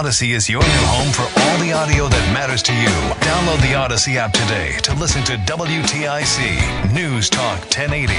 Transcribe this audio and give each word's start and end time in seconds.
Audacy 0.00 0.30
is 0.30 0.48
your 0.48 0.62
new 0.62 0.86
home 0.86 1.12
for 1.12 1.24
all 1.24 1.58
the 1.58 1.74
audio 1.74 2.08
that 2.08 2.32
matters 2.32 2.62
to 2.62 2.72
you. 2.72 2.88
Download 3.20 3.60
the 3.60 3.74
Audacy 3.76 4.16
app 4.16 4.32
today 4.32 4.78
to 4.78 4.94
listen 4.94 5.22
to 5.24 5.36
WTIC 5.44 6.94
News 6.94 7.28
Talk 7.28 7.60
1080. 7.64 8.14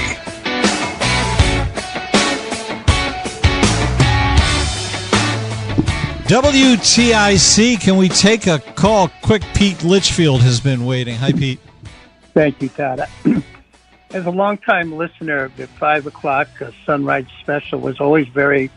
WTIC, 6.28 7.80
can 7.80 7.96
we 7.96 8.08
take 8.08 8.46
a 8.46 8.60
call? 8.60 9.08
Quick, 9.20 9.42
Pete 9.52 9.82
Litchfield 9.82 10.40
has 10.42 10.60
been 10.60 10.86
waiting. 10.86 11.16
Hi, 11.16 11.32
Pete. 11.32 11.58
Thank 12.32 12.62
you, 12.62 12.68
Todd. 12.68 13.08
As 14.12 14.24
a 14.24 14.30
longtime 14.30 14.92
listener, 14.92 15.50
the 15.56 15.66
five 15.66 16.06
o'clock 16.06 16.46
uh, 16.62 16.70
sunrise 16.86 17.26
special 17.40 17.80
was 17.80 17.98
always 17.98 18.28
very 18.28 18.70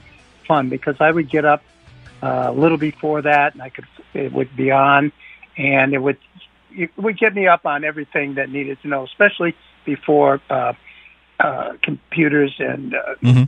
fun 0.48 0.70
because 0.70 0.96
I 1.00 1.12
would 1.12 1.30
get 1.30 1.46
up 1.46 1.62
uh, 2.26 2.48
a 2.50 2.54
little 2.54 2.78
before 2.78 3.22
that, 3.22 3.54
and 3.54 3.62
I 3.62 3.70
could 3.70 3.86
it 4.14 4.34
would 4.34 4.56
be 4.56 4.72
on, 4.72 5.12
and 5.58 5.94
it 5.94 6.00
would 6.00 6.18
it 6.72 6.92
would 6.98 7.18
get 7.18 7.34
me 7.34 7.48
up 7.48 7.66
on 7.66 7.84
everything 7.84 8.36
that 8.36 8.50
needed 8.50 8.82
to 8.82 8.88
know, 8.88 9.04
especially 9.04 9.56
before 9.86 10.42
uh, 10.50 10.74
uh, 11.40 11.74
computers 11.82 12.54
and 12.60 12.96
uh, 12.96 13.16
Mm-hmm. 13.22 13.44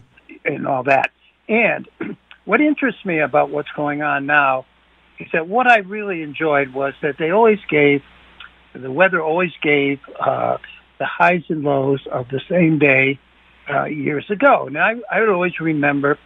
and 0.45 0.67
all 0.67 0.83
that. 0.83 1.11
And 1.50 1.88
what 2.45 2.61
interests 2.61 3.03
me 3.05 3.20
about 3.20 3.50
what's 3.50 3.72
going 3.75 4.02
on 4.02 4.25
now 4.25 4.66
is 5.20 5.28
that 5.33 5.48
what 5.48 5.67
I 5.67 5.80
really 5.80 6.22
enjoyed 6.22 6.73
was 6.73 6.94
that 7.02 7.17
they 7.17 7.31
always 7.31 7.59
gave 7.70 8.03
the 8.73 8.92
weather 8.92 9.22
always 9.22 9.53
gave 9.61 10.00
uh, 10.20 10.58
the 11.00 11.05
highs 11.05 11.44
and 11.50 11.64
lows 11.64 12.05
of 12.11 12.28
the 12.30 12.42
same 12.48 12.78
day 12.78 13.20
uh, 13.70 13.86
years 13.86 14.30
ago. 14.30 14.67
Now 14.72 14.86
I, 14.86 15.02
I 15.11 15.20
would 15.20 15.30
always 15.30 15.59
remember 15.59 16.20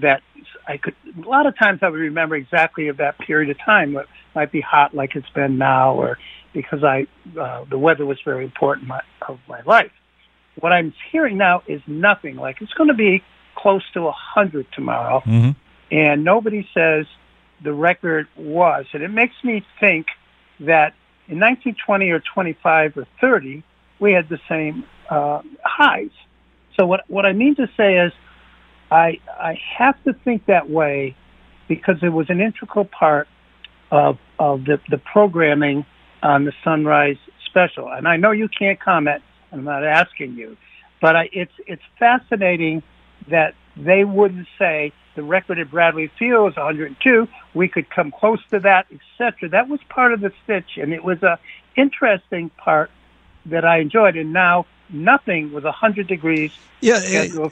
that 0.00 0.22
I 0.68 0.76
could 0.76 0.94
a 1.24 1.28
lot 1.28 1.46
of 1.46 1.56
times 1.58 1.80
I 1.82 1.88
would 1.88 2.00
remember 2.00 2.36
exactly 2.36 2.88
of 2.88 2.98
that 2.98 3.18
period 3.18 3.50
of 3.50 3.58
time. 3.58 3.96
It 3.96 4.06
might 4.34 4.52
be 4.52 4.60
hot 4.60 4.94
like 4.94 5.16
it's 5.16 5.28
been 5.30 5.58
now, 5.58 5.94
or 5.94 6.18
because 6.52 6.82
I 6.84 7.06
uh, 7.38 7.64
the 7.68 7.78
weather 7.78 8.04
was 8.06 8.18
very 8.24 8.44
important 8.44 8.86
my, 8.88 9.00
of 9.28 9.38
my 9.48 9.62
life. 9.62 9.92
What 10.58 10.72
I'm 10.72 10.94
hearing 11.12 11.36
now 11.36 11.62
is 11.66 11.80
nothing. 11.86 12.36
Like 12.36 12.60
it's 12.60 12.72
going 12.74 12.88
to 12.88 12.94
be 12.94 13.22
close 13.54 13.82
to 13.94 14.06
a 14.06 14.12
hundred 14.12 14.66
tomorrow, 14.72 15.20
Mm-hmm. 15.26 15.50
and 15.90 16.24
nobody 16.24 16.68
says 16.74 17.06
the 17.62 17.72
record 17.72 18.28
was. 18.36 18.86
And 18.92 19.02
it 19.02 19.10
makes 19.10 19.34
me 19.42 19.64
think 19.80 20.08
that 20.60 20.94
in 21.28 21.40
1920 21.40 22.10
or 22.10 22.20
25 22.20 22.96
or 22.96 23.06
30, 23.20 23.62
we 23.98 24.12
had 24.12 24.28
the 24.28 24.38
same 24.48 24.84
uh, 25.08 25.40
highs. 25.64 26.10
So 26.76 26.86
what 26.86 27.08
what 27.08 27.24
I 27.24 27.32
mean 27.32 27.54
to 27.56 27.68
say 27.76 27.98
is, 27.98 28.12
I 28.90 29.18
I 29.28 29.58
have 29.76 30.02
to 30.04 30.12
think 30.12 30.46
that 30.46 30.70
way 30.70 31.16
because 31.68 31.96
it 32.02 32.10
was 32.10 32.30
an 32.30 32.40
integral 32.40 32.84
part 32.84 33.28
of 33.90 34.18
of 34.38 34.64
the 34.64 34.80
the 34.90 34.98
programming 34.98 35.84
on 36.22 36.44
the 36.44 36.52
Sunrise 36.64 37.16
special. 37.46 37.88
And 37.88 38.06
I 38.06 38.16
know 38.16 38.30
you 38.30 38.48
can't 38.48 38.80
comment. 38.80 39.22
I'm 39.52 39.64
not 39.64 39.84
asking 39.84 40.34
you, 40.34 40.56
but 41.00 41.16
I, 41.16 41.28
it's 41.32 41.52
it's 41.66 41.82
fascinating 41.98 42.82
that 43.30 43.54
they 43.76 44.04
wouldn't 44.04 44.46
say 44.58 44.92
the 45.14 45.22
record 45.22 45.58
at 45.58 45.70
Bradley 45.70 46.10
Field 46.18 46.52
is 46.52 46.56
102. 46.56 47.26
We 47.54 47.68
could 47.68 47.88
come 47.90 48.12
close 48.12 48.40
to 48.50 48.60
that, 48.60 48.86
etc. 48.90 49.48
That 49.48 49.68
was 49.68 49.80
part 49.88 50.12
of 50.12 50.20
the 50.20 50.32
stitch, 50.44 50.76
and 50.76 50.92
it 50.92 51.04
was 51.04 51.22
a 51.22 51.38
interesting 51.76 52.50
part 52.50 52.90
that 53.46 53.64
I 53.64 53.78
enjoyed. 53.78 54.16
And 54.16 54.32
now 54.32 54.66
nothing 54.90 55.52
with 55.52 55.64
100 55.64 56.06
degrees. 56.06 56.52
Yeah, 56.80 56.96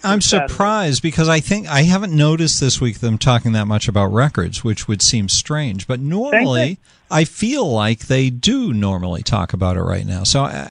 I'm 0.04 0.20
Saturday. 0.20 0.52
surprised 0.52 1.02
because 1.02 1.28
I 1.28 1.40
think 1.40 1.66
I 1.66 1.82
haven't 1.82 2.14
noticed 2.14 2.60
this 2.60 2.80
week 2.80 3.00
them 3.00 3.18
talking 3.18 3.52
that 3.52 3.66
much 3.66 3.88
about 3.88 4.06
records, 4.12 4.62
which 4.62 4.86
would 4.86 5.00
seem 5.00 5.28
strange. 5.28 5.86
But 5.86 6.00
normally, 6.00 6.78
I 7.10 7.24
feel 7.24 7.70
like 7.70 8.06
they 8.06 8.30
do 8.30 8.72
normally 8.72 9.22
talk 9.22 9.52
about 9.52 9.76
it 9.76 9.82
right 9.82 10.06
now. 10.06 10.24
So 10.24 10.44
uh, 10.44 10.68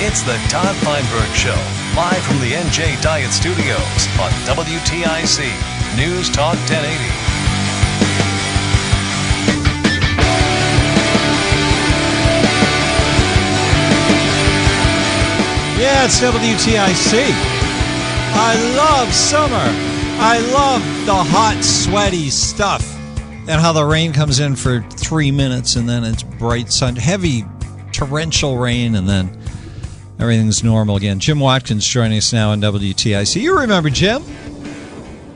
It's 0.00 0.22
the 0.22 0.38
Todd 0.48 0.74
Feinberg 0.76 1.34
Show, 1.34 1.58
live 1.96 2.22
from 2.22 2.38
the 2.40 2.52
NJ 2.52 3.00
Diet 3.02 3.30
Studios 3.30 4.08
on 4.18 4.30
WTIC 4.46 5.96
News 5.96 6.30
Talk 6.30 6.54
1080. 6.70 7.27
It's 16.00 16.20
WTIC. 16.20 17.28
I 18.32 18.76
love 18.76 19.12
summer. 19.12 19.56
I 20.20 20.38
love 20.54 20.80
the 21.04 21.12
hot, 21.12 21.62
sweaty 21.62 22.30
stuff. 22.30 22.82
And 23.48 23.60
how 23.60 23.72
the 23.72 23.84
rain 23.84 24.12
comes 24.12 24.38
in 24.38 24.54
for 24.54 24.80
three 24.80 25.32
minutes 25.32 25.74
and 25.74 25.88
then 25.88 26.04
it's 26.04 26.22
bright 26.22 26.70
sun, 26.72 26.94
heavy 26.94 27.44
torrential 27.92 28.58
rain, 28.58 28.94
and 28.94 29.08
then 29.08 29.38
everything's 30.20 30.62
normal 30.62 30.96
again. 30.96 31.18
Jim 31.18 31.40
Watkins 31.40 31.84
joining 31.84 32.18
us 32.18 32.32
now 32.32 32.52
on 32.52 32.60
WTIC. 32.60 33.42
You 33.42 33.58
remember 33.58 33.90
Jim? 33.90 34.22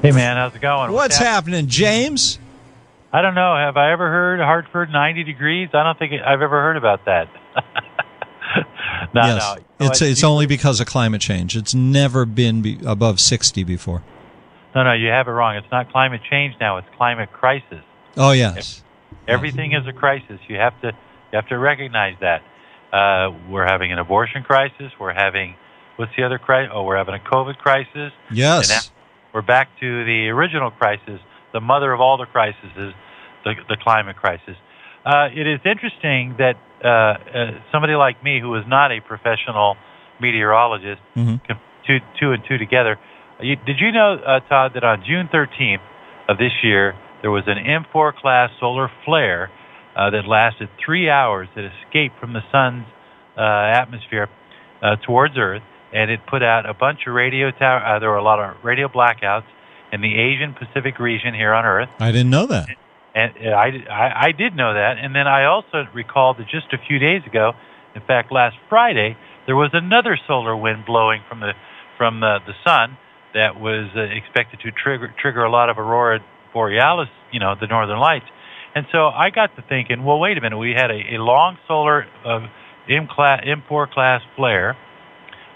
Hey 0.00 0.12
man, 0.12 0.36
how's 0.36 0.54
it 0.54 0.62
going? 0.62 0.92
What's 0.92 1.18
happening, 1.18 1.66
James? 1.66 2.38
I 3.12 3.20
don't 3.20 3.34
know. 3.34 3.56
Have 3.56 3.76
I 3.76 3.92
ever 3.92 4.08
heard 4.08 4.38
Hartford 4.38 4.90
90 4.90 5.24
degrees? 5.24 5.70
I 5.74 5.82
don't 5.82 5.98
think 5.98 6.12
I've 6.12 6.40
ever 6.40 6.62
heard 6.62 6.76
about 6.76 7.04
that. 7.06 7.28
No, 9.14 9.26
yes, 9.26 9.56
no. 9.78 9.86
it's 9.86 10.02
it's 10.02 10.24
only 10.24 10.46
because 10.46 10.80
of 10.80 10.86
climate 10.86 11.20
change. 11.20 11.56
It's 11.56 11.74
never 11.74 12.24
been 12.24 12.62
be 12.62 12.78
above 12.84 13.20
sixty 13.20 13.64
before. 13.64 14.02
No, 14.74 14.84
no, 14.84 14.92
you 14.92 15.08
have 15.08 15.28
it 15.28 15.32
wrong. 15.32 15.56
It's 15.56 15.70
not 15.70 15.90
climate 15.90 16.22
change 16.30 16.54
now. 16.60 16.78
It's 16.78 16.88
climate 16.96 17.32
crisis. 17.32 17.84
Oh 18.16 18.32
yes, 18.32 18.82
Everything 19.28 19.72
is 19.72 19.86
a 19.86 19.92
crisis. 19.92 20.40
You 20.48 20.56
have 20.56 20.80
to 20.80 20.88
you 20.88 21.36
have 21.36 21.48
to 21.48 21.58
recognize 21.58 22.16
that. 22.20 22.42
Uh, 22.92 23.32
we're 23.48 23.64
having 23.64 23.90
an 23.90 23.98
abortion 23.98 24.42
crisis. 24.42 24.92
We're 25.00 25.14
having 25.14 25.56
what's 25.96 26.12
the 26.16 26.24
other 26.24 26.38
crisis? 26.38 26.70
Oh, 26.74 26.82
we're 26.82 26.96
having 26.96 27.14
a 27.14 27.18
COVID 27.18 27.56
crisis. 27.58 28.12
yes. 28.30 28.70
And 28.70 28.90
we're 29.32 29.42
back 29.42 29.68
to 29.80 30.04
the 30.04 30.28
original 30.28 30.70
crisis, 30.70 31.20
the 31.52 31.60
mother 31.60 31.92
of 31.92 32.00
all 32.00 32.18
the 32.18 32.26
crises, 32.26 32.70
the, 32.76 33.54
the 33.68 33.76
climate 33.82 34.16
crisis. 34.16 34.56
Uh, 35.04 35.28
it 35.34 35.46
is 35.46 35.60
interesting 35.64 36.36
that 36.38 36.56
uh, 36.82 36.88
uh, 36.88 37.50
somebody 37.70 37.94
like 37.94 38.22
me, 38.24 38.40
who 38.40 38.54
is 38.56 38.64
not 38.66 38.90
a 38.92 39.00
professional 39.00 39.76
meteorologist, 40.20 41.00
Mhm. 41.16 41.42
can 41.44 41.58
two, 41.86 42.00
two 42.18 42.32
and 42.32 42.44
two 42.44 42.58
together. 42.58 42.98
You, 43.40 43.56
did 43.56 43.80
you 43.80 43.90
know, 43.92 44.14
uh, 44.14 44.40
Todd, 44.40 44.74
that 44.74 44.84
on 44.84 45.02
June 45.04 45.28
13th 45.28 45.80
of 46.28 46.38
this 46.38 46.52
year, 46.62 46.94
there 47.22 47.30
was 47.30 47.44
an 47.48 47.58
M4 47.58 48.12
class 48.12 48.50
solar 48.60 48.90
flare 49.04 49.50
uh, 49.96 50.10
that 50.10 50.26
lasted 50.26 50.68
three 50.78 51.10
hours 51.10 51.48
that 51.54 51.64
escaped 51.64 52.18
from 52.18 52.32
the 52.32 52.42
sun's 52.50 52.86
uh, 53.36 53.40
atmosphere 53.42 54.28
uh, 54.82 54.96
towards 54.96 55.36
Earth, 55.36 55.62
and 55.92 56.10
it 56.10 56.24
put 56.26 56.42
out 56.42 56.68
a 56.68 56.74
bunch 56.74 57.06
of 57.06 57.14
radio 57.14 57.50
tower. 57.50 57.84
Uh, 57.84 57.98
there 57.98 58.10
were 58.10 58.16
a 58.16 58.22
lot 58.22 58.38
of 58.40 58.56
radio 58.64 58.88
blackouts 58.88 59.44
in 59.92 60.00
the 60.00 60.18
Asian 60.18 60.54
Pacific 60.54 60.98
region 60.98 61.34
here 61.34 61.52
on 61.52 61.64
Earth, 61.66 61.90
I 62.00 62.10
didn't 62.12 62.30
know 62.30 62.46
that. 62.46 62.66
And 63.14 63.32
uh, 63.36 63.50
I, 63.50 63.66
I, 63.90 64.26
I 64.28 64.32
did 64.32 64.56
know 64.56 64.74
that. 64.74 64.96
And 64.98 65.14
then 65.14 65.26
I 65.26 65.44
also 65.44 65.84
recalled 65.94 66.38
that 66.38 66.48
just 66.48 66.72
a 66.72 66.78
few 66.88 66.98
days 66.98 67.22
ago, 67.26 67.52
In 67.94 68.02
fact, 68.06 68.32
last 68.32 68.56
Friday 68.68 69.16
there 69.46 69.56
was 69.56 69.70
another 69.72 70.18
solar 70.26 70.56
wind 70.56 70.84
blowing 70.86 71.22
from 71.28 71.40
the 71.40 71.52
from 71.98 72.20
the, 72.20 72.38
the 72.46 72.54
sun 72.64 72.96
that 73.34 73.60
was 73.60 73.90
uh, 73.96 74.00
expected 74.00 74.60
to 74.60 74.70
trigger 74.72 75.14
trigger 75.20 75.44
a 75.44 75.50
lot 75.50 75.68
of 75.68 75.78
aurora 75.78 76.20
borealis, 76.52 77.08
you 77.32 77.40
know, 77.40 77.54
the 77.58 77.66
northern 77.66 77.98
lights. 77.98 78.26
And 78.74 78.86
so 78.90 79.08
I 79.08 79.30
got 79.30 79.54
to 79.56 79.62
thinking, 79.68 80.04
well, 80.04 80.18
wait 80.18 80.38
a 80.38 80.40
minute. 80.40 80.58
We 80.58 80.72
had 80.72 80.90
a, 80.90 81.16
a 81.16 81.18
long 81.18 81.58
solar 81.68 82.06
uh, 82.24 82.46
M 82.88 83.06
class, 83.08 83.44
M4 83.44 83.90
class 83.90 84.22
flare 84.36 84.76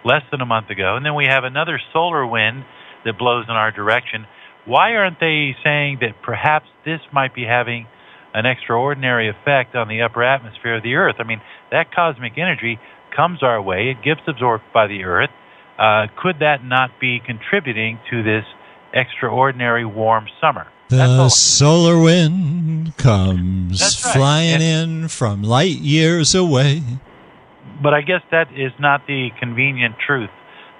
less 0.04 0.22
than 0.30 0.40
a 0.40 0.46
month 0.46 0.70
ago, 0.70 0.96
and 0.96 1.04
then 1.04 1.14
we 1.14 1.26
have 1.26 1.44
another 1.44 1.80
solar 1.92 2.26
wind 2.26 2.64
that 3.04 3.18
blows 3.18 3.46
in 3.48 3.54
our 3.54 3.72
direction. 3.72 4.26
Why 4.66 4.94
aren't 4.94 5.20
they 5.20 5.56
saying 5.64 5.98
that 6.00 6.20
perhaps 6.22 6.66
this 6.84 7.00
might 7.12 7.34
be 7.34 7.44
having 7.44 7.86
an 8.34 8.46
extraordinary 8.46 9.28
effect 9.30 9.74
on 9.74 9.88
the 9.88 10.02
upper 10.02 10.22
atmosphere 10.22 10.76
of 10.76 10.82
the 10.82 10.94
Earth? 10.94 11.16
I 11.18 11.24
mean, 11.24 11.40
that 11.70 11.94
cosmic 11.94 12.32
energy 12.36 12.78
comes 13.14 13.42
our 13.42 13.62
way, 13.62 13.88
it 13.90 14.02
gets 14.04 14.20
absorbed 14.26 14.64
by 14.74 14.86
the 14.86 15.04
Earth. 15.04 15.30
Uh, 15.78 16.06
could 16.20 16.40
that 16.40 16.64
not 16.64 16.90
be 17.00 17.20
contributing 17.24 17.98
to 18.10 18.22
this 18.22 18.44
extraordinary 18.92 19.84
warm 19.84 20.26
summer? 20.40 20.66
The 20.88 21.28
solar 21.28 21.98
wind 22.00 22.96
comes 22.96 23.80
right. 24.04 24.12
flying 24.14 24.62
And- 24.62 25.02
in 25.02 25.08
from 25.08 25.42
light 25.42 25.78
years 25.78 26.34
away. 26.34 26.82
But 27.82 27.92
I 27.92 28.00
guess 28.00 28.22
that 28.30 28.48
is 28.56 28.72
not 28.78 29.06
the 29.06 29.30
convenient 29.38 29.96
truth 30.04 30.30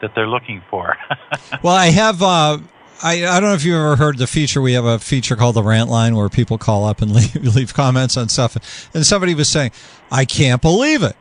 that 0.01 0.13
they're 0.15 0.29
looking 0.29 0.63
for. 0.71 0.97
Well, 1.63 1.75
I 1.75 1.87
have. 1.91 2.23
Uh, 2.23 2.59
I, 3.03 3.27
I 3.27 3.41
don't 3.41 3.51
know 3.51 3.55
if 3.55 3.65
you've 3.65 3.77
ever 3.77 3.97
heard 3.97 4.19
the 4.19 4.27
feature. 4.27 4.63
We 4.63 4.73
have 4.73 4.85
a 4.85 4.99
feature 4.99 5.37
called 5.37 5.57
the 5.57 5.63
Rant 5.63 5.91
Line 5.91 6.17
where 6.17 6.29
people 6.29 6.59
call 6.59 6.85
up 6.85 7.03
and 7.03 7.11
leave, 7.15 7.35
leave 7.55 7.75
comments 7.75 8.17
on 8.17 8.29
stuff. 8.29 8.89
And 8.95 9.05
somebody 9.07 9.35
was 9.35 9.49
saying, 9.49 9.73
"I 10.11 10.25
can't 10.25 10.63
believe 10.63 11.03
it. 11.03 11.17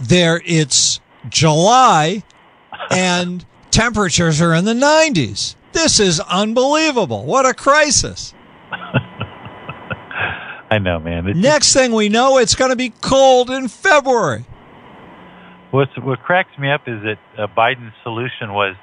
There, 0.00 0.40
it's 0.44 1.00
July, 1.28 2.24
and 2.90 3.44
temperatures 3.70 4.40
are 4.40 4.54
in 4.54 4.64
the 4.64 4.74
90s. 4.74 5.54
This 5.72 6.00
is 6.00 6.20
unbelievable. 6.20 7.24
What 7.24 7.46
a 7.46 7.54
crisis." 7.54 8.34
I 10.70 10.78
know, 10.78 10.98
man. 10.98 11.28
It's 11.28 11.38
Next 11.38 11.74
thing 11.74 11.92
we 11.92 12.08
know, 12.08 12.38
it's 12.38 12.54
going 12.54 12.70
to 12.70 12.76
be 12.76 12.88
cold 12.88 13.50
in 13.50 13.68
February. 13.68 14.46
What's, 15.70 15.92
what 15.98 16.20
cracks 16.22 16.56
me 16.58 16.70
up 16.70 16.82
is 16.86 17.02
that 17.02 17.18
uh, 17.38 17.46
Biden's 17.54 17.92
solution 18.02 18.54
was 18.54 18.74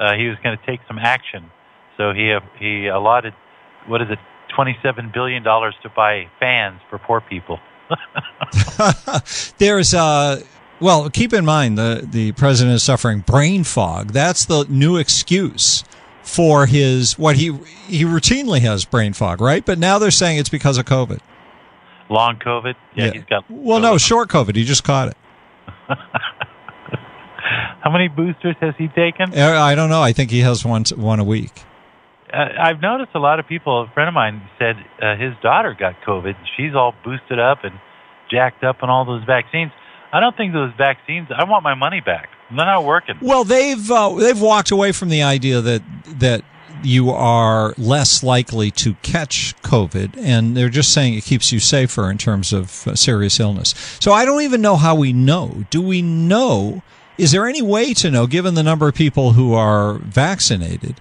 uh, 0.00 0.14
he 0.14 0.28
was 0.28 0.38
going 0.42 0.56
to 0.56 0.66
take 0.66 0.80
some 0.88 0.98
action. 0.98 1.50
So 1.96 2.12
he 2.12 2.36
he 2.58 2.86
allotted 2.88 3.34
what 3.86 4.02
is 4.02 4.08
it, 4.10 4.18
twenty 4.54 4.76
seven 4.82 5.10
billion 5.12 5.42
dollars 5.42 5.74
to 5.82 5.88
buy 5.88 6.28
fans 6.40 6.80
for 6.90 6.98
poor 6.98 7.20
people. 7.20 7.58
There's 9.58 9.94
uh 9.94 10.40
well, 10.80 11.08
keep 11.10 11.32
in 11.32 11.44
mind 11.44 11.78
the 11.78 12.06
the 12.08 12.32
president 12.32 12.74
is 12.74 12.82
suffering 12.82 13.20
brain 13.20 13.64
fog. 13.64 14.08
That's 14.12 14.44
the 14.44 14.66
new 14.68 14.96
excuse 14.96 15.84
for 16.22 16.66
his 16.66 17.18
what 17.18 17.36
he 17.36 17.52
he 17.86 18.04
routinely 18.04 18.60
has 18.60 18.84
brain 18.84 19.12
fog, 19.12 19.40
right? 19.40 19.64
But 19.64 19.78
now 19.78 19.98
they're 19.98 20.10
saying 20.10 20.38
it's 20.38 20.48
because 20.50 20.76
of 20.78 20.84
COVID. 20.84 21.20
Long 22.10 22.36
COVID. 22.36 22.74
Yeah, 22.94 23.06
Yeah. 23.06 23.12
he's 23.12 23.24
got. 23.24 23.44
Well, 23.48 23.80
no, 23.80 23.96
short 23.98 24.28
COVID. 24.28 24.54
He 24.54 24.64
just 24.64 24.84
caught 24.84 25.08
it. 25.08 25.16
How 27.80 27.90
many 27.90 28.08
boosters 28.08 28.56
has 28.60 28.74
he 28.76 28.88
taken? 28.88 29.32
Uh, 29.36 29.60
I 29.60 29.74
don't 29.76 29.88
know. 29.88 30.02
I 30.02 30.12
think 30.12 30.30
he 30.30 30.40
has 30.40 30.64
one 30.64 30.84
one 30.96 31.20
a 31.20 31.24
week. 31.24 31.52
I've 32.36 32.80
noticed 32.80 33.12
a 33.14 33.18
lot 33.18 33.40
of 33.40 33.46
people. 33.46 33.82
A 33.82 33.90
friend 33.94 34.08
of 34.08 34.14
mine 34.14 34.42
said 34.58 34.76
uh, 35.00 35.16
his 35.16 35.32
daughter 35.42 35.74
got 35.78 35.94
COVID. 36.06 36.34
She's 36.56 36.74
all 36.74 36.94
boosted 37.04 37.38
up 37.38 37.64
and 37.64 37.78
jacked 38.30 38.64
up 38.64 38.82
on 38.82 38.90
all 38.90 39.04
those 39.04 39.24
vaccines. 39.24 39.72
I 40.12 40.20
don't 40.20 40.36
think 40.36 40.52
those 40.52 40.72
vaccines. 40.76 41.28
I 41.36 41.44
want 41.44 41.64
my 41.64 41.74
money 41.74 42.00
back. 42.00 42.30
They're 42.48 42.64
not 42.64 42.84
working. 42.84 43.16
Well, 43.20 43.44
they've 43.44 43.90
uh, 43.90 44.14
they've 44.14 44.40
walked 44.40 44.70
away 44.70 44.92
from 44.92 45.08
the 45.08 45.22
idea 45.22 45.60
that 45.60 45.82
that 46.18 46.44
you 46.82 47.10
are 47.10 47.74
less 47.76 48.22
likely 48.22 48.70
to 48.70 48.94
catch 49.02 49.54
COVID, 49.62 50.16
and 50.18 50.56
they're 50.56 50.68
just 50.68 50.92
saying 50.92 51.14
it 51.14 51.24
keeps 51.24 51.50
you 51.52 51.58
safer 51.58 52.10
in 52.10 52.18
terms 52.18 52.52
of 52.52 52.86
uh, 52.86 52.94
serious 52.94 53.40
illness. 53.40 53.74
So 54.00 54.12
I 54.12 54.24
don't 54.24 54.42
even 54.42 54.60
know 54.60 54.76
how 54.76 54.94
we 54.94 55.12
know. 55.12 55.64
Do 55.70 55.82
we 55.82 56.02
know? 56.02 56.82
Is 57.18 57.32
there 57.32 57.46
any 57.46 57.62
way 57.62 57.94
to 57.94 58.10
know, 58.10 58.26
given 58.26 58.54
the 58.54 58.62
number 58.62 58.88
of 58.88 58.94
people 58.94 59.32
who 59.32 59.54
are 59.54 59.94
vaccinated? 59.94 61.00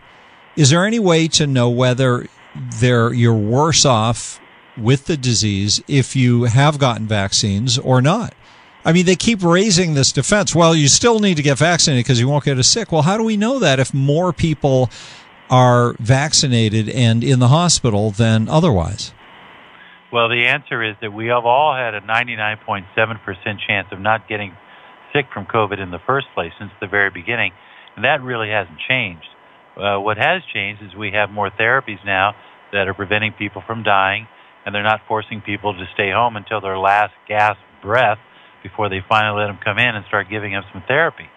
Is 0.55 0.69
there 0.69 0.85
any 0.85 0.99
way 0.99 1.27
to 1.29 1.45
know 1.45 1.69
whether 1.69 2.27
you're 2.81 3.33
worse 3.33 3.85
off 3.85 4.39
with 4.77 5.05
the 5.05 5.17
disease 5.17 5.81
if 5.87 6.15
you 6.15 6.43
have 6.43 6.79
gotten 6.79 7.07
vaccines 7.07 7.77
or 7.77 8.01
not? 8.01 8.33
I 8.85 8.93
mean, 8.93 9.05
they 9.05 9.15
keep 9.15 9.43
raising 9.43 9.95
this 9.95 10.11
defense. 10.11 10.53
Well, 10.53 10.75
you 10.75 10.87
still 10.87 11.19
need 11.19 11.37
to 11.37 11.43
get 11.43 11.57
vaccinated 11.57 12.05
because 12.05 12.19
you 12.19 12.29
won't 12.29 12.45
get 12.45 12.57
as 12.57 12.67
sick. 12.67 12.91
Well, 12.91 13.01
how 13.01 13.17
do 13.17 13.23
we 13.23 13.35
know 13.35 13.59
that 13.59 13.79
if 13.79 13.93
more 13.93 14.31
people 14.31 14.89
are 15.49 15.95
vaccinated 15.99 16.87
and 16.89 17.23
in 17.23 17.39
the 17.39 17.47
hospital 17.47 18.11
than 18.11 18.47
otherwise? 18.47 19.11
Well, 20.13 20.29
the 20.29 20.45
answer 20.45 20.83
is 20.83 20.95
that 21.01 21.11
we 21.11 21.27
have 21.27 21.45
all 21.45 21.75
had 21.75 21.95
a 21.95 22.01
99.7% 22.01 23.59
chance 23.67 23.87
of 23.91 23.99
not 23.99 24.29
getting 24.29 24.55
sick 25.13 25.25
from 25.33 25.45
COVID 25.47 25.79
in 25.81 25.91
the 25.91 25.99
first 26.05 26.27
place 26.33 26.53
since 26.59 26.71
the 26.79 26.87
very 26.87 27.09
beginning, 27.09 27.51
and 27.95 28.05
that 28.05 28.21
really 28.21 28.49
hasn't 28.49 28.77
changed. 28.87 29.27
Uh, 29.77 29.99
what 29.99 30.17
has 30.17 30.41
changed 30.53 30.81
is 30.83 30.95
we 30.95 31.11
have 31.11 31.29
more 31.29 31.49
therapies 31.49 32.03
now 32.05 32.33
that 32.71 32.87
are 32.87 32.93
preventing 32.93 33.33
people 33.33 33.61
from 33.65 33.83
dying, 33.83 34.27
and 34.65 34.73
they're 34.73 34.83
not 34.83 35.01
forcing 35.07 35.41
people 35.41 35.73
to 35.73 35.85
stay 35.93 36.11
home 36.11 36.35
until 36.35 36.61
their 36.61 36.77
last 36.77 37.13
gasp 37.27 37.59
breath 37.81 38.17
before 38.63 38.89
they 38.89 38.99
finally 39.07 39.41
let 39.41 39.47
them 39.47 39.59
come 39.63 39.77
in 39.77 39.95
and 39.95 40.05
start 40.07 40.27
giving 40.29 40.53
them 40.53 40.63
some 40.73 40.83
therapy. 40.87 41.29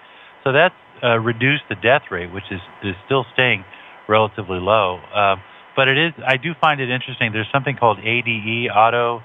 So 0.44 0.52
that's 0.52 0.74
uh, 1.02 1.18
reduced 1.18 1.64
the 1.68 1.76
death 1.76 2.02
rate, 2.10 2.32
which 2.32 2.48
is, 2.50 2.60
is 2.82 2.94
still 3.04 3.26
staying 3.34 3.64
relatively 4.08 4.58
low. 4.58 4.98
Um, 5.14 5.42
but 5.76 5.88
it 5.88 5.98
is, 5.98 6.12
I 6.26 6.36
do 6.38 6.54
find 6.60 6.80
it 6.80 6.90
interesting. 6.90 7.30
There's 7.32 7.50
something 7.52 7.76
called 7.76 7.98
ADE, 7.98 8.70
auto 8.74 9.22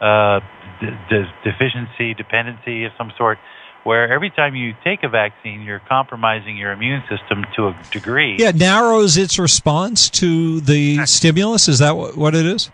uh, 0.00 0.40
d- 0.80 0.90
d- 1.10 1.30
deficiency, 1.44 2.14
dependency 2.14 2.84
of 2.84 2.92
some 2.98 3.12
sort, 3.16 3.38
where 3.84 4.12
every 4.12 4.30
time 4.30 4.54
you 4.54 4.74
take 4.84 5.02
a 5.02 5.08
vaccine, 5.08 5.62
you're 5.62 5.82
compromising 5.88 6.56
your 6.56 6.72
immune 6.72 7.02
system 7.08 7.44
to 7.56 7.68
a 7.68 7.82
degree. 7.90 8.36
Yeah, 8.38 8.50
it 8.50 8.56
narrows 8.56 9.16
its 9.16 9.38
response 9.38 10.08
to 10.10 10.60
the 10.60 11.04
stimulus. 11.06 11.68
Is 11.68 11.80
that 11.80 11.92
what 11.92 12.34
it 12.34 12.46
is? 12.46 12.70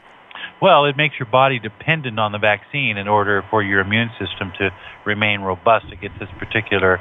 Well, 0.60 0.86
it 0.86 0.96
makes 0.96 1.14
your 1.18 1.30
body 1.30 1.58
dependent 1.60 2.18
on 2.18 2.32
the 2.32 2.38
vaccine 2.38 2.96
in 2.98 3.06
order 3.06 3.44
for 3.48 3.62
your 3.62 3.80
immune 3.80 4.10
system 4.18 4.52
to 4.58 4.70
remain 5.06 5.40
robust 5.40 5.86
against 5.92 6.18
this 6.18 6.28
particular 6.38 7.00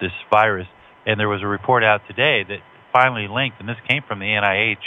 this 0.00 0.12
virus. 0.30 0.68
And 1.06 1.18
there 1.18 1.28
was 1.28 1.42
a 1.42 1.46
report 1.46 1.82
out 1.82 2.02
today 2.06 2.44
that 2.44 2.58
finally 2.92 3.26
linked, 3.26 3.60
and 3.60 3.68
this 3.68 3.78
came 3.88 4.02
from 4.06 4.18
the 4.18 4.26
NIH, 4.26 4.84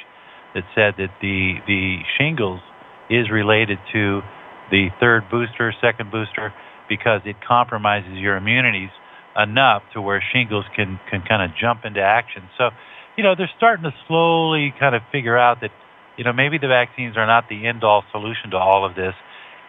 that 0.54 0.64
said 0.76 0.94
that 0.98 1.10
the 1.22 1.56
the 1.66 2.00
shingles 2.18 2.62
is 3.10 3.30
related 3.30 3.80
to 3.94 4.22
the 4.70 4.90
third 5.00 5.30
booster, 5.30 5.74
second 5.82 6.12
booster, 6.12 6.54
because 6.92 7.22
it 7.24 7.38
compromises 7.48 8.20
your 8.20 8.36
immunities 8.36 8.92
enough 9.40 9.82
to 9.94 10.02
where 10.02 10.22
shingles 10.34 10.66
can 10.76 11.00
can 11.10 11.24
kind 11.24 11.42
of 11.42 11.56
jump 11.56 11.86
into 11.86 12.02
action. 12.04 12.44
So, 12.58 12.72
you 13.16 13.24
know, 13.24 13.34
they're 13.34 13.56
starting 13.56 13.84
to 13.88 13.96
slowly 14.08 14.74
kind 14.78 14.94
of 14.94 15.02
figure 15.10 15.38
out 15.38 15.62
that 15.62 15.72
you 16.18 16.26
know, 16.26 16.34
maybe 16.34 16.58
the 16.58 16.68
vaccines 16.68 17.16
are 17.16 17.26
not 17.26 17.48
the 17.48 17.66
end-all 17.66 18.04
solution 18.12 18.52
to 18.52 18.58
all 18.58 18.86
of 18.86 18.94
this, 18.96 19.16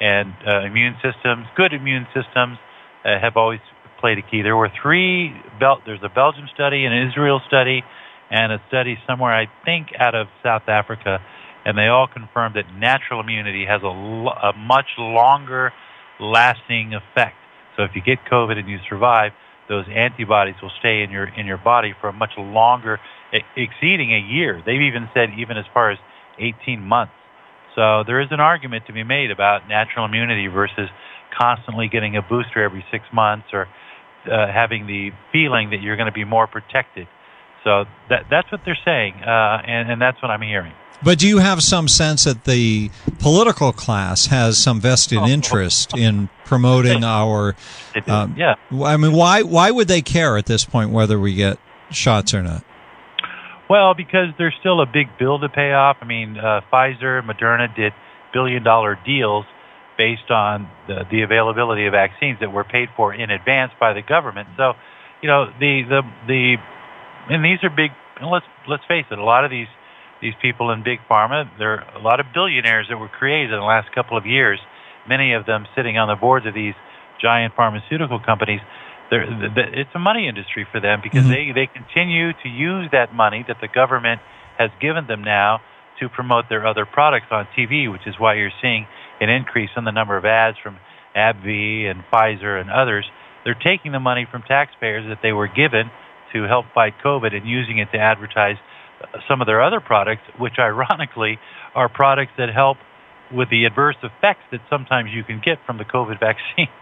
and 0.01 0.35
uh, 0.43 0.67
immune 0.67 0.97
systems, 0.99 1.47
good 1.57 1.73
immune 1.73 2.07
systems, 2.13 2.59
uh, 3.05 3.21
have 3.23 3.37
always 3.37 3.61
played 4.01 4.19
a 4.19 4.23
key. 4.23 4.43
There 4.43 4.57
were 4.57 4.71
three. 4.83 5.33
Bel- 5.61 5.81
there's 5.87 6.03
a 6.03 6.11
Belgium 6.11 6.49
study, 6.53 6.85
an 6.85 6.93
Israel 7.09 7.41
study, 7.47 7.85
and 8.31 8.53
a 8.53 8.61
study 8.67 8.99
somewhere 9.07 9.33
I 9.33 9.47
think 9.65 9.95
out 9.99 10.17
of 10.17 10.27
South 10.43 10.67
Africa, 10.67 11.21
and 11.65 11.79
they 11.79 11.87
all 11.87 12.09
confirmed 12.09 12.57
that 12.57 12.67
natural 12.77 13.21
immunity 13.21 13.65
has 13.65 13.81
a 13.83 14.53
much 14.59 14.91
longer 14.99 15.73
lasting 16.23 16.95
effect. 16.95 17.37
So 17.77 17.85
if 17.85 17.91
you 17.95 18.03
get 18.03 18.19
COVID 18.31 18.59
and 18.59 18.69
you 18.69 18.79
survive, 18.89 19.33
those 19.69 19.87
antibodies 19.89 20.57
will 20.63 20.73
stay 20.79 21.03
in 21.03 21.11
your 21.11 21.25
in 21.25 21.47
your 21.47 21.59
body 21.59 21.95
for 22.01 22.09
a 22.09 22.13
much 22.13 22.33
longer, 22.37 23.01
exceeding 23.57 24.13
a 24.13 24.19
year. 24.19 24.63
They've 24.65 24.81
even 24.81 25.09
said 25.15 25.31
even 25.39 25.57
as 25.57 25.65
far 25.73 25.91
as 25.91 25.99
18 26.39 26.81
months. 26.81 27.13
So 27.75 28.05
there 28.07 28.21
is 28.21 28.29
an 28.31 28.41
argument 28.41 28.87
to 28.87 28.93
be 28.93 29.03
made 29.03 29.31
about 29.31 29.69
natural 29.69 30.05
immunity 30.05 30.47
versus 30.47 30.89
constantly 31.39 31.89
getting 31.89 32.17
a 32.17 32.23
booster 32.23 32.63
every 32.63 32.85
six 32.91 33.05
months 33.13 33.47
or 33.53 33.67
uh, 34.31 34.47
having 34.53 34.87
the 34.87 35.11
feeling 35.33 35.71
that 35.71 35.81
you're 35.81 35.97
going 35.97 36.07
to 36.07 36.13
be 36.13 36.25
more 36.25 36.47
protected. 36.47 37.07
So 37.65 37.85
that 38.09 38.27
that's 38.31 38.51
what 38.51 38.63
they're 38.65 38.79
saying, 38.85 39.15
uh, 39.15 39.63
and, 39.67 39.91
and 39.91 40.03
that's 40.03 40.21
what 40.21 40.31
I'm 40.31 40.43
hearing. 40.43 40.73
But 41.05 41.19
do 41.19 41.27
you 41.27 41.39
have 41.39 41.63
some 41.63 41.89
sense 41.89 42.25
that 42.25 42.45
the 42.45 42.91
political 43.19 43.73
class 43.73 44.27
has 44.27 44.57
some 44.57 44.81
vested 44.81 45.19
Oh. 45.19 45.27
interest 45.27 45.97
in 45.97 46.29
promoting 46.45 47.03
our? 47.03 47.57
Um, 48.07 48.37
yeah. 48.39 48.55
I 48.85 48.97
mean, 48.97 49.13
why 49.13 49.43
why 49.43 49.71
would 49.71 49.89
they 49.89 50.03
care 50.03 50.37
at 50.37 50.47
this 50.47 50.65
point 50.65 50.91
whether 50.91 51.19
we 51.19 51.35
get 51.35 51.59
shots 51.91 52.33
or 52.35 52.43
not? 52.43 52.65
Well, 53.69 53.95
because 53.95 54.29
there's 54.39 54.55
still 54.61 54.81
a 54.81 54.87
big 54.87 55.09
bill 55.19 55.39
to 55.41 55.49
pay 55.49 55.73
off. 55.73 55.97
I 56.01 56.05
mean, 56.05 56.37
uh, 56.37 56.61
Pfizer, 56.73 57.23
Moderna 57.23 57.75
did 57.75 57.93
billion 58.33 58.63
dollar 58.63 58.99
deals 59.05 59.45
based 59.99 60.31
on 60.31 60.69
the, 60.89 61.05
the 61.11 61.23
availability 61.23 61.87
of 61.87 61.93
vaccines 61.93 62.39
that 62.41 62.53
were 62.53 62.65
paid 62.65 62.89
for 62.97 63.15
in 63.15 63.31
advance 63.31 63.73
by 63.79 63.93
the 63.93 64.03
government. 64.03 64.49
So, 64.57 64.75
you 65.23 65.29
know, 65.29 65.47
the 65.59 65.83
the 65.89 66.03
the 66.27 66.57
and 67.31 67.45
these 67.45 67.59
are 67.63 67.71
big. 67.71 67.91
Let's 68.23 68.47
let's 68.69 68.85
face 68.87 69.07
it. 69.11 69.19
A 69.19 69.25
lot 69.25 69.45
of 69.45 69.51
these 69.51 69.69
these 70.21 70.35
people 70.41 70.71
in 70.71 70.83
big 70.83 71.01
pharma, 71.11 71.51
there 71.59 71.81
are 71.81 71.99
a 71.99 72.03
lot 72.03 72.21
of 72.21 72.27
billionaires 72.33 72.87
that 72.89 72.97
were 72.97 73.09
created 73.09 73.53
in 73.53 73.59
the 73.59 73.67
last 73.67 73.93
couple 73.93 74.17
of 74.17 74.25
years. 74.25 74.61
Many 75.09 75.35
of 75.35 75.47
them 75.47 75.67
sitting 75.75 75.99
on 75.99 76.07
the 76.09 76.15
boards 76.15 76.47
of 76.47 76.55
these 76.55 76.75
giant 77.21 77.55
pharmaceutical 77.55 78.21
companies. 78.21 78.61
They're, 79.11 79.27
it's 79.75 79.91
a 79.95 79.99
money 79.99 80.29
industry 80.29 80.67
for 80.71 80.81
them 80.81 81.01
because 81.03 81.25
mm-hmm. 81.25 81.55
they 81.55 81.67
they 81.67 81.69
continue 81.69 82.33
to 82.33 82.49
use 82.49 82.89
that 82.93 83.13
money 83.13 83.45
that 83.49 83.59
the 83.61 83.69
government 83.69 84.21
has 84.59 84.71
given 84.81 85.07
them 85.07 85.23
now 85.23 85.61
to 86.01 86.09
promote 86.09 86.47
their 86.49 86.67
other 86.67 86.87
products 86.87 87.27
on 87.31 87.47
TV, 87.57 87.91
which 87.91 88.07
is 88.07 88.15
why 88.19 88.35
you're 88.35 88.55
seeing 88.63 88.87
an 89.21 89.29
increase 89.29 89.71
in 89.77 89.85
the 89.85 89.91
number 89.91 90.17
of 90.17 90.25
ads 90.25 90.57
from 90.63 90.79
AbbVie 91.17 91.91
and 91.91 92.03
Pfizer 92.13 92.61
and 92.61 92.71
others. 92.71 93.05
They're 93.45 93.59
taking 93.59 93.93
the 93.93 94.01
money 94.01 94.27
from 94.31 94.43
taxpayers 94.43 95.05
that 95.09 95.19
they 95.23 95.33
were 95.33 95.49
given 95.49 95.91
to 96.33 96.45
help 96.45 96.67
fight 96.75 96.95
COVID 97.05 97.35
and 97.35 97.49
using 97.49 97.79
it 97.79 97.89
to 97.93 97.99
advertise 97.99 98.57
some 99.29 99.41
of 99.41 99.47
their 99.47 99.63
other 99.63 99.81
products, 99.81 100.23
which 100.39 100.55
ironically 100.59 101.39
are 101.75 101.89
products 101.89 102.33
that 102.39 102.49
help 102.55 102.77
with 103.33 103.49
the 103.51 103.65
adverse 103.65 103.97
effects 104.03 104.45
that 104.51 104.61
sometimes 104.69 105.11
you 105.13 105.25
can 105.25 105.41
get 105.45 105.59
from 105.67 105.79
the 105.79 105.85
COVID 105.85 106.21
vaccines, 106.29 106.75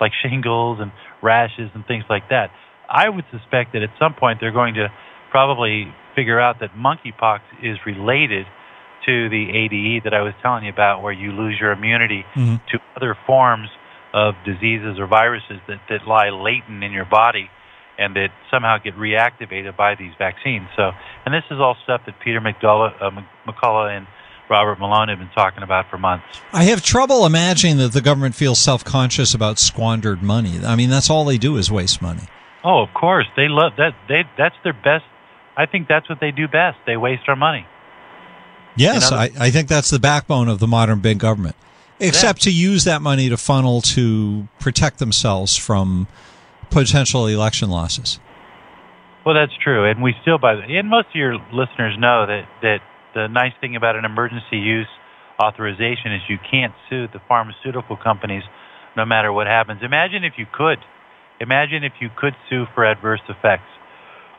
like 0.00 0.12
shingles 0.22 0.78
and 0.80 0.92
rashes 1.22 1.70
and 1.74 1.86
things 1.86 2.04
like 2.08 2.28
that. 2.30 2.50
I 2.88 3.08
would 3.08 3.24
suspect 3.32 3.72
that 3.72 3.82
at 3.82 3.90
some 3.98 4.14
point 4.14 4.38
they're 4.40 4.52
going 4.52 4.74
to 4.74 4.88
probably 5.30 5.92
figure 6.14 6.40
out 6.40 6.60
that 6.60 6.70
monkeypox 6.76 7.40
is 7.62 7.78
related 7.84 8.46
to 9.06 9.28
the 9.28 9.46
ADE 9.50 10.04
that 10.04 10.14
I 10.14 10.22
was 10.22 10.34
telling 10.42 10.64
you 10.64 10.72
about, 10.72 11.02
where 11.02 11.12
you 11.12 11.32
lose 11.32 11.56
your 11.60 11.72
immunity 11.72 12.24
mm-hmm. 12.34 12.56
to 12.70 12.78
other 12.96 13.16
forms 13.26 13.68
of 14.14 14.34
diseases 14.44 14.98
or 14.98 15.06
viruses 15.06 15.60
that, 15.68 15.78
that 15.88 16.06
lie 16.06 16.30
latent 16.30 16.82
in 16.82 16.92
your 16.92 17.04
body 17.04 17.50
and 17.98 18.14
that 18.16 18.30
somehow 18.50 18.78
get 18.78 18.96
reactivated 18.96 19.76
by 19.76 19.94
these 19.94 20.12
vaccines. 20.18 20.68
So, 20.76 20.92
and 21.24 21.34
this 21.34 21.44
is 21.50 21.58
all 21.58 21.76
stuff 21.84 22.02
that 22.06 22.20
Peter 22.20 22.40
McDullough, 22.40 23.00
uh, 23.00 23.22
McCullough 23.46 23.96
and 23.96 24.06
Robert 24.48 24.78
Malone 24.78 25.08
have 25.08 25.18
been 25.18 25.30
talking 25.34 25.62
about 25.62 25.90
for 25.90 25.98
months. 25.98 26.24
I 26.52 26.64
have 26.64 26.82
trouble 26.82 27.26
imagining 27.26 27.78
that 27.78 27.92
the 27.92 28.00
government 28.00 28.34
feels 28.34 28.60
self-conscious 28.60 29.34
about 29.34 29.58
squandered 29.58 30.22
money. 30.22 30.60
I 30.64 30.76
mean, 30.76 30.90
that's 30.90 31.10
all 31.10 31.24
they 31.24 31.38
do 31.38 31.56
is 31.56 31.70
waste 31.70 32.00
money. 32.00 32.22
Oh, 32.62 32.82
of 32.82 32.92
course, 32.94 33.26
they 33.36 33.48
love 33.48 33.72
that. 33.78 33.94
They 34.08 34.24
that's 34.36 34.56
their 34.62 34.72
best. 34.72 35.04
I 35.56 35.66
think 35.66 35.88
that's 35.88 36.08
what 36.08 36.20
they 36.20 36.32
do 36.32 36.48
best. 36.48 36.78
They 36.86 36.96
waste 36.96 37.22
our 37.28 37.36
money. 37.36 37.66
Yes, 38.76 39.10
I, 39.10 39.30
I 39.38 39.50
think 39.50 39.68
that's 39.68 39.88
the 39.88 39.98
backbone 39.98 40.48
of 40.48 40.58
the 40.58 40.66
modern 40.66 41.00
big 41.00 41.18
government. 41.18 41.56
Except 41.98 42.44
yeah. 42.44 42.50
to 42.50 42.56
use 42.56 42.84
that 42.84 43.00
money 43.00 43.30
to 43.30 43.38
funnel 43.38 43.80
to 43.80 44.48
protect 44.58 44.98
themselves 44.98 45.56
from 45.56 46.08
potential 46.70 47.26
election 47.26 47.70
losses. 47.70 48.20
Well, 49.24 49.34
that's 49.34 49.56
true, 49.62 49.90
and 49.90 50.02
we 50.02 50.14
still, 50.22 50.38
by 50.38 50.54
the, 50.54 50.62
and 50.62 50.88
most 50.88 51.08
of 51.08 51.14
your 51.14 51.34
listeners 51.52 51.96
know 51.98 52.26
that 52.26 52.44
that 52.62 52.78
the 53.14 53.26
nice 53.28 53.52
thing 53.60 53.74
about 53.74 53.96
an 53.96 54.04
emergency 54.04 54.58
use 54.58 54.86
authorization 55.42 56.12
is 56.14 56.22
you 56.28 56.38
can't 56.50 56.72
sue 56.88 57.08
the 57.12 57.20
pharmaceutical 57.28 57.96
companies 57.96 58.42
no 58.96 59.04
matter 59.04 59.32
what 59.32 59.46
happens. 59.46 59.80
Imagine 59.82 60.24
if 60.24 60.34
you 60.38 60.46
could. 60.50 60.78
Imagine 61.40 61.84
if 61.84 61.92
you 62.00 62.08
could 62.16 62.34
sue 62.48 62.64
for 62.74 62.84
adverse 62.84 63.20
effects. 63.28 63.68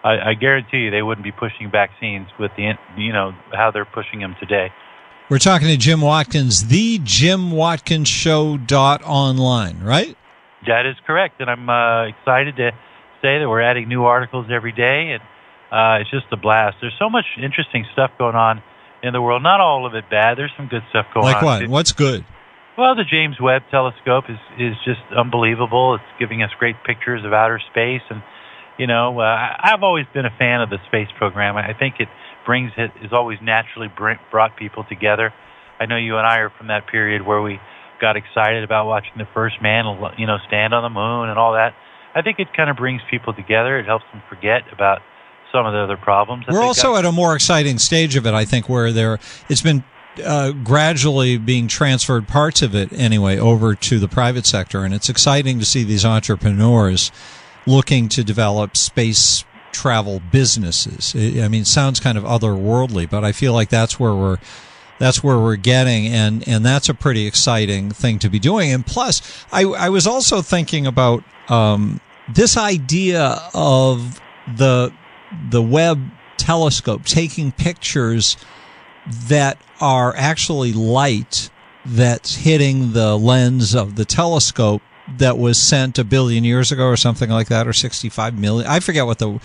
I, 0.03 0.29
I 0.29 0.33
guarantee 0.33 0.77
you 0.77 0.91
they 0.91 1.01
wouldn't 1.01 1.25
be 1.25 1.31
pushing 1.31 1.69
vaccines 1.71 2.27
with 2.39 2.51
the 2.55 2.73
you 2.97 3.13
know 3.13 3.33
how 3.51 3.71
they're 3.71 3.85
pushing 3.85 4.19
them 4.19 4.35
today. 4.39 4.69
We're 5.29 5.39
talking 5.39 5.67
to 5.67 5.75
Jim 5.75 5.99
Watkins, 5.99 6.67
the 6.67 7.01
Jim 7.03 7.51
Watkins 7.51 8.07
Show 8.07 8.57
dot 8.57 9.01
online, 9.03 9.83
right? 9.83 10.15
That 10.67 10.85
is 10.85 10.95
correct, 11.05 11.39
and 11.39 11.49
I'm 11.49 11.69
uh, 11.69 12.07
excited 12.07 12.57
to 12.57 12.71
say 13.21 13.39
that 13.39 13.47
we're 13.47 13.61
adding 13.61 13.87
new 13.87 14.03
articles 14.03 14.47
every 14.51 14.71
day, 14.71 15.11
and 15.11 15.23
uh, 15.71 16.01
it's 16.01 16.11
just 16.11 16.25
a 16.31 16.37
blast. 16.37 16.77
There's 16.81 16.95
so 16.99 17.09
much 17.09 17.25
interesting 17.41 17.85
stuff 17.93 18.11
going 18.17 18.35
on 18.35 18.61
in 19.03 19.13
the 19.13 19.21
world. 19.21 19.43
Not 19.43 19.61
all 19.61 19.85
of 19.85 19.95
it 19.95 20.09
bad. 20.09 20.37
There's 20.37 20.51
some 20.57 20.67
good 20.67 20.83
stuff 20.89 21.07
going 21.13 21.25
like 21.25 21.37
on. 21.37 21.43
Like 21.43 21.61
what? 21.61 21.69
What's 21.69 21.91
good? 21.91 22.25
Well, 22.77 22.95
the 22.95 23.03
James 23.03 23.39
Webb 23.41 23.63
Telescope 23.71 24.25
is 24.29 24.37
is 24.59 24.75
just 24.85 25.01
unbelievable. 25.15 25.95
It's 25.95 26.19
giving 26.19 26.43
us 26.43 26.51
great 26.59 26.75
pictures 26.85 27.25
of 27.25 27.33
outer 27.33 27.59
space, 27.71 28.03
and 28.09 28.21
you 28.77 28.85
know, 28.87 29.19
uh, 29.19 29.55
I've 29.59 29.83
always 29.83 30.05
been 30.13 30.25
a 30.25 30.35
fan 30.37 30.61
of 30.61 30.69
the 30.69 30.77
space 30.87 31.09
program. 31.17 31.57
I 31.57 31.73
think 31.73 31.95
it 31.99 32.07
brings 32.45 32.71
it 32.77 32.91
is 33.01 33.11
always 33.11 33.39
naturally 33.41 33.89
brought 33.95 34.55
people 34.57 34.83
together. 34.83 35.33
I 35.79 35.85
know 35.85 35.97
you 35.97 36.17
and 36.17 36.25
I 36.25 36.39
are 36.39 36.49
from 36.49 36.67
that 36.67 36.87
period 36.87 37.25
where 37.25 37.41
we 37.41 37.59
got 37.99 38.15
excited 38.15 38.63
about 38.63 38.87
watching 38.87 39.13
the 39.17 39.27
first 39.33 39.61
man, 39.61 39.85
you 40.17 40.27
know, 40.27 40.37
stand 40.47 40.73
on 40.73 40.83
the 40.83 40.89
moon 40.89 41.29
and 41.29 41.37
all 41.37 41.53
that. 41.53 41.73
I 42.15 42.21
think 42.21 42.39
it 42.39 42.47
kind 42.55 42.69
of 42.69 42.77
brings 42.77 43.01
people 43.09 43.33
together. 43.33 43.77
It 43.79 43.85
helps 43.85 44.05
them 44.11 44.21
forget 44.29 44.63
about 44.71 45.01
some 45.51 45.65
of 45.65 45.73
the 45.73 45.79
other 45.79 45.97
problems. 45.97 46.45
We're 46.47 46.61
also 46.61 46.93
got. 46.93 46.99
at 46.99 47.05
a 47.05 47.11
more 47.11 47.35
exciting 47.35 47.77
stage 47.77 48.15
of 48.15 48.25
it, 48.25 48.33
I 48.33 48.45
think, 48.45 48.67
where 48.69 48.91
there 48.91 49.19
it's 49.49 49.61
been 49.61 49.83
uh, 50.23 50.51
gradually 50.51 51.37
being 51.37 51.67
transferred 51.67 52.27
parts 52.27 52.61
of 52.61 52.75
it 52.75 52.91
anyway 52.93 53.37
over 53.37 53.75
to 53.75 53.99
the 53.99 54.07
private 54.07 54.45
sector, 54.45 54.83
and 54.83 54.93
it's 54.93 55.09
exciting 55.09 55.59
to 55.59 55.65
see 55.65 55.83
these 55.83 56.05
entrepreneurs 56.05 57.11
looking 57.65 58.09
to 58.09 58.23
develop 58.23 58.75
space 58.75 59.43
travel 59.71 60.21
businesses. 60.31 61.13
I 61.15 61.47
mean, 61.47 61.61
it 61.61 61.67
sounds 61.67 61.99
kind 61.99 62.17
of 62.17 62.23
otherworldly, 62.23 63.09
but 63.09 63.23
I 63.23 63.31
feel 63.31 63.53
like 63.53 63.69
that's 63.69 63.99
where 63.99 64.15
we're 64.15 64.37
that's 64.99 65.23
where 65.23 65.37
we're 65.37 65.55
getting 65.55 66.07
and 66.07 66.47
and 66.47 66.65
that's 66.65 66.89
a 66.89 66.93
pretty 66.93 67.27
exciting 67.27 67.91
thing 67.91 68.19
to 68.19 68.29
be 68.29 68.39
doing. 68.39 68.71
And 68.71 68.85
plus 68.85 69.45
i 69.51 69.63
i 69.63 69.89
was 69.89 70.07
also 70.07 70.41
thinking 70.41 70.87
about 70.87 71.23
um, 71.49 71.99
this 72.33 72.57
idea 72.57 73.41
of 73.53 74.21
the 74.55 74.93
the 75.49 75.61
Webb 75.61 76.11
telescope 76.37 77.03
taking 77.05 77.51
pictures 77.51 78.37
that 79.27 79.57
are 79.81 80.15
actually 80.15 80.73
light 80.73 81.49
that's 81.85 82.35
hitting 82.35 82.93
the 82.93 83.17
lens 83.17 83.73
of 83.73 83.95
the 83.95 84.05
telescope 84.05 84.81
that 85.17 85.37
was 85.37 85.61
sent 85.61 85.97
a 85.97 86.03
billion 86.03 86.43
years 86.43 86.71
ago 86.71 86.85
or 86.85 86.97
something 86.97 87.29
like 87.29 87.47
that 87.47 87.65
or 87.65 87.71
65 87.71 88.37
million 88.37 88.69
i 88.69 88.81
forget 88.81 89.05
what 89.05 89.19
the 89.19 89.39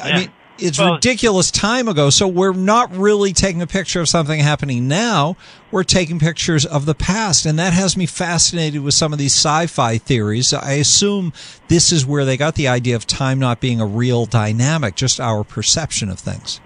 i 0.00 0.16
mean 0.16 0.32
it's 0.58 0.78
well, 0.78 0.94
ridiculous 0.94 1.50
time 1.50 1.88
ago. 1.88 2.10
So 2.10 2.26
we're 2.26 2.52
not 2.52 2.94
really 2.94 3.32
taking 3.32 3.62
a 3.62 3.66
picture 3.66 4.00
of 4.00 4.08
something 4.08 4.40
happening 4.40 4.88
now. 4.88 5.36
We're 5.70 5.84
taking 5.84 6.18
pictures 6.18 6.66
of 6.66 6.86
the 6.86 6.94
past. 6.94 7.46
And 7.46 7.58
that 7.58 7.72
has 7.72 7.96
me 7.96 8.06
fascinated 8.06 8.82
with 8.82 8.94
some 8.94 9.12
of 9.12 9.18
these 9.18 9.32
sci-fi 9.32 9.98
theories. 9.98 10.52
I 10.52 10.72
assume 10.72 11.32
this 11.68 11.92
is 11.92 12.04
where 12.06 12.24
they 12.24 12.36
got 12.36 12.54
the 12.54 12.68
idea 12.68 12.96
of 12.96 13.06
time 13.06 13.38
not 13.38 13.60
being 13.60 13.80
a 13.80 13.86
real 13.86 14.26
dynamic, 14.26 14.94
just 14.94 15.20
our 15.20 15.44
perception 15.44 16.08
of 16.08 16.18
things. 16.18 16.60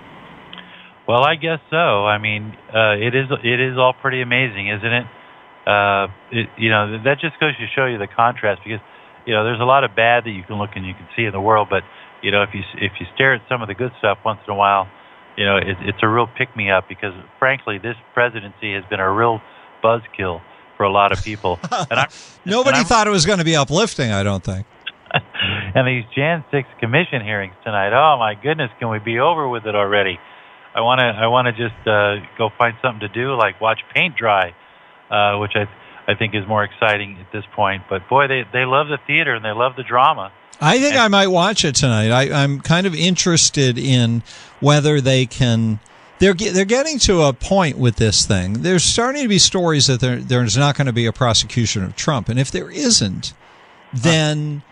Well, 1.06 1.25
I 1.25 1.34
guess 1.34 1.58
so. 1.68 2.06
I 2.06 2.18
mean, 2.18 2.56
uh, 2.72 2.94
it 2.94 3.14
is 3.14 3.26
it 3.42 3.61
is 3.61 3.76
all 3.76 3.92
pretty 3.92 4.22
amazing, 4.22 4.68
isn't 4.68 4.92
it? 4.92 5.06
Uh, 5.66 6.06
it? 6.30 6.49
You 6.56 6.70
know, 6.70 7.02
that 7.04 7.18
just 7.20 7.38
goes 7.40 7.56
to 7.56 7.66
show 7.75 7.87
you 7.87 7.99
the 7.99 8.06
contrast 8.06 8.62
because 8.64 8.80
you 9.26 9.34
know 9.34 9.44
there's 9.44 9.61
a 9.61 9.64
lot 9.64 9.82
of 9.82 9.96
bad 9.96 10.25
that 10.25 10.30
you 10.30 10.44
can 10.44 10.56
look 10.56 10.70
and 10.76 10.87
you 10.87 10.94
can 10.94 11.08
see 11.16 11.25
in 11.25 11.32
the 11.32 11.40
world, 11.40 11.68
but 11.68 11.82
you 12.23 12.31
know, 12.31 12.43
if 12.43 12.50
you 12.55 12.62
if 12.76 12.93
you 13.00 13.07
stare 13.14 13.35
at 13.35 13.43
some 13.49 13.62
of 13.62 13.69
the 13.69 13.75
good 13.75 13.93
stuff 13.99 14.19
once 14.25 14.41
in 14.47 14.52
a 14.52 14.57
while, 14.57 14.88
you 15.37 15.45
know, 15.45 15.57
it, 15.57 15.76
it's 15.81 15.99
a 16.02 16.09
real 16.09 16.26
pick 16.26 16.57
me 16.57 16.71
up 16.71 16.88
because 16.88 17.12
frankly, 17.38 17.79
this 17.79 17.97
presidency 18.14 18.75
has 18.75 18.85
been 18.88 19.00
a 19.00 19.12
real 19.12 19.41
buzzkill 19.83 20.41
for 20.76 20.85
a 20.85 20.91
lot 20.91 21.12
of 21.12 21.23
people. 21.23 21.59
And 21.91 22.00
I, 22.00 22.09
Nobody 22.45 22.79
and 22.79 22.87
thought 22.87 23.07
it 23.07 23.11
was 23.11 23.26
going 23.26 23.38
to 23.38 23.45
be 23.45 23.57
uplifting. 23.57 24.11
I 24.12 24.23
don't 24.23 24.43
think. 24.43 24.67
and 25.75 25.87
these 25.87 26.05
Jan 26.14 26.45
6 26.50 26.69
commission 26.81 27.23
hearings 27.23 27.55
tonight. 27.64 27.93
Oh 27.93 28.19
my 28.19 28.35
goodness, 28.35 28.71
can 28.79 28.88
we 28.88 28.99
be 28.99 29.19
over 29.19 29.49
with 29.49 29.67
it 29.67 29.75
already? 29.75 30.19
I 30.75 30.81
want 30.81 31.00
to 31.00 31.05
I 31.05 31.26
want 31.26 31.47
to 31.47 31.52
just 31.52 31.87
uh, 31.87 32.25
go 32.38 32.49
find 32.57 32.75
something 32.81 33.00
to 33.00 33.09
do, 33.09 33.35
like 33.37 33.61
watch 33.61 33.81
paint 33.95 34.17
dry, 34.17 34.55
uh, 35.11 35.38
which 35.38 35.52
I 35.55 35.67
I 36.11 36.14
think 36.14 36.35
is 36.35 36.47
more 36.49 36.64
exciting 36.64 37.19
at 37.21 37.31
this 37.33 37.45
point. 37.55 37.83
But 37.91 38.09
boy, 38.09 38.26
they 38.26 38.43
they 38.52 38.64
love 38.64 38.88
the 38.88 38.99
theater 39.07 39.35
and 39.35 39.45
they 39.45 39.52
love 39.52 39.76
the 39.76 39.85
drama. 39.85 40.33
I 40.61 40.78
think 40.78 40.97
I 40.97 41.09
might 41.09 41.28
watch 41.28 41.64
it 41.64 41.75
tonight. 41.75 42.11
I, 42.11 42.42
I'm 42.42 42.61
kind 42.61 42.87
of 42.87 42.94
interested 42.94 43.78
in 43.78 44.23
whether 44.61 45.00
they 45.00 45.26
can. 45.26 45.80
They're 46.18 46.35
they're 46.35 46.64
getting 46.64 47.00
to 47.00 47.23
a 47.23 47.32
point 47.32 47.78
with 47.78 47.97
this 47.97 48.25
thing. 48.25 48.62
There's 48.62 48.85
starting 48.85 49.23
to 49.23 49.28
be 49.28 49.40
stories 49.40 49.88
that 49.88 50.00
there 50.00 50.16
there's 50.16 50.56
not 50.56 50.76
going 50.76 50.87
to 50.87 50.92
be 50.92 51.06
a 51.06 51.12
prosecution 51.12 51.82
of 51.82 51.97
Trump, 51.97 52.28
and 52.28 52.38
if 52.38 52.50
there 52.50 52.71
isn't, 52.71 53.35
then 53.92 54.62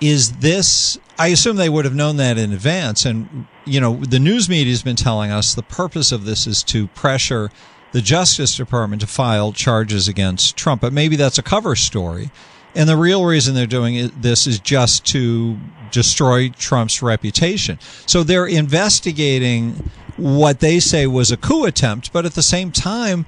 is 0.00 0.32
this? 0.34 0.98
I 1.18 1.28
assume 1.28 1.56
they 1.56 1.68
would 1.68 1.84
have 1.84 1.94
known 1.94 2.16
that 2.16 2.38
in 2.38 2.52
advance, 2.52 3.04
and 3.04 3.46
you 3.64 3.80
know 3.80 3.96
the 3.96 4.20
news 4.20 4.48
media 4.48 4.72
has 4.72 4.82
been 4.82 4.96
telling 4.96 5.30
us 5.30 5.54
the 5.54 5.62
purpose 5.62 6.12
of 6.12 6.24
this 6.24 6.46
is 6.46 6.62
to 6.64 6.86
pressure 6.88 7.50
the 7.92 8.00
Justice 8.00 8.56
Department 8.56 9.00
to 9.02 9.06
file 9.06 9.52
charges 9.52 10.08
against 10.08 10.56
Trump. 10.56 10.80
But 10.80 10.92
maybe 10.92 11.16
that's 11.16 11.38
a 11.38 11.42
cover 11.42 11.74
story. 11.76 12.30
And 12.74 12.88
the 12.88 12.96
real 12.96 13.24
reason 13.24 13.54
they're 13.54 13.66
doing 13.66 14.10
this 14.16 14.46
is 14.46 14.60
just 14.60 15.04
to 15.06 15.58
destroy 15.90 16.50
Trump's 16.50 17.02
reputation. 17.02 17.78
So 18.06 18.22
they're 18.22 18.46
investigating 18.46 19.90
what 20.16 20.60
they 20.60 20.78
say 20.78 21.06
was 21.06 21.30
a 21.30 21.36
coup 21.36 21.64
attempt, 21.64 22.12
but 22.12 22.24
at 22.24 22.34
the 22.34 22.42
same 22.42 22.70
time, 22.70 23.26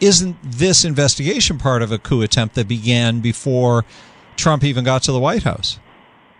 isn't 0.00 0.36
this 0.42 0.84
investigation 0.84 1.58
part 1.58 1.82
of 1.82 1.92
a 1.92 1.98
coup 1.98 2.22
attempt 2.22 2.54
that 2.54 2.68
began 2.68 3.20
before 3.20 3.84
Trump 4.36 4.64
even 4.64 4.84
got 4.84 5.02
to 5.02 5.12
the 5.12 5.20
White 5.20 5.42
House? 5.42 5.78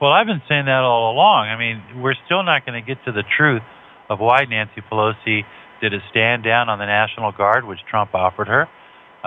Well, 0.00 0.12
I've 0.12 0.26
been 0.26 0.40
saying 0.48 0.64
that 0.64 0.80
all 0.80 1.12
along. 1.12 1.48
I 1.48 1.58
mean, 1.58 2.00
we're 2.00 2.14
still 2.24 2.42
not 2.42 2.64
going 2.64 2.82
to 2.82 2.86
get 2.86 3.04
to 3.04 3.12
the 3.12 3.24
truth 3.36 3.62
of 4.08 4.18
why 4.18 4.44
Nancy 4.48 4.80
Pelosi 4.90 5.44
did 5.82 5.92
a 5.92 5.98
stand 6.10 6.42
down 6.42 6.70
on 6.70 6.78
the 6.78 6.86
National 6.86 7.32
Guard, 7.32 7.66
which 7.66 7.80
Trump 7.88 8.14
offered 8.14 8.48
her, 8.48 8.68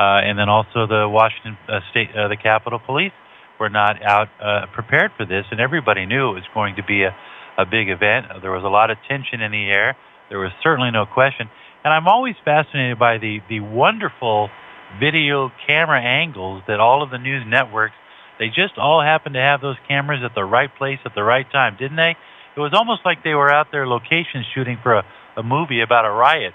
and 0.02 0.38
then 0.38 0.50
also 0.50 0.88
the 0.88 1.08
Washington 1.08 1.58
uh, 1.68 1.80
State, 1.92 2.10
uh, 2.16 2.28
the 2.28 2.38
Capitol 2.38 2.80
Police 2.80 3.14
were 3.60 3.70
not 3.70 4.02
out 4.02 4.30
uh, 4.42 4.66
prepared 4.74 5.12
for 5.18 5.26
this, 5.26 5.46
and 5.52 5.60
everybody 5.60 6.06
knew 6.06 6.32
it 6.32 6.34
was 6.34 6.50
going 6.54 6.76
to 6.76 6.84
be 6.84 7.04
a, 7.04 7.16
a 7.58 7.66
big 7.66 7.90
event. 7.90 8.26
There 8.42 8.52
was 8.52 8.64
a 8.64 8.70
lot 8.70 8.90
of 8.90 8.98
tension 9.08 9.42
in 9.42 9.52
the 9.52 9.70
air. 9.70 9.96
There 10.30 10.40
was 10.40 10.52
certainly 10.64 10.92
no 10.92 11.06
question, 11.06 11.50
and 11.84 11.94
I'm 11.94 12.08
always 12.08 12.36
fascinated 12.44 12.98
by 12.98 13.18
the 13.18 13.40
the 13.50 13.60
wonderful 13.60 14.50
video 15.00 15.52
camera 15.68 16.02
angles 16.02 16.64
that 16.68 16.80
all 16.80 17.02
of 17.02 17.10
the 17.10 17.18
news 17.18 17.44
networks 17.48 17.96
they 18.40 18.48
just 18.48 18.78
all 18.78 19.02
happened 19.02 19.36
to 19.36 19.42
have 19.42 19.62
those 19.62 19.78
cameras 19.88 20.22
at 20.24 20.34
the 20.36 20.44
right 20.44 20.74
place 20.76 21.00
at 21.06 21.14
the 21.16 21.24
right 21.24 21.50
time, 21.52 21.78
didn't 21.80 21.98
they? 21.98 22.16
It 22.56 22.60
was 22.60 22.74
almost 22.74 23.02
like 23.06 23.24
they 23.24 23.34
were 23.34 23.52
out 23.52 23.68
there 23.72 23.88
location 23.88 24.44
shooting 24.54 24.78
for 24.82 24.94
a, 24.96 25.06
a 25.38 25.44
movie 25.44 25.82
about 25.82 26.06
a 26.06 26.12
riot, 26.12 26.54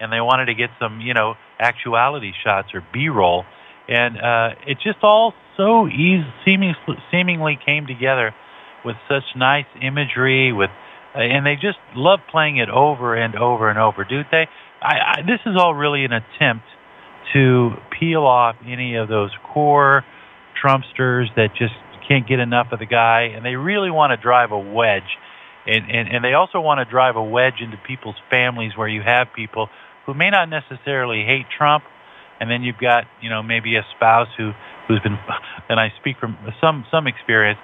and 0.00 0.12
they 0.12 0.20
wanted 0.20 0.46
to 0.46 0.54
get 0.54 0.70
some, 0.80 1.00
you 1.00 1.14
know, 1.14 1.34
actuality 1.58 2.32
shots 2.44 2.68
or 2.74 2.84
B-roll, 2.92 3.44
and 3.88 4.16
uh, 4.16 4.50
it 4.66 4.78
just 4.82 4.98
all 5.02 5.32
so 5.56 5.86
easy, 5.88 6.26
seeming, 6.44 6.74
seemingly 7.10 7.58
came 7.64 7.86
together 7.86 8.34
with 8.84 8.96
such 9.08 9.24
nice 9.36 9.66
imagery, 9.82 10.52
with, 10.52 10.70
uh, 11.14 11.18
and 11.18 11.46
they 11.46 11.54
just 11.54 11.78
love 11.94 12.20
playing 12.30 12.58
it 12.58 12.68
over 12.68 13.14
and 13.14 13.34
over 13.34 13.70
and 13.70 13.78
over, 13.78 14.04
do 14.04 14.22
they? 14.30 14.46
I, 14.82 14.94
I, 15.18 15.22
this 15.22 15.40
is 15.46 15.56
all 15.56 15.74
really 15.74 16.04
an 16.04 16.12
attempt 16.12 16.64
to 17.32 17.72
peel 17.98 18.24
off 18.24 18.56
any 18.64 18.96
of 18.96 19.08
those 19.08 19.30
core 19.52 20.04
Trumpsters 20.62 21.34
that 21.36 21.48
just 21.58 21.74
can't 22.08 22.26
get 22.28 22.38
enough 22.38 22.68
of 22.72 22.78
the 22.78 22.86
guy, 22.86 23.32
and 23.34 23.44
they 23.44 23.56
really 23.56 23.90
want 23.90 24.12
to 24.12 24.16
drive 24.16 24.52
a 24.52 24.58
wedge. 24.58 25.18
And, 25.66 25.90
and, 25.90 26.08
and 26.08 26.24
they 26.24 26.34
also 26.34 26.60
want 26.60 26.78
to 26.78 26.84
drive 26.88 27.16
a 27.16 27.22
wedge 27.22 27.60
into 27.60 27.76
people's 27.76 28.14
families 28.30 28.72
where 28.76 28.86
you 28.86 29.02
have 29.02 29.28
people 29.34 29.68
who 30.06 30.14
may 30.14 30.30
not 30.30 30.48
necessarily 30.48 31.24
hate 31.24 31.46
Trump, 31.56 31.84
and 32.40 32.50
then 32.50 32.62
you've 32.62 32.78
got, 32.78 33.04
you 33.20 33.28
know, 33.28 33.42
maybe 33.42 33.76
a 33.76 33.84
spouse 33.96 34.28
who, 34.38 34.52
who's 34.88 35.00
been, 35.00 35.18
and 35.68 35.78
I 35.78 35.92
speak 36.00 36.18
from 36.18 36.38
some, 36.60 36.86
some 36.90 37.06
experience, 37.06 37.58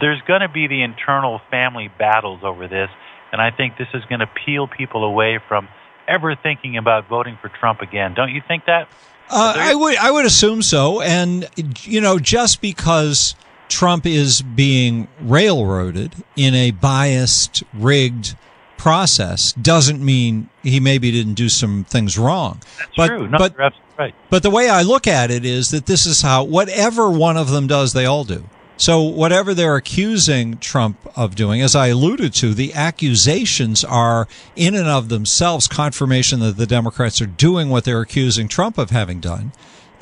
there's 0.00 0.20
going 0.22 0.42
to 0.42 0.48
be 0.48 0.66
the 0.68 0.82
internal 0.82 1.40
family 1.50 1.88
battles 1.98 2.40
over 2.42 2.68
this, 2.68 2.90
and 3.32 3.40
I 3.40 3.50
think 3.50 3.78
this 3.78 3.88
is 3.94 4.04
going 4.08 4.20
to 4.20 4.28
peel 4.44 4.68
people 4.68 5.04
away 5.04 5.40
from 5.48 5.68
ever 6.06 6.36
thinking 6.36 6.76
about 6.76 7.08
voting 7.08 7.38
for 7.40 7.48
Trump 7.48 7.80
again. 7.80 8.14
Don't 8.14 8.30
you 8.30 8.42
think 8.46 8.66
that? 8.66 8.88
Uh, 9.30 9.54
I 9.56 9.74
would 9.74 9.96
I 9.96 10.10
would 10.10 10.26
assume 10.26 10.60
so, 10.60 11.00
and 11.00 11.48
you 11.56 12.02
know, 12.02 12.18
just 12.18 12.60
because 12.60 13.34
Trump 13.68 14.04
is 14.04 14.42
being 14.42 15.08
railroaded 15.20 16.14
in 16.36 16.54
a 16.54 16.72
biased, 16.72 17.62
rigged 17.72 18.36
process 18.84 19.54
doesn't 19.54 20.04
mean 20.04 20.50
he 20.62 20.78
maybe 20.78 21.10
didn't 21.10 21.32
do 21.32 21.48
some 21.48 21.84
things 21.84 22.18
wrong. 22.18 22.60
That's 22.78 22.90
but, 22.94 23.06
true. 23.06 23.28
No, 23.28 23.38
but, 23.38 23.56
right. 23.96 24.14
But 24.28 24.42
the 24.42 24.50
way 24.50 24.68
I 24.68 24.82
look 24.82 25.06
at 25.06 25.30
it 25.30 25.46
is 25.46 25.70
that 25.70 25.86
this 25.86 26.04
is 26.04 26.20
how 26.20 26.44
whatever 26.44 27.08
one 27.08 27.38
of 27.38 27.48
them 27.48 27.66
does, 27.66 27.94
they 27.94 28.04
all 28.04 28.24
do. 28.24 28.44
So 28.76 29.00
whatever 29.00 29.54
they're 29.54 29.76
accusing 29.76 30.58
Trump 30.58 30.98
of 31.16 31.34
doing, 31.34 31.62
as 31.62 31.74
I 31.74 31.86
alluded 31.86 32.34
to, 32.34 32.52
the 32.52 32.74
accusations 32.74 33.84
are 33.84 34.28
in 34.54 34.74
and 34.74 34.88
of 34.88 35.08
themselves 35.08 35.66
confirmation 35.66 36.40
that 36.40 36.58
the 36.58 36.66
Democrats 36.66 37.22
are 37.22 37.26
doing 37.26 37.70
what 37.70 37.84
they're 37.84 38.02
accusing 38.02 38.48
Trump 38.48 38.76
of 38.76 38.90
having 38.90 39.18
done. 39.18 39.52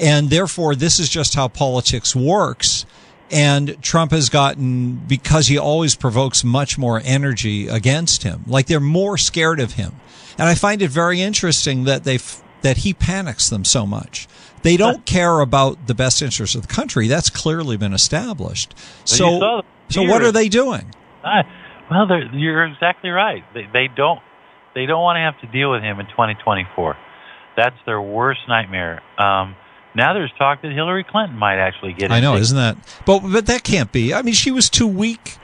And 0.00 0.28
therefore, 0.28 0.74
this 0.74 0.98
is 0.98 1.08
just 1.08 1.36
how 1.36 1.46
politics 1.46 2.16
works. 2.16 2.84
And 3.32 3.82
Trump 3.82 4.12
has 4.12 4.28
gotten, 4.28 4.96
because 4.96 5.46
he 5.46 5.56
always 5.56 5.94
provokes 5.94 6.44
much 6.44 6.76
more 6.76 7.00
energy 7.02 7.66
against 7.66 8.22
him, 8.22 8.44
like 8.46 8.66
they're 8.66 8.78
more 8.78 9.16
scared 9.16 9.58
of 9.58 9.72
him. 9.72 9.92
And 10.38 10.48
I 10.48 10.54
find 10.54 10.82
it 10.82 10.90
very 10.90 11.20
interesting 11.20 11.84
that 11.84 12.04
they 12.04 12.18
that 12.60 12.78
he 12.78 12.94
panics 12.94 13.48
them 13.48 13.64
so 13.64 13.86
much. 13.86 14.28
They 14.62 14.76
don't 14.76 15.04
care 15.04 15.40
about 15.40 15.88
the 15.88 15.94
best 15.94 16.22
interests 16.22 16.54
of 16.54 16.62
the 16.62 16.72
country. 16.72 17.08
That's 17.08 17.28
clearly 17.28 17.76
been 17.76 17.92
established. 17.92 18.74
So, 19.04 19.62
so 19.88 20.02
what 20.02 20.22
are 20.22 20.30
they 20.30 20.48
doing? 20.48 20.94
Uh, 21.24 21.42
well, 21.90 22.06
you're 22.32 22.64
exactly 22.66 23.10
right. 23.10 23.42
They, 23.54 23.66
they 23.72 23.88
don't 23.94 24.20
they 24.74 24.86
don't 24.86 25.02
want 25.02 25.16
to 25.16 25.20
have 25.20 25.40
to 25.40 25.46
deal 25.58 25.70
with 25.72 25.82
him 25.82 26.00
in 26.00 26.06
2024. 26.06 26.96
That's 27.56 27.76
their 27.84 28.00
worst 28.00 28.40
nightmare. 28.48 29.02
Um, 29.18 29.56
now 29.94 30.14
there's 30.14 30.32
talk 30.38 30.62
that 30.62 30.72
Hillary 30.72 31.04
Clinton 31.04 31.38
might 31.38 31.58
actually 31.58 31.92
get. 31.92 32.10
I 32.10 32.20
know, 32.20 32.36
isn't 32.36 32.56
that? 32.56 32.76
But 33.06 33.20
but 33.20 33.46
that 33.46 33.62
can't 33.64 33.92
be. 33.92 34.14
I 34.14 34.22
mean, 34.22 34.34
she 34.34 34.50
was 34.50 34.70
too 34.70 34.86
weak. 34.86 35.36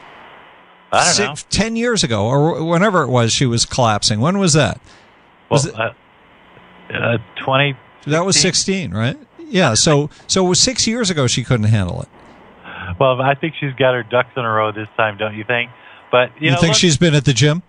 I 0.90 1.04
don't 1.04 1.36
six, 1.36 1.44
know. 1.44 1.48
Ten 1.50 1.76
years 1.76 2.02
ago, 2.02 2.26
or 2.26 2.64
whenever 2.64 3.02
it 3.02 3.08
was, 3.08 3.32
she 3.32 3.46
was 3.46 3.66
collapsing. 3.66 4.20
When 4.20 4.38
was 4.38 4.54
that? 4.54 4.80
Was 5.50 5.70
well, 5.70 5.92
it, 6.90 6.94
uh, 6.94 6.98
uh, 6.98 7.18
twenty 7.44 7.76
that 8.06 8.24
was 8.24 8.40
16, 8.40 8.92
right? 8.92 9.16
Yeah. 9.38 9.74
So 9.74 10.10
so 10.26 10.44
it 10.44 10.48
was 10.48 10.60
six 10.60 10.86
years 10.86 11.10
ago 11.10 11.26
she 11.26 11.44
couldn't 11.44 11.66
handle 11.66 12.02
it. 12.02 12.08
Well, 12.98 13.20
I 13.20 13.34
think 13.34 13.54
she's 13.60 13.74
got 13.74 13.94
her 13.94 14.02
ducks 14.02 14.30
in 14.36 14.44
a 14.44 14.50
row 14.50 14.72
this 14.72 14.88
time, 14.96 15.18
don't 15.18 15.36
you 15.36 15.44
think? 15.44 15.70
But 16.10 16.30
you, 16.36 16.46
you 16.46 16.50
know, 16.52 16.56
think 16.56 16.70
look, 16.70 16.78
she's 16.78 16.96
been 16.96 17.14
at 17.14 17.24
the 17.24 17.34
gym? 17.34 17.62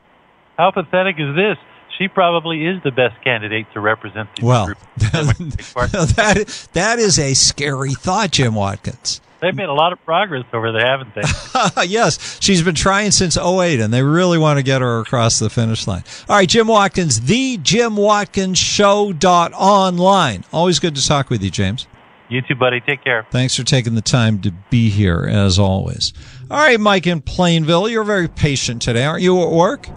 How 0.58 0.72
pathetic 0.72 1.18
is 1.20 1.36
this? 1.36 1.58
She 2.00 2.08
probably 2.08 2.66
is 2.66 2.82
the 2.82 2.92
best 2.92 3.22
candidate 3.26 3.68
to 3.74 3.82
represent 3.82 4.30
the 4.38 4.46
well, 4.46 4.68
group. 4.68 4.78
that 4.98 6.70
that 6.72 6.98
is 6.98 7.20
a 7.20 7.34
scary 7.34 7.94
thought, 7.94 8.32
Jim 8.32 8.56
Watkins. 8.56 9.20
They've 9.42 9.56
made 9.56 9.68
a 9.68 9.74
lot 9.74 9.92
of 9.92 10.04
progress 10.06 10.46
over 10.54 10.72
there, 10.72 10.86
haven't 10.86 11.14
they? 11.14 11.84
yes, 11.88 12.40
she's 12.42 12.62
been 12.62 12.76
trying 12.76 13.12
since 13.12 13.38
08, 13.38 13.82
and 13.82 13.94
they 13.94 14.02
really 14.02 14.38
want 14.38 14.60
to 14.60 14.64
get 14.64 14.82
her 14.82 15.00
across 15.00 15.40
the 15.40 15.50
finish 15.50 15.88
line. 15.88 16.04
All 16.30 16.38
right, 16.38 16.48
Jim 16.48 16.68
Watkins, 16.68 17.22
the 17.22 17.58
Jim 17.58 17.98
Watkins 17.98 18.58
Show 18.58 19.12
dot 19.12 19.52
online. 19.54 20.46
Always 20.54 20.80
good 20.80 20.96
to 20.96 21.06
talk 21.06 21.30
with 21.30 21.44
you, 21.44 21.50
James. 21.50 21.86
You 22.30 22.42
too, 22.42 22.56
buddy. 22.56 22.80
Take 22.80 23.04
care. 23.04 23.28
Thanks 23.32 23.56
for 23.56 23.64
taking 23.64 23.96
the 23.96 24.02
time 24.02 24.40
to 24.42 24.52
be 24.70 24.90
here, 24.90 25.28
as 25.30 25.60
always. 25.60 26.14
All 26.50 26.60
right, 26.60 26.80
Mike 26.80 27.08
in 27.08 27.22
Plainville, 27.22 27.90
you're 27.90 28.06
very 28.06 28.30
patient 28.30 28.82
today, 28.82 29.04
aren't 29.04 29.22
you? 29.22 29.42
At 29.42 29.52
work? 29.52 29.90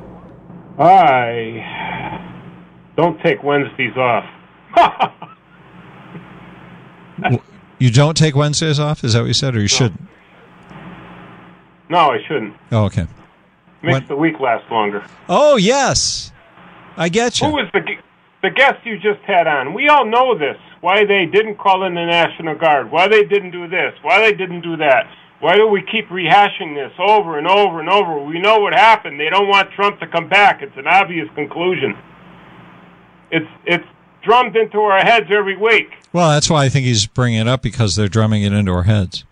I 0.78 1.81
don't 2.96 3.20
take 3.22 3.42
Wednesdays 3.42 3.96
off. 3.96 4.24
You 7.82 7.90
don't 7.90 8.16
take 8.16 8.36
Wednesdays 8.36 8.78
off? 8.78 9.02
Is 9.02 9.14
that 9.14 9.22
what 9.22 9.26
you 9.26 9.34
said, 9.34 9.56
or 9.56 9.58
you 9.58 9.64
no. 9.64 9.66
shouldn't? 9.66 10.00
No, 11.88 12.12
I 12.12 12.18
shouldn't. 12.28 12.54
Oh, 12.70 12.84
okay. 12.84 13.08
Makes 13.82 13.92
when... 13.92 14.06
the 14.06 14.14
week 14.14 14.38
last 14.38 14.70
longer. 14.70 15.04
Oh 15.28 15.56
yes, 15.56 16.30
I 16.96 17.08
get 17.08 17.40
you. 17.40 17.48
Who 17.48 17.54
was 17.54 17.68
the 17.72 17.82
the 18.40 18.50
guest 18.50 18.86
you 18.86 19.00
just 19.00 19.20
had 19.26 19.48
on? 19.48 19.74
We 19.74 19.88
all 19.88 20.06
know 20.06 20.38
this. 20.38 20.56
Why 20.80 21.04
they 21.04 21.26
didn't 21.26 21.58
call 21.58 21.82
in 21.82 21.94
the 21.94 22.06
National 22.06 22.54
Guard? 22.54 22.92
Why 22.92 23.08
they 23.08 23.24
didn't 23.24 23.50
do 23.50 23.66
this? 23.66 23.94
Why 24.02 24.20
they 24.20 24.32
didn't 24.32 24.60
do 24.60 24.76
that? 24.76 25.10
Why 25.40 25.56
do 25.56 25.66
we 25.66 25.82
keep 25.82 26.06
rehashing 26.06 26.76
this 26.76 26.92
over 27.00 27.36
and 27.36 27.48
over 27.48 27.80
and 27.80 27.88
over? 27.88 28.22
We 28.22 28.38
know 28.38 28.60
what 28.60 28.74
happened. 28.74 29.18
They 29.18 29.28
don't 29.28 29.48
want 29.48 29.72
Trump 29.72 29.98
to 29.98 30.06
come 30.06 30.28
back. 30.28 30.62
It's 30.62 30.76
an 30.76 30.86
obvious 30.86 31.28
conclusion. 31.34 31.98
It's 33.32 33.48
it's 33.66 33.84
drummed 34.22 34.56
into 34.56 34.78
our 34.78 35.00
heads 35.00 35.26
every 35.30 35.56
week. 35.56 35.88
Well, 36.12 36.30
that's 36.30 36.48
why 36.48 36.64
I 36.64 36.68
think 36.68 36.86
he's 36.86 37.06
bringing 37.06 37.40
it 37.40 37.48
up 37.48 37.62
because 37.62 37.96
they're 37.96 38.08
drumming 38.08 38.42
it 38.44 38.52
into 38.52 38.70
our 38.70 38.84
heads. 38.84 39.24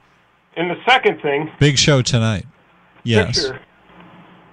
And 0.56 0.68
the 0.70 0.82
second 0.88 1.22
thing, 1.22 1.50
big 1.60 1.78
show 1.78 2.02
tonight. 2.02 2.46
Yes. 3.04 3.46
Picture, 3.46 3.60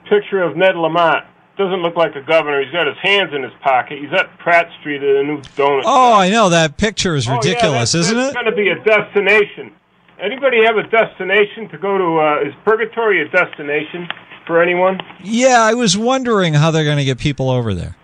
picture 0.09 0.43
of 0.43 0.55
Ned 0.55 0.75
Lamont 0.75 1.25
doesn't 1.57 1.81
look 1.81 1.95
like 1.95 2.15
a 2.15 2.21
governor. 2.21 2.61
He's 2.63 2.71
got 2.71 2.85
his 2.85 2.97
hands 3.01 3.33
in 3.33 3.41
his 3.41 3.51
pocket. 3.61 3.99
He's 3.99 4.13
at 4.13 4.37
Pratt 4.37 4.69
Street 4.79 5.01
at 5.01 5.15
a 5.15 5.23
new 5.23 5.39
donut. 5.57 5.81
Oh, 5.85 6.11
shop. 6.11 6.19
I 6.19 6.29
know 6.29 6.49
that 6.49 6.77
picture 6.77 7.15
is 7.15 7.27
ridiculous, 7.27 7.63
oh, 7.63 7.71
yeah, 7.71 7.79
that's, 7.79 7.95
isn't 7.95 8.15
that's 8.15 8.25
it? 8.25 8.27
It's 8.27 8.33
going 8.35 8.45
to 8.45 8.55
be 8.55 8.69
a 8.69 8.83
destination. 8.83 9.73
Anybody 10.19 10.63
have 10.65 10.77
a 10.77 10.83
destination 10.83 11.67
to 11.69 11.77
go 11.77 11.97
to? 11.97 12.19
Uh, 12.19 12.47
is 12.47 12.53
Purgatory 12.63 13.25
a 13.25 13.29
destination 13.29 14.07
for 14.45 14.61
anyone? 14.61 14.99
Yeah, 15.23 15.61
I 15.61 15.73
was 15.73 15.97
wondering 15.97 16.53
how 16.53 16.71
they're 16.71 16.85
going 16.85 16.97
to 16.97 17.05
get 17.05 17.17
people 17.17 17.49
over 17.49 17.73
there. 17.73 17.95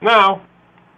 Now, 0.00 0.42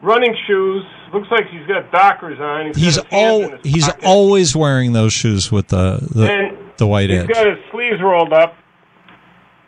running 0.05 0.37
shoes. 0.47 0.85
Looks 1.13 1.29
like 1.31 1.49
he's 1.49 1.67
got 1.67 1.91
Dockers 1.91 2.39
on. 2.41 2.67
He's, 2.75 2.77
he's 2.77 2.99
all 3.11 3.57
he's 3.63 3.87
pocket. 3.87 4.05
always 4.05 4.55
wearing 4.55 4.93
those 4.93 5.13
shoes 5.13 5.51
with 5.51 5.69
the 5.69 6.07
the, 6.11 6.31
and 6.31 6.59
the 6.77 6.87
white 6.87 7.11
he's 7.11 7.21
edge. 7.21 7.27
He's 7.29 7.37
got 7.37 7.47
his 7.47 7.59
sleeves 7.71 8.01
rolled 8.03 8.33
up. 8.33 8.55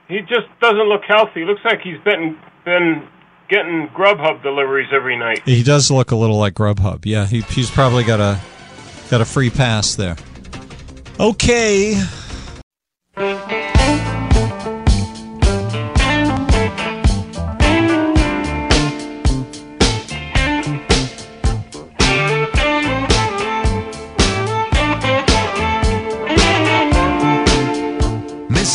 He 0.08 0.20
just 0.20 0.46
doesn't 0.60 0.88
look 0.88 1.02
healthy. 1.06 1.44
Looks 1.44 1.62
like 1.64 1.80
he's 1.80 2.00
been 2.04 2.38
been 2.64 3.08
getting 3.48 3.88
Grubhub 3.88 4.42
deliveries 4.42 4.88
every 4.92 5.16
night. 5.16 5.42
He 5.44 5.62
does 5.62 5.90
look 5.90 6.10
a 6.10 6.16
little 6.16 6.38
like 6.38 6.54
Grubhub. 6.54 7.04
Yeah, 7.04 7.26
he, 7.26 7.40
he's 7.42 7.70
probably 7.70 8.04
got 8.04 8.20
a 8.20 8.40
got 9.10 9.20
a 9.20 9.24
free 9.24 9.50
pass 9.50 9.94
there. 9.94 10.16
Okay. 11.18 12.02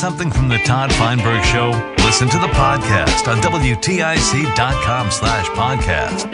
From 0.01 0.49
the 0.49 0.57
Todd 0.65 0.91
Feinberg 0.93 1.43
Show? 1.43 1.69
Listen 2.03 2.27
to 2.29 2.39
the 2.39 2.47
podcast 2.47 3.27
on 3.27 3.37
WTIC.com 3.37 5.11
slash 5.11 5.45
podcast. 5.49 6.25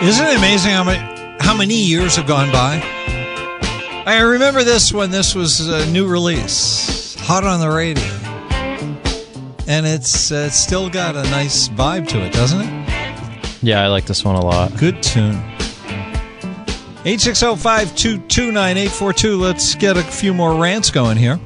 Isn't 0.00 0.24
it 0.24 0.38
amazing 0.38 0.70
how 0.70 0.84
many, 0.84 1.36
how 1.40 1.56
many 1.56 1.74
years 1.74 2.14
have 2.14 2.28
gone 2.28 2.52
by? 2.52 2.80
I 4.06 4.20
remember 4.20 4.62
this 4.62 4.92
when 4.92 5.10
this 5.10 5.34
was 5.34 5.66
a 5.66 5.90
new 5.90 6.06
release, 6.06 7.16
hot 7.16 7.42
on 7.42 7.58
the 7.58 7.68
radio. 7.68 8.04
And 9.66 9.86
it's 9.86 10.30
uh, 10.30 10.44
it's 10.46 10.54
still 10.54 10.88
got 10.88 11.16
a 11.16 11.24
nice 11.24 11.66
vibe 11.70 12.06
to 12.10 12.24
it, 12.24 12.32
doesn't 12.32 12.60
it? 12.60 12.70
Yeah, 13.60 13.82
I 13.82 13.88
like 13.88 14.06
this 14.06 14.24
one 14.24 14.36
a 14.36 14.44
lot. 14.44 14.78
Good 14.78 15.02
tune. 15.02 15.42
860-522-9842. 17.02 19.40
Let's 19.40 19.74
get 19.74 19.96
a 19.96 20.02
few 20.04 20.32
more 20.32 20.54
rants 20.54 20.92
going 20.92 21.16
here. 21.16 21.40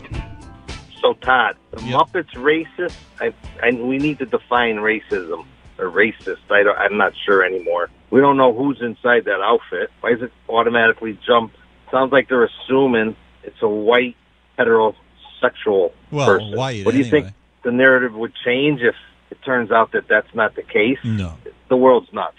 Todd, 1.28 1.56
the 1.72 1.82
Yep. 1.82 1.94
Muppets 1.94 2.30
racist? 2.34 2.94
I, 3.20 3.34
I 3.62 3.70
we 3.72 3.98
need 3.98 4.18
to 4.20 4.26
define 4.26 4.76
racism 4.76 5.44
or 5.78 5.90
racist. 5.90 6.38
I 6.50 6.62
don't, 6.62 6.78
I'm 6.78 6.96
not 6.96 7.12
sure 7.26 7.44
anymore. 7.44 7.90
We 8.10 8.20
don't 8.20 8.38
know 8.38 8.54
who's 8.54 8.80
inside 8.80 9.26
that 9.26 9.40
outfit. 9.42 9.90
Why 10.00 10.12
does 10.14 10.22
it 10.22 10.32
automatically 10.48 11.18
jump? 11.26 11.52
Sounds 11.90 12.12
like 12.12 12.28
they're 12.30 12.44
assuming 12.44 13.14
it's 13.44 13.60
a 13.60 13.68
white 13.68 14.16
heterosexual 14.58 15.92
Well, 16.10 16.26
person. 16.26 16.56
white, 16.56 16.84
what 16.86 16.92
do 16.92 16.98
you 16.98 17.04
anyway. 17.04 17.22
think 17.24 17.34
the 17.62 17.72
narrative 17.72 18.14
would 18.14 18.32
change 18.44 18.80
if 18.80 18.94
it 19.30 19.38
turns 19.44 19.70
out 19.70 19.92
that 19.92 20.08
that's 20.08 20.34
not 20.34 20.54
the 20.56 20.62
case? 20.62 20.98
No. 21.04 21.34
The 21.68 21.76
world's 21.76 22.10
nuts. 22.12 22.36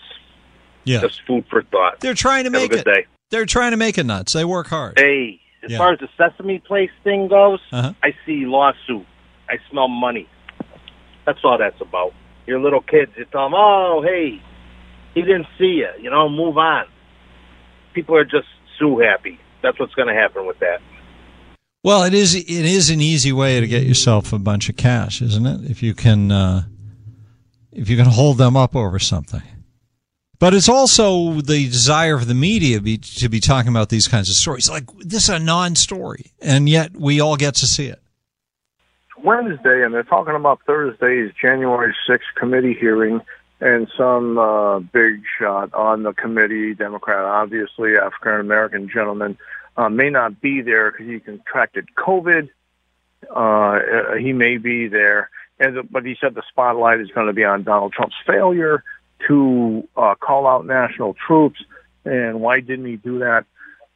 Yeah. 0.83 1.01
Just 1.01 1.21
food 1.27 1.45
for 1.49 1.61
thought. 1.61 1.99
They're 1.99 2.13
trying 2.15 2.45
to 2.45 2.49
Have 2.49 2.55
a 2.55 2.61
make 2.63 2.71
good 2.71 2.79
it. 2.79 2.85
day. 2.85 3.05
They're 3.29 3.45
trying 3.45 3.71
to 3.71 3.77
make 3.77 3.99
it 3.99 4.05
nuts. 4.07 4.33
They 4.33 4.43
work 4.45 4.67
hard. 4.67 4.97
Hey, 4.97 5.39
as 5.63 5.71
Yeah. 5.71 5.77
far 5.77 5.93
as 5.93 5.99
the 5.99 6.09
Sesame 6.17 6.59
Place 6.59 6.91
thing 7.03 7.27
goes, 7.27 7.59
Uh-huh. 7.71 7.93
I 8.03 8.13
see 8.25 8.45
lawsuit. 8.45 9.05
I 9.49 9.57
smell 9.69 9.87
money. 9.87 10.27
That's 11.25 11.39
all 11.43 11.57
that's 11.57 11.79
about. 11.81 12.13
Your 12.47 12.59
little 12.59 12.81
kids, 12.81 13.11
you 13.17 13.25
tell 13.25 13.45
them, 13.45 13.53
oh, 13.55 14.01
hey, 14.03 14.41
he 15.13 15.21
didn't 15.21 15.47
see 15.57 15.81
you. 15.83 15.89
You 16.01 16.09
know, 16.09 16.29
move 16.29 16.57
on. 16.57 16.85
People 17.93 18.15
are 18.15 18.23
just 18.25 18.47
sue 18.77 18.99
happy. 18.99 19.39
That's 19.61 19.79
what's 19.79 19.93
going 19.93 20.07
to 20.07 20.13
happen 20.13 20.45
with 20.47 20.59
that. 20.59 20.79
Well, 21.83 22.03
it 22.03 22.13
is 22.13 22.35
it 22.35 22.49
is 22.49 22.89
an 22.89 22.99
easy 23.01 23.31
way 23.31 23.59
to 23.61 23.67
get 23.67 23.83
yourself 23.83 24.33
a 24.33 24.39
bunch 24.39 24.67
of 24.69 24.75
cash, 24.75 25.21
isn't 25.21 25.45
it? 25.45 25.69
If 25.71 25.81
you 25.81 25.93
can 25.93 26.29
uh, 26.31 26.63
if 27.71 27.89
you 27.89 27.95
can 27.95 28.05
hold 28.05 28.37
them 28.37 28.57
up 28.57 28.75
over 28.75 28.99
something. 28.99 29.41
But 30.39 30.53
it's 30.53 30.69
also 30.69 31.41
the 31.41 31.65
desire 31.65 32.15
of 32.15 32.27
the 32.27 32.33
media 32.33 32.79
be, 32.79 32.97
to 32.97 33.27
be 33.27 33.41
talking 33.41 33.69
about 33.69 33.89
these 33.89 34.07
kinds 34.07 34.29
of 34.29 34.35
stories. 34.35 34.69
Like 34.69 34.85
this 34.99 35.23
is 35.23 35.29
a 35.29 35.39
non-story, 35.39 36.31
and 36.41 36.69
yet 36.69 36.95
we 36.95 37.19
all 37.19 37.35
get 37.35 37.55
to 37.55 37.67
see 37.67 37.87
it. 37.87 38.01
Wednesday, 39.21 39.83
and 39.83 39.93
they're 39.93 40.03
talking 40.03 40.35
about 40.35 40.61
Thursday's 40.65 41.33
January 41.41 41.93
6th 42.09 42.19
committee 42.37 42.73
hearing, 42.73 43.19
and 43.59 43.89
some 43.97 44.37
uh, 44.37 44.79
big 44.79 45.23
shot 45.37 45.73
on 45.73 46.03
the 46.03 46.13
committee, 46.13 46.73
Democrat, 46.73 47.25
obviously 47.25 47.97
African 47.97 48.39
American 48.39 48.89
gentleman, 48.89 49.37
uh, 49.75 49.89
may 49.89 50.09
not 50.09 50.39
be 50.39 50.61
there 50.61 50.91
because 50.91 51.07
he 51.07 51.19
contracted 51.19 51.89
COVID. 51.97 52.47
Uh, 53.29 54.15
he 54.17 54.31
may 54.31 54.55
be 54.55 54.87
there, 54.87 55.29
and 55.59 55.91
but 55.91 56.05
he 56.05 56.15
said 56.21 56.33
the 56.33 56.43
spotlight 56.47 57.01
is 57.01 57.09
going 57.11 57.27
to 57.27 57.33
be 57.33 57.43
on 57.43 57.63
Donald 57.63 57.91
Trump's 57.91 58.15
failure 58.25 58.85
to 59.27 59.87
uh, 59.97 60.15
call 60.15 60.47
out 60.47 60.65
national 60.65 61.15
troops, 61.27 61.59
and 62.05 62.39
why 62.41 62.59
didn't 62.59 62.85
he 62.85 62.95
do 62.95 63.19
that 63.19 63.45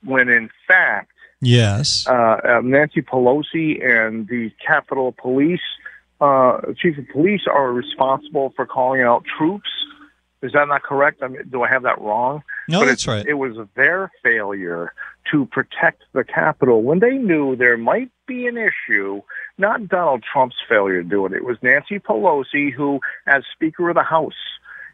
when 0.03 0.29
in 0.29 0.49
fact 0.67 1.11
Yes. 1.41 2.05
uh, 2.07 2.11
uh, 2.13 2.61
Nancy 2.63 3.01
Pelosi 3.01 3.83
and 3.85 4.27
the 4.27 4.51
Capitol 4.65 5.13
Police, 5.17 5.59
uh, 6.21 6.59
Chief 6.77 6.97
of 6.97 7.05
Police, 7.09 7.41
are 7.51 7.71
responsible 7.73 8.53
for 8.55 8.65
calling 8.65 9.01
out 9.01 9.23
troops. 9.37 9.69
Is 10.41 10.51
that 10.53 10.67
not 10.67 10.83
correct? 10.83 11.21
I 11.23 11.27
mean, 11.27 11.41
do 11.49 11.63
I 11.63 11.69
have 11.69 11.83
that 11.83 11.99
wrong? 12.01 12.43
No, 12.69 12.79
but 12.79 12.85
that's 12.87 13.03
it's- 13.03 13.17
right. 13.17 13.25
It 13.27 13.33
was 13.35 13.55
their 13.75 14.09
failure 14.23 14.93
to 15.31 15.45
protect 15.47 16.03
the 16.13 16.23
Capitol 16.23 16.81
when 16.83 16.99
they 16.99 17.17
knew 17.17 17.55
there 17.55 17.77
might 17.77 18.09
be 18.27 18.47
an 18.47 18.57
issue. 18.57 19.21
Not 19.57 19.87
Donald 19.87 20.23
Trump's 20.23 20.55
failure 20.67 21.01
to 21.03 21.07
do 21.09 21.25
it. 21.25 21.33
It 21.33 21.43
was 21.45 21.57
Nancy 21.61 21.99
Pelosi 21.99 22.71
who, 22.73 22.99
as 23.27 23.43
Speaker 23.53 23.89
of 23.89 23.95
the 23.95 24.03
House, 24.03 24.33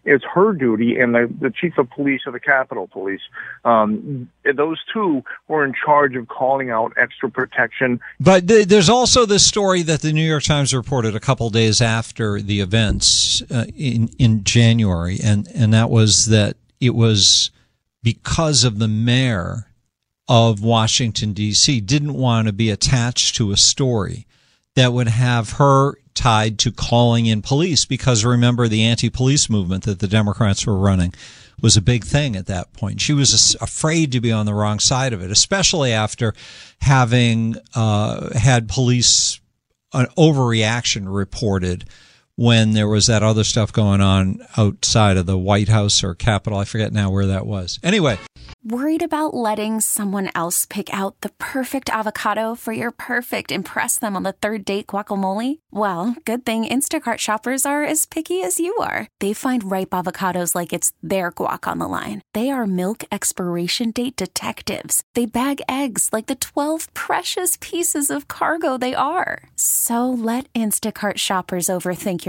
it's 0.10 0.26
her 0.34 0.54
duty, 0.54 1.00
and 1.00 1.14
the, 1.14 1.32
the 1.40 1.52
chief 1.52 1.78
of 1.78 1.90
police 1.92 2.22
of 2.26 2.34
the 2.34 2.40
Capitol 2.40 2.88
Police. 2.88 3.22
Um, 3.64 4.30
those 4.56 4.80
two 4.92 5.24
were 5.48 5.64
in 5.64 5.74
charge 5.74 6.16
of 6.16 6.28
calling 6.28 6.72
out 6.72 6.94
extra 6.98 7.30
protection. 7.30 8.00
But 8.20 8.48
th- 8.48 8.68
there's 8.68 8.90
also 8.90 9.28
this 9.28 9.46
story 9.46 9.84
that 9.84 10.02
the 10.02 10.12
New 10.12 10.28
York 10.28 10.44
Times 10.44 10.74
reported 10.74 11.16
a 11.16 11.20
couple 11.20 11.50
days 11.52 11.80
after 11.80 12.42
the 12.42 12.60
events 12.60 13.44
uh, 13.52 13.66
in 13.76 14.10
in 14.18 14.44
January, 14.44 15.20
and 15.24 15.48
and 15.54 15.74
that 15.74 15.92
was 15.92 16.26
that 16.26 16.58
it 16.80 16.96
was 16.96 17.52
because 18.02 18.64
of 18.64 18.80
the 18.80 18.88
mayor 18.88 19.68
of 20.28 20.64
Washington 20.64 21.34
D.C. 21.34 21.82
didn't 21.82 22.14
want 22.14 22.48
to 22.48 22.54
be 22.54 22.72
attached 22.72 23.36
to 23.36 23.52
a 23.52 23.58
story 23.58 24.26
that 24.76 24.92
would 24.92 25.08
have 25.08 25.54
her 25.54 25.96
tied 26.20 26.60
to 26.60 26.70
calling 26.70 27.28
in 27.28 27.42
police 27.42 27.86
because 27.86 28.26
remember 28.26 28.68
the 28.68 28.84
anti-police 28.84 29.50
movement 29.50 29.86
that 29.86 30.00
the 30.00 30.08
Democrats 30.08 30.68
were 30.68 30.78
running 30.78 31.14
was 31.62 31.78
a 31.78 31.82
big 31.82 32.04
thing 32.04 32.36
at 32.36 32.46
that 32.48 32.74
point. 32.74 33.00
She 33.00 33.14
was 33.14 33.56
afraid 33.62 34.12
to 34.12 34.20
be 34.20 34.30
on 34.30 34.46
the 34.46 34.54
wrong 34.54 34.80
side 34.80 35.14
of 35.14 35.22
it, 35.22 35.32
especially 35.32 35.94
after 35.94 36.34
having 36.82 37.56
uh, 37.74 38.38
had 38.38 38.68
police 38.68 39.40
an 39.94 40.08
overreaction 40.18 41.06
reported 41.08 41.86
when 42.40 42.72
there 42.72 42.88
was 42.88 43.08
that 43.08 43.22
other 43.22 43.44
stuff 43.44 43.74
going 43.74 44.00
on 44.00 44.40
outside 44.56 45.18
of 45.18 45.26
the 45.26 45.38
White 45.38 45.68
House 45.68 46.02
or 46.02 46.16
Capitol. 46.16 46.58
I 46.58 46.64
forget 46.64 46.94
now 46.94 47.12
where 47.12 47.26
that 47.26 47.46
was. 47.46 47.82
Anyway, 47.84 48.18
Worried 48.62 49.02
about 49.02 49.34
letting 49.34 49.80
someone 49.80 50.30
else 50.36 50.66
pick 50.66 50.94
out 50.94 51.22
the 51.22 51.32
perfect 51.40 51.90
avocado 51.90 52.56
for 52.56 52.74
your 52.74 52.92
perfect 52.92 53.54
impress 53.54 53.98
them 53.98 54.18
on 54.18 54.24
the 54.24 54.34
third 54.34 54.66
date 54.66 54.88
guacamole? 54.88 55.60
Well, 55.72 56.16
good 56.26 56.46
thing 56.46 56.66
Instacart 56.66 57.20
shoppers 57.20 57.66
are 57.66 57.86
as 57.86 58.06
picky 58.06 58.44
as 58.44 58.60
you 58.60 58.76
are. 58.82 59.08
They 59.22 59.32
find 59.32 59.72
ripe 59.72 59.92
avocados 59.92 60.56
like 60.56 60.74
it's 60.74 60.92
their 61.02 61.32
guac 61.32 61.72
on 61.72 61.80
the 61.80 61.88
line. 61.88 62.22
They 62.34 62.50
are 62.50 62.68
milk 62.68 63.06
expiration 63.12 63.92
date 63.92 64.18
detectives. 64.18 65.04
They 65.16 65.26
bag 65.26 65.62
eggs 65.70 66.10
like 66.12 66.28
the 66.28 66.36
12 66.36 66.94
precious 66.94 67.58
pieces 67.62 68.12
of 68.12 68.28
cargo 68.28 68.78
they 68.78 68.94
are. 68.94 69.50
So 69.56 70.10
let 70.10 70.52
Instacart 70.54 71.18
shoppers 71.18 71.68
overthink 71.68 72.26
your 72.26 72.29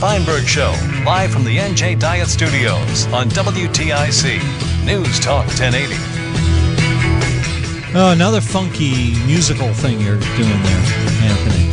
Feinberg 0.00 0.46
Show, 0.46 0.74
live 1.06 1.30
from 1.30 1.44
the 1.44 1.56
NJ 1.56 1.98
Diet 1.98 2.28
Studios 2.28 3.06
on 3.14 3.30
WTIC 3.30 4.84
News 4.84 5.18
Talk 5.18 5.46
1080. 5.46 5.94
oh, 7.94 8.12
another 8.12 8.42
funky 8.42 9.14
musical 9.24 9.72
thing 9.72 9.98
you're 9.98 10.20
doing 10.20 10.62
there, 10.62 10.84
Anthony. 11.22 11.64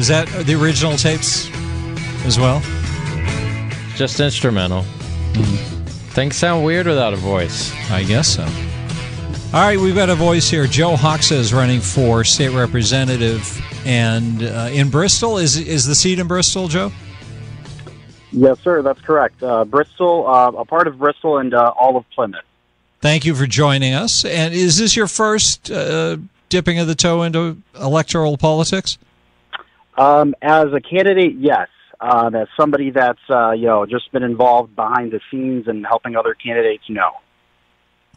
Is 0.00 0.08
that 0.08 0.26
the 0.46 0.54
original 0.54 0.96
tapes 0.96 1.50
as 2.24 2.38
well? 2.38 2.62
Just 3.94 4.18
instrumental. 4.18 4.82
Hmm. 4.82 5.56
Things 6.14 6.36
sound 6.36 6.64
weird 6.64 6.86
without 6.86 7.12
a 7.12 7.16
voice. 7.16 7.70
I 7.90 8.02
guess 8.02 8.28
so. 8.28 8.44
All 9.52 9.60
right, 9.62 9.78
we've 9.78 9.94
got 9.94 10.08
a 10.08 10.14
voice 10.14 10.48
here. 10.48 10.66
Joe 10.66 10.94
Hoxha 10.94 11.32
is 11.32 11.52
running 11.52 11.80
for 11.82 12.24
state 12.24 12.52
representative 12.52 13.62
and 13.86 14.42
uh, 14.42 14.68
in 14.72 14.90
Bristol. 14.90 15.38
Is 15.38 15.56
is 15.56 15.86
the 15.86 15.94
seat 15.94 16.18
in 16.18 16.26
Bristol, 16.26 16.68
Joe? 16.68 16.92
Yes, 18.32 18.58
sir. 18.60 18.82
That's 18.82 19.00
correct. 19.00 19.42
Uh, 19.42 19.64
Bristol, 19.64 20.26
uh, 20.26 20.50
a 20.50 20.64
part 20.64 20.88
of 20.88 20.98
Bristol, 20.98 21.38
and 21.38 21.54
uh, 21.54 21.72
all 21.80 21.96
of 21.96 22.04
Plymouth. 22.10 22.44
Thank 23.00 23.24
you 23.24 23.34
for 23.34 23.46
joining 23.46 23.94
us. 23.94 24.24
And 24.24 24.52
is 24.52 24.78
this 24.78 24.96
your 24.96 25.06
first 25.06 25.70
uh, 25.70 26.16
dipping 26.48 26.78
of 26.78 26.88
the 26.88 26.94
toe 26.94 27.22
into 27.22 27.62
electoral 27.80 28.36
politics? 28.36 28.98
Um, 29.96 30.34
as 30.42 30.72
a 30.72 30.80
candidate, 30.80 31.36
yes. 31.38 31.68
Um, 31.98 32.34
as 32.34 32.48
somebody 32.58 32.90
that's 32.90 33.20
uh, 33.30 33.52
you 33.52 33.66
know 33.66 33.86
just 33.86 34.12
been 34.12 34.24
involved 34.24 34.76
behind 34.76 35.12
the 35.12 35.20
scenes 35.30 35.66
and 35.68 35.86
helping 35.86 36.16
other 36.16 36.34
candidates, 36.34 36.84
no. 36.90 37.12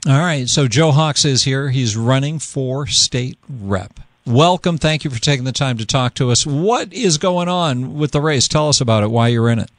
All 0.08 0.20
right. 0.20 0.50
So 0.50 0.68
Joe 0.68 0.92
Hawks 0.92 1.24
is 1.24 1.44
here. 1.44 1.70
He's 1.70 1.96
running 1.96 2.40
for 2.40 2.88
state 2.88 3.38
rep. 3.48 4.00
Welcome. 4.30 4.78
Thank 4.78 5.04
you 5.04 5.10
for 5.10 5.20
taking 5.20 5.46
the 5.46 5.52
time 5.52 5.80
to 5.80 5.88
talk 5.88 6.14
to 6.16 6.30
us. 6.30 6.46
What 6.46 6.94
is 6.94 7.18
going 7.18 7.50
on 7.50 7.96
with 7.96 8.12
the 8.12 8.22
race? 8.22 8.48
Tell 8.48 8.70
us 8.70 8.80
about 8.80 9.02
it. 9.02 9.10
Why 9.10 9.30
you're 9.30 9.50
in 9.50 9.58
it? 9.58 9.72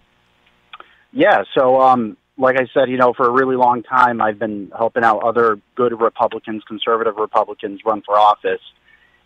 Yeah. 1.13 1.45
So, 1.57 1.81
um, 1.81 2.17
like 2.37 2.57
I 2.57 2.67
said, 2.75 2.91
you 2.91 2.97
know, 2.97 3.13
for 3.13 3.29
a 3.29 3.31
really 3.31 3.55
long 3.55 3.85
time, 3.85 4.21
I've 4.21 4.41
been 4.41 4.73
helping 4.77 5.05
out 5.05 5.23
other 5.23 5.61
good 5.77 6.01
Republicans, 6.01 6.65
conservative 6.67 7.15
Republicans, 7.17 7.83
run 7.87 8.03
for 8.05 8.19
office, 8.19 8.61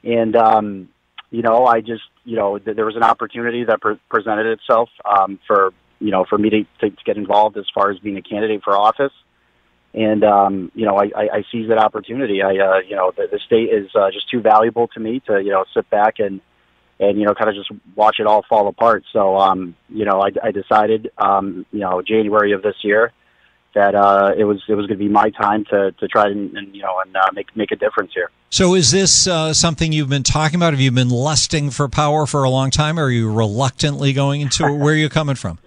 and 0.03 0.37
um, 0.37 0.91
you 1.31 1.41
know, 1.41 1.65
I 1.65 1.81
just, 1.81 2.03
you 2.25 2.37
know, 2.37 2.59
th- 2.59 2.77
there 2.77 2.85
was 2.85 2.97
an 2.97 3.03
opportunity 3.03 3.65
that 3.65 3.81
pre- 3.81 3.99
presented 4.11 4.47
itself 4.47 4.91
um, 5.07 5.39
for, 5.47 5.73
you 6.01 6.11
know, 6.11 6.27
for 6.29 6.37
me 6.37 6.51
to, 6.51 6.65
to, 6.81 6.91
to 6.91 7.05
get 7.05 7.17
involved 7.17 7.57
as 7.57 7.65
far 7.75 7.91
as 7.91 7.99
being 7.99 8.19
a 8.19 8.23
candidate 8.23 8.63
for 8.63 8.77
office. 8.77 9.13
And, 9.95 10.25
um, 10.25 10.73
you 10.75 10.85
know, 10.85 10.97
I, 10.97 11.05
I, 11.17 11.29
I 11.33 11.45
seized 11.53 11.71
that 11.71 11.79
opportunity. 11.79 12.43
I, 12.43 12.49
uh, 12.49 12.79
you 12.81 12.97
know, 12.97 13.13
the, 13.17 13.29
the 13.31 13.39
state 13.39 13.71
is 13.71 13.89
uh, 13.95 14.11
just 14.11 14.29
too 14.29 14.41
valuable 14.41 14.89
to 14.89 15.01
me 15.01 15.21
to, 15.27 15.41
you 15.41 15.51
know, 15.51 15.65
sit 15.73 15.89
back 15.89 16.19
and, 16.19 16.41
and, 16.99 17.19
you 17.19 17.25
know, 17.25 17.35
kind 17.35 17.49
of 17.49 17.55
just 17.55 17.71
watch 17.95 18.17
it 18.19 18.27
all 18.27 18.45
fall 18.49 18.67
apart. 18.67 19.05
So, 19.13 19.37
um, 19.37 19.77
you 19.89 20.05
know, 20.05 20.21
I, 20.21 20.31
I 20.43 20.51
decided, 20.51 21.13
um, 21.17 21.65
you 21.71 21.81
know, 21.81 22.03
January 22.03 22.53
of 22.53 22.63
this 22.63 22.77
year, 22.83 23.13
that 23.75 23.95
uh, 23.95 24.33
it 24.37 24.45
was 24.45 24.63
it 24.69 24.75
was 24.75 24.87
going 24.87 24.99
to 24.99 25.05
be 25.05 25.09
my 25.09 25.31
time 25.31 25.65
to 25.67 25.93
to 25.93 26.09
try 26.09 26.29
and, 26.29 26.57
and 26.57 26.75
you 26.75 26.83
know 26.83 27.01
and 27.05 27.15
uh, 27.17 27.27
make 27.35 27.55
make 27.57 27.73
a 27.73 27.77
difference 27.77 28.13
here. 28.15 28.31
So, 28.51 28.75
is 28.75 28.91
this 28.91 29.27
uh, 29.27 29.53
something 29.53 29.93
you've 29.93 30.09
been 30.09 30.23
talking 30.23 30.57
about? 30.57 30.73
Have 30.73 30.81
you 30.81 30.93
been 30.93 31.11
lusting 31.11 31.71
for 31.71 31.89
power 31.89 32.27
for 32.27 32.45
a 32.45 32.51
long 32.51 32.71
time, 32.71 32.99
or 32.99 33.05
are 33.05 33.11
you 33.11 33.33
reluctantly 33.33 34.13
going 34.13 34.41
into 34.41 34.65
it? 34.65 34.73
Where 34.79 34.95
are 34.95 34.97
you 34.97 35.09
coming 35.09 35.35
from? 35.35 35.59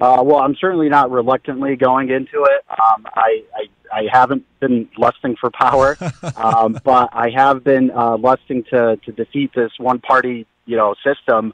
Uh, 0.00 0.22
well, 0.24 0.38
I'm 0.38 0.56
certainly 0.56 0.88
not 0.88 1.10
reluctantly 1.10 1.76
going 1.76 2.08
into 2.08 2.44
it. 2.44 2.64
Um, 2.70 3.06
I, 3.14 3.42
I 3.54 3.66
I 3.92 4.08
haven't 4.10 4.46
been 4.60 4.88
lusting 4.96 5.36
for 5.36 5.50
power, 5.50 5.96
um, 6.36 6.78
but 6.84 7.10
I 7.12 7.30
have 7.34 7.64
been 7.64 7.90
uh, 7.90 8.16
lusting 8.16 8.64
to 8.70 8.96
to 8.96 9.12
defeat 9.12 9.50
this 9.54 9.72
one 9.78 9.98
party 10.00 10.46
you 10.64 10.76
know 10.76 10.94
system 11.04 11.52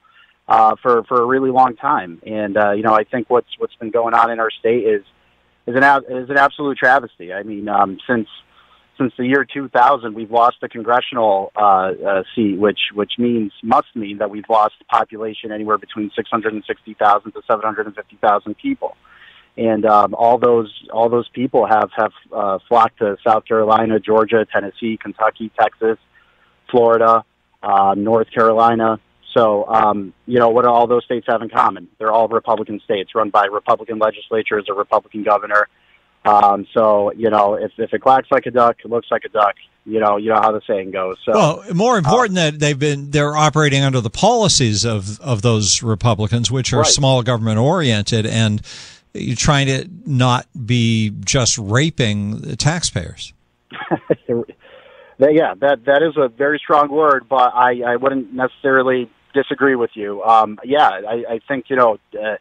uh, 0.48 0.76
for 0.80 1.02
for 1.04 1.22
a 1.22 1.26
really 1.26 1.50
long 1.50 1.76
time. 1.76 2.20
And 2.26 2.56
uh, 2.56 2.72
you 2.72 2.82
know, 2.82 2.94
I 2.94 3.04
think 3.04 3.28
what's 3.30 3.48
what's 3.58 3.74
been 3.76 3.90
going 3.90 4.14
on 4.14 4.30
in 4.30 4.38
our 4.38 4.50
state 4.50 4.84
is 4.84 5.02
is 5.66 5.74
an 5.74 5.82
is 6.08 6.30
an 6.30 6.36
absolute 6.36 6.78
travesty. 6.78 7.32
I 7.32 7.42
mean, 7.42 7.68
um, 7.68 7.98
since 8.08 8.28
since 8.98 9.12
the 9.18 9.26
year 9.26 9.44
2000, 9.44 10.14
we've 10.14 10.30
lost 10.30 10.56
a 10.62 10.68
congressional 10.68 11.52
uh, 11.56 11.60
uh, 11.60 12.22
seat, 12.34 12.58
which 12.58 12.78
which 12.94 13.12
means 13.18 13.52
must 13.62 13.94
mean 13.94 14.18
that 14.18 14.30
we've 14.30 14.48
lost 14.48 14.74
population 14.90 15.52
anywhere 15.52 15.78
between 15.78 16.10
660,000 16.14 17.32
to 17.32 17.42
750,000 17.46 18.56
people, 18.56 18.96
and 19.56 19.84
um, 19.84 20.14
all 20.14 20.38
those 20.38 20.72
all 20.92 21.08
those 21.08 21.28
people 21.30 21.66
have 21.66 21.90
have 21.96 22.12
uh, 22.32 22.58
flocked 22.68 22.98
to 22.98 23.16
South 23.26 23.44
Carolina, 23.44 24.00
Georgia, 24.00 24.46
Tennessee, 24.52 24.98
Kentucky, 25.00 25.50
Texas, 25.58 25.98
Florida, 26.70 27.24
uh, 27.62 27.94
North 27.96 28.30
Carolina. 28.30 28.98
So, 29.36 29.66
um, 29.66 30.14
you 30.24 30.38
know, 30.38 30.48
what 30.48 30.64
do 30.64 30.70
all 30.70 30.86
those 30.86 31.04
states 31.04 31.26
have 31.28 31.42
in 31.42 31.50
common? 31.50 31.88
They're 31.98 32.10
all 32.10 32.26
Republican 32.26 32.80
states 32.80 33.14
run 33.14 33.28
by 33.28 33.46
Republican 33.46 33.98
legislatures, 33.98 34.64
or 34.68 34.74
Republican 34.74 35.24
governor. 35.24 35.68
Um, 36.26 36.66
so, 36.74 37.12
you 37.12 37.30
know, 37.30 37.54
if, 37.54 37.72
if 37.78 37.92
it 37.92 38.00
quacks 38.00 38.28
like 38.30 38.46
a 38.46 38.50
duck, 38.50 38.76
it 38.84 38.90
looks 38.90 39.08
like 39.10 39.24
a 39.24 39.28
duck. 39.28 39.54
You 39.84 40.00
know, 40.00 40.16
you 40.16 40.30
know 40.30 40.40
how 40.40 40.50
the 40.50 40.60
saying 40.66 40.90
goes. 40.90 41.16
So, 41.24 41.32
well, 41.32 41.64
more 41.72 41.96
important 41.96 42.34
that 42.34 42.58
they've 42.58 42.78
been 42.78 43.12
they're 43.12 43.36
operating 43.36 43.84
under 43.84 44.00
the 44.00 44.10
policies 44.10 44.84
of 44.84 45.20
of 45.20 45.42
those 45.42 45.80
Republicans, 45.80 46.50
which 46.50 46.72
are 46.72 46.78
Right. 46.78 46.86
small 46.86 47.22
government 47.22 47.58
oriented, 47.58 48.26
and 48.26 48.60
you're 49.14 49.36
trying 49.36 49.68
to 49.68 49.88
not 50.04 50.46
be 50.66 51.12
just 51.24 51.56
raping 51.58 52.40
the 52.40 52.56
taxpayers. 52.56 53.32
yeah, 55.18 55.54
that 55.60 55.84
that 55.86 56.02
is 56.02 56.16
a 56.16 56.28
very 56.28 56.58
strong 56.58 56.90
word, 56.90 57.26
but 57.28 57.54
I, 57.54 57.82
I 57.86 57.96
wouldn't 57.96 58.32
necessarily 58.32 59.10
disagree 59.34 59.76
with 59.76 59.90
you. 59.94 60.22
Um, 60.22 60.58
yeah, 60.64 60.88
I, 60.88 61.24
I 61.34 61.40
think 61.46 61.66
you 61.68 61.76
know 61.76 61.98
uh, 62.14 62.36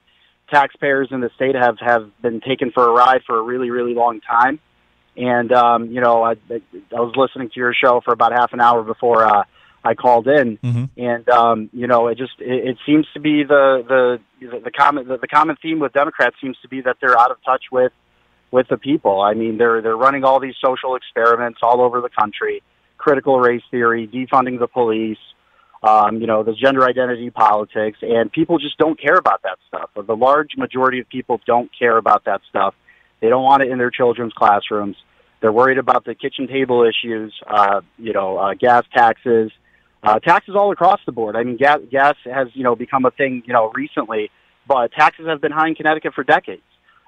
taxpayers 0.49 1.09
in 1.11 1.21
the 1.21 1.29
state 1.35 1.55
have 1.55 1.77
have 1.79 2.09
been 2.21 2.41
taken 2.41 2.71
for 2.71 2.87
a 2.87 2.91
ride 2.91 3.21
for 3.25 3.37
a 3.37 3.41
really 3.41 3.69
really 3.69 3.93
long 3.93 4.21
time, 4.21 4.59
and 5.17 5.51
um, 5.51 5.91
you 5.91 6.01
know 6.01 6.23
I, 6.23 6.31
I 6.51 6.99
was 6.99 7.13
listening 7.15 7.49
to 7.49 7.59
your 7.59 7.73
show 7.73 8.01
for 8.03 8.13
about 8.13 8.31
half 8.31 8.53
an 8.53 8.61
hour 8.61 8.83
before 8.83 9.23
uh, 9.23 9.43
I 9.83 9.93
called 9.93 10.27
in, 10.27 10.57
and 10.97 11.29
um, 11.29 11.69
you 11.73 11.87
know 11.87 12.07
it 12.07 12.17
just 12.17 12.33
it, 12.39 12.69
it 12.69 12.77
seems 12.85 13.05
to 13.13 13.19
be 13.19 13.43
the 13.43 14.19
the 14.41 14.59
the 14.63 14.71
common 14.71 15.07
the, 15.07 15.17
the 15.17 15.27
common 15.27 15.57
theme 15.61 15.79
with 15.79 15.93
Democrats 15.93 16.35
seems 16.41 16.57
to 16.61 16.67
be 16.67 16.81
that 16.81 16.97
they're 17.01 17.17
out 17.17 17.31
of 17.31 17.37
touch 17.45 17.65
with 17.71 17.91
with 18.51 18.67
the 18.69 18.77
people. 18.77 19.21
I 19.21 19.33
mean, 19.33 19.57
they're 19.57 19.81
they're 19.81 19.97
running 19.97 20.23
all 20.23 20.39
these 20.39 20.55
social 20.63 20.95
experiments 20.95 21.59
all 21.61 21.81
over 21.81 22.01
the 22.01 22.09
country, 22.09 22.63
critical 22.97 23.39
race 23.39 23.63
theory, 23.69 24.07
defunding 24.07 24.59
the 24.59 24.67
police, 24.67 25.17
um, 25.85 26.19
you 26.19 26.25
know, 26.25 26.41
the 26.43 26.53
gender 26.53 26.83
identity 26.83 27.29
politics, 27.29 27.99
and 28.01 28.31
people 28.31 28.57
just 28.57 28.77
don't 28.77 28.99
care 28.99 29.15
about 29.15 29.43
that 29.43 29.59
stuff. 29.67 29.91
The 29.95 30.15
large 30.15 30.57
majority 30.57 30.99
of 30.99 31.07
people 31.07 31.39
don't 31.45 31.69
care 31.77 31.97
about 31.97 32.25
that 32.25 32.41
stuff. 32.49 32.73
They 33.21 33.29
don't 33.29 33.43
want 33.43 33.61
it 33.61 33.69
in 33.69 33.77
their 33.77 33.91
children's 33.91 34.33
classrooms. 34.33 34.97
They're 35.41 35.51
worried 35.51 35.77
about 35.77 36.03
the 36.05 36.15
kitchen 36.15 36.47
table 36.47 36.83
issues, 36.83 37.33
uh, 37.45 37.81
you 37.99 38.13
know, 38.13 38.37
uh, 38.37 38.53
gas 38.55 38.83
taxes, 38.95 39.51
uh, 40.01 40.19
taxes 40.19 40.55
all 40.55 40.71
across 40.71 40.99
the 41.05 41.11
board. 41.11 41.35
I 41.35 41.43
mean, 41.43 41.57
gas, 41.57 41.79
gas 41.91 42.15
has 42.25 42.47
you 42.53 42.63
know 42.63 42.75
become 42.75 43.05
a 43.05 43.11
thing 43.11 43.43
you 43.45 43.53
know 43.53 43.71
recently, 43.75 44.31
but 44.67 44.91
taxes 44.91 45.27
have 45.27 45.39
been 45.39 45.51
high 45.51 45.67
in 45.67 45.75
Connecticut 45.75 46.15
for 46.15 46.23
decades 46.23 46.63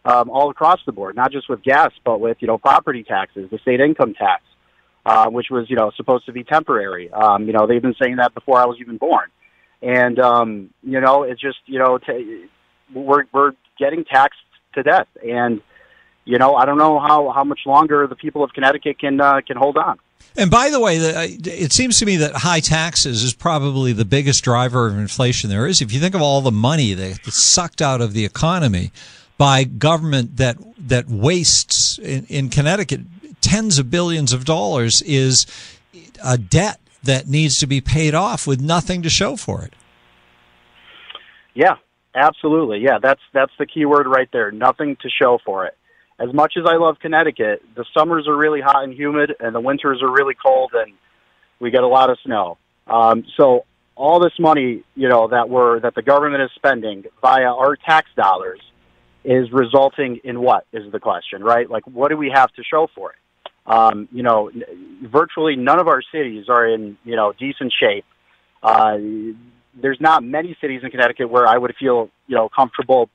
um, 0.06 0.30
all 0.30 0.52
across 0.52 0.80
the 0.86 0.92
board, 0.92 1.16
not 1.16 1.32
just 1.32 1.50
with 1.50 1.64
gas, 1.64 1.92
but 2.06 2.20
with 2.20 2.38
you 2.42 2.48
know 2.48 2.60
property 2.60 3.04
taxes, 3.04 3.50
the 3.50 3.58
state 3.58 3.80
income 3.80 4.14
tax, 4.14 4.44
uh, 5.08 5.30
which 5.30 5.48
was 5.50 5.70
you 5.70 5.76
know 5.76 5.90
supposed 5.96 6.26
to 6.26 6.34
be 6.34 6.44
temporary. 6.44 7.10
Um, 7.12 7.48
you 7.48 7.54
know 7.54 7.66
they've 7.66 7.82
been 7.82 7.96
saying 8.02 8.18
that 8.18 8.34
before 8.34 8.58
I 8.60 8.66
was 8.66 8.78
even 8.82 8.98
born, 8.98 9.30
and 9.82 10.20
um, 10.20 10.70
you 10.84 11.00
know 11.00 11.24
it's 11.24 11.42
just 11.42 11.60
you 11.66 11.80
know 11.80 11.98
t- 11.98 12.46
we're 12.94 13.24
we're 13.34 13.54
getting 13.80 14.04
taxed 14.04 14.40
to 14.76 14.84
death, 14.84 15.08
and 15.26 15.62
you 16.26 16.38
know 16.38 16.56
I 16.56 16.66
don't 16.66 16.78
know 16.78 17.00
how 17.00 17.32
how 17.32 17.44
much 17.46 17.62
longer 17.66 18.06
the 18.06 18.16
people 18.16 18.44
of 18.44 18.52
Connecticut 18.54 19.00
can 19.00 19.20
uh, 19.22 19.40
can 19.48 19.56
hold 19.58 19.78
on. 19.78 19.98
And 20.36 20.52
by 20.52 20.70
the 20.70 20.80
way, 20.80 20.98
it 20.98 21.72
seems 21.72 21.98
to 22.00 22.06
me 22.06 22.18
that 22.18 22.36
high 22.36 22.60
taxes 22.60 23.24
is 23.24 23.34
probably 23.34 23.92
the 23.94 24.06
biggest 24.06 24.44
driver 24.44 24.86
of 24.88 24.96
inflation 24.98 25.50
there 25.50 25.66
is. 25.66 25.82
If 25.82 25.92
you 25.92 26.00
think 26.00 26.14
of 26.14 26.22
all 26.22 26.42
the 26.42 26.52
money 26.52 26.94
that- 26.94 27.24
that's 27.24 27.44
sucked 27.44 27.82
out 27.82 28.02
of 28.02 28.14
the 28.14 28.24
economy 28.24 28.92
by 29.40 29.64
government 29.64 30.38
that 30.38 30.58
that 30.78 31.08
wastes 31.08 31.98
in, 31.98 32.26
in 32.26 32.50
Connecticut 32.50 33.02
tens 33.48 33.80
of 33.80 33.90
billions 33.90 34.34
of 34.34 34.44
dollars 34.44 35.02
is 35.04 35.46
a 36.24 36.38
debt 36.38 36.82
that 37.04 37.28
needs 37.28 37.60
to 37.60 37.68
be 37.68 37.80
paid 37.80 38.14
off 38.14 38.46
with 38.46 38.60
nothing 38.60 39.02
to 39.04 39.10
show 39.10 39.38
for 39.38 39.64
it. 39.64 39.74
Yeah, 41.54 41.76
absolutely. 42.14 42.80
Yeah, 42.80 43.00
that's 43.02 43.22
that's 43.34 43.54
the 43.58 43.66
key 43.66 43.86
word 43.86 44.06
right 44.06 44.30
there. 44.34 44.52
Nothing 44.52 44.98
to 45.02 45.10
show 45.10 45.40
for 45.46 45.66
it. 45.66 45.78
As 46.20 46.34
much 46.34 46.56
as 46.58 46.66
I 46.68 46.76
love 46.76 46.98
Connecticut, 47.00 47.64
the 47.76 47.86
summers 47.98 48.28
are 48.28 48.36
really 48.36 48.60
hot 48.60 48.84
and 48.84 48.94
humid, 48.94 49.34
and 49.40 49.56
the 49.56 49.62
winters 49.62 50.02
are 50.02 50.12
really 50.12 50.34
cold, 50.34 50.72
and 50.74 50.94
we 51.60 51.72
get 51.72 51.84
a 51.84 51.88
lot 51.88 52.10
of 52.10 52.18
snow. 52.26 52.58
Um, 52.86 53.24
so 53.38 53.66
all 53.96 54.20
this 54.20 54.34
money, 54.40 54.84
you 54.96 55.08
know, 55.08 55.30
that 55.30 55.48
we're 55.50 55.80
that 55.80 55.96
the 55.96 56.02
government 56.02 56.44
is 56.44 56.50
spending 56.56 57.06
via 57.22 57.46
our 57.46 57.78
tax 57.78 58.10
dollars 58.18 58.60
is 59.24 59.52
resulting 59.52 60.20
in 60.24 60.42
what 60.42 60.66
is 60.74 60.92
the 60.92 61.00
question, 61.00 61.44
right? 61.44 61.70
Like, 61.70 61.88
what 61.88 62.10
do 62.10 62.18
we 62.18 62.30
have 62.34 62.52
to 62.54 62.64
show 62.64 62.88
for 62.94 63.12
it? 63.12 63.18
Um, 63.68 64.08
you 64.14 64.24
know, 64.24 64.50
virtually 65.04 65.58
none 65.58 65.80
of 65.80 65.88
our 65.88 66.02
cities 66.02 66.46
are 66.50 66.66
in 66.66 66.98
you 67.04 67.16
know 67.16 67.34
decent 67.38 67.74
shape. 67.78 68.06
Uh, 68.64 68.98
there's 69.80 70.00
not 70.00 70.24
many 70.24 70.58
cities 70.62 70.82
in 70.84 70.90
Connecticut 70.90 71.30
where 71.30 71.46
I 71.46 71.58
would 71.58 71.76
feel 71.78 72.10
you 72.28 72.36
know 72.36 72.50
comfortable 72.50 73.10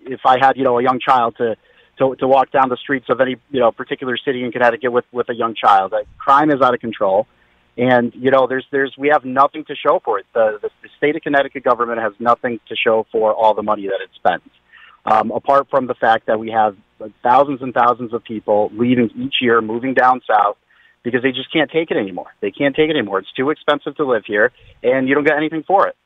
if 0.00 0.20
I 0.26 0.36
had 0.38 0.56
you 0.56 0.64
know 0.64 0.78
a 0.78 0.82
young 0.82 1.00
child 1.00 1.36
to 1.38 1.56
to 1.98 2.14
to 2.16 2.28
walk 2.28 2.50
down 2.50 2.68
the 2.68 2.76
streets 2.76 3.06
of 3.08 3.20
any 3.20 3.36
you 3.50 3.60
know 3.60 3.72
particular 3.72 4.18
city 4.18 4.44
in 4.44 4.52
Connecticut 4.52 4.92
with 4.92 5.06
with 5.12 5.28
a 5.30 5.34
young 5.34 5.54
child. 5.54 5.94
Uh, 5.94 6.02
crime 6.18 6.50
is 6.50 6.60
out 6.60 6.74
of 6.74 6.80
control, 6.80 7.26
and 7.78 8.12
you 8.14 8.30
know 8.30 8.46
there's 8.46 8.66
there's 8.70 8.94
we 8.98 9.08
have 9.08 9.24
nothing 9.24 9.64
to 9.64 9.74
show 9.74 10.00
for 10.04 10.18
it. 10.18 10.26
The 10.34 10.58
the, 10.60 10.70
the 10.82 10.88
state 10.98 11.16
of 11.16 11.22
Connecticut 11.22 11.64
government 11.64 12.00
has 12.00 12.12
nothing 12.18 12.60
to 12.68 12.76
show 12.76 13.06
for 13.10 13.32
all 13.32 13.54
the 13.54 13.62
money 13.62 13.86
that 13.86 14.00
it 14.02 14.10
spends. 14.14 14.48
Um, 15.04 15.32
apart 15.32 15.68
from 15.68 15.86
the 15.88 15.94
fact 15.94 16.26
that 16.26 16.38
we 16.38 16.50
have 16.50 16.76
thousands 17.22 17.60
and 17.60 17.74
thousands 17.74 18.12
of 18.12 18.22
people 18.22 18.70
leaving 18.74 19.10
each 19.16 19.36
year, 19.40 19.60
moving 19.60 19.94
down 19.94 20.20
south, 20.30 20.56
because 21.02 21.22
they 21.22 21.32
just 21.32 21.52
can't 21.52 21.70
take 21.70 21.90
it 21.90 21.96
anymore. 21.96 22.32
They 22.40 22.52
can't 22.52 22.76
take 22.76 22.88
it 22.88 22.96
anymore. 22.96 23.18
It's 23.18 23.32
too 23.32 23.50
expensive 23.50 23.96
to 23.96 24.04
live 24.04 24.24
here, 24.24 24.52
and 24.82 25.08
you 25.08 25.14
don't 25.14 25.24
get 25.24 25.36
anything 25.36 25.64
for 25.64 25.88
it. 25.88 25.96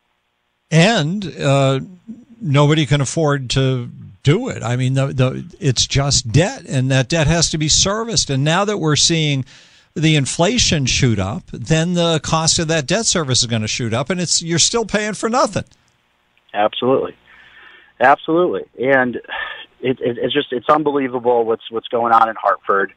And 0.71 1.27
uh, 1.39 1.81
nobody 2.41 2.87
can 2.87 3.01
afford 3.03 3.51
to 3.51 3.91
do 4.23 4.49
it. 4.49 4.63
I 4.63 4.77
mean, 4.77 4.95
the, 4.95 5.07
the, 5.09 5.57
it's 5.61 5.87
just 5.87 6.33
debt, 6.33 6.65
and 6.67 6.91
that 6.91 7.09
debt 7.09 7.27
has 7.27 7.51
to 7.51 7.59
be 7.59 7.69
serviced. 7.69 8.31
And 8.31 8.43
now 8.43 8.65
that 8.65 8.79
we're 8.79 8.97
seeing 8.97 9.45
the 9.95 10.17
inflation 10.17 10.85
shoot 10.87 11.19
up, 11.19 11.45
then 11.53 11.95
the 11.95 12.19
cost 12.23 12.59
of 12.59 12.69
that 12.69 12.87
debt 12.87 13.07
service 13.07 13.43
is 13.43 13.47
going 13.47 13.63
to 13.63 13.69
shoot 13.69 13.95
up, 13.95 14.11
and 14.11 14.21
it's 14.21 14.43
you're 14.43 14.59
still 14.59 14.85
paying 14.85 15.15
for 15.15 15.29
nothing. 15.29 15.65
Absolutely, 16.53 17.15
absolutely, 18.01 18.65
and 18.79 19.17
it, 19.81 20.01
it, 20.01 20.19
it's 20.19 20.35
just 20.35 20.53
it's 20.53 20.69
unbelievable 20.69 21.45
what's 21.45 21.71
what's 21.71 21.89
going 21.89 22.13
on 22.13 22.29
in 22.29 22.37
Hartford. 22.37 22.93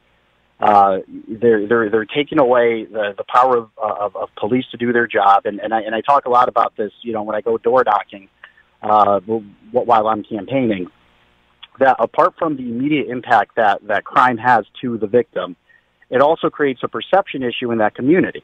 Uh, 0.60 0.98
they're 1.26 1.66
they're 1.66 1.90
they're 1.90 2.04
taking 2.04 2.38
away 2.38 2.84
the 2.84 3.14
the 3.16 3.24
power 3.24 3.56
of, 3.56 3.70
of 3.78 4.14
of 4.16 4.28
police 4.36 4.64
to 4.72 4.76
do 4.76 4.92
their 4.92 5.06
job, 5.06 5.46
and 5.46 5.58
and 5.58 5.72
I 5.72 5.80
and 5.82 5.94
I 5.94 6.02
talk 6.02 6.26
a 6.26 6.30
lot 6.30 6.48
about 6.48 6.76
this. 6.76 6.92
You 7.02 7.12
know, 7.12 7.22
when 7.22 7.34
I 7.34 7.40
go 7.40 7.56
door 7.56 7.82
knocking, 7.84 8.28
uh, 8.82 9.20
while 9.20 10.06
I'm 10.06 10.22
campaigning, 10.22 10.88
that 11.78 11.96
apart 11.98 12.34
from 12.38 12.56
the 12.56 12.62
immediate 12.62 13.08
impact 13.08 13.56
that 13.56 13.86
that 13.88 14.04
crime 14.04 14.36
has 14.36 14.66
to 14.82 14.98
the 14.98 15.06
victim, 15.06 15.56
it 16.10 16.20
also 16.20 16.50
creates 16.50 16.80
a 16.82 16.88
perception 16.88 17.42
issue 17.42 17.72
in 17.72 17.78
that 17.78 17.94
community. 17.94 18.42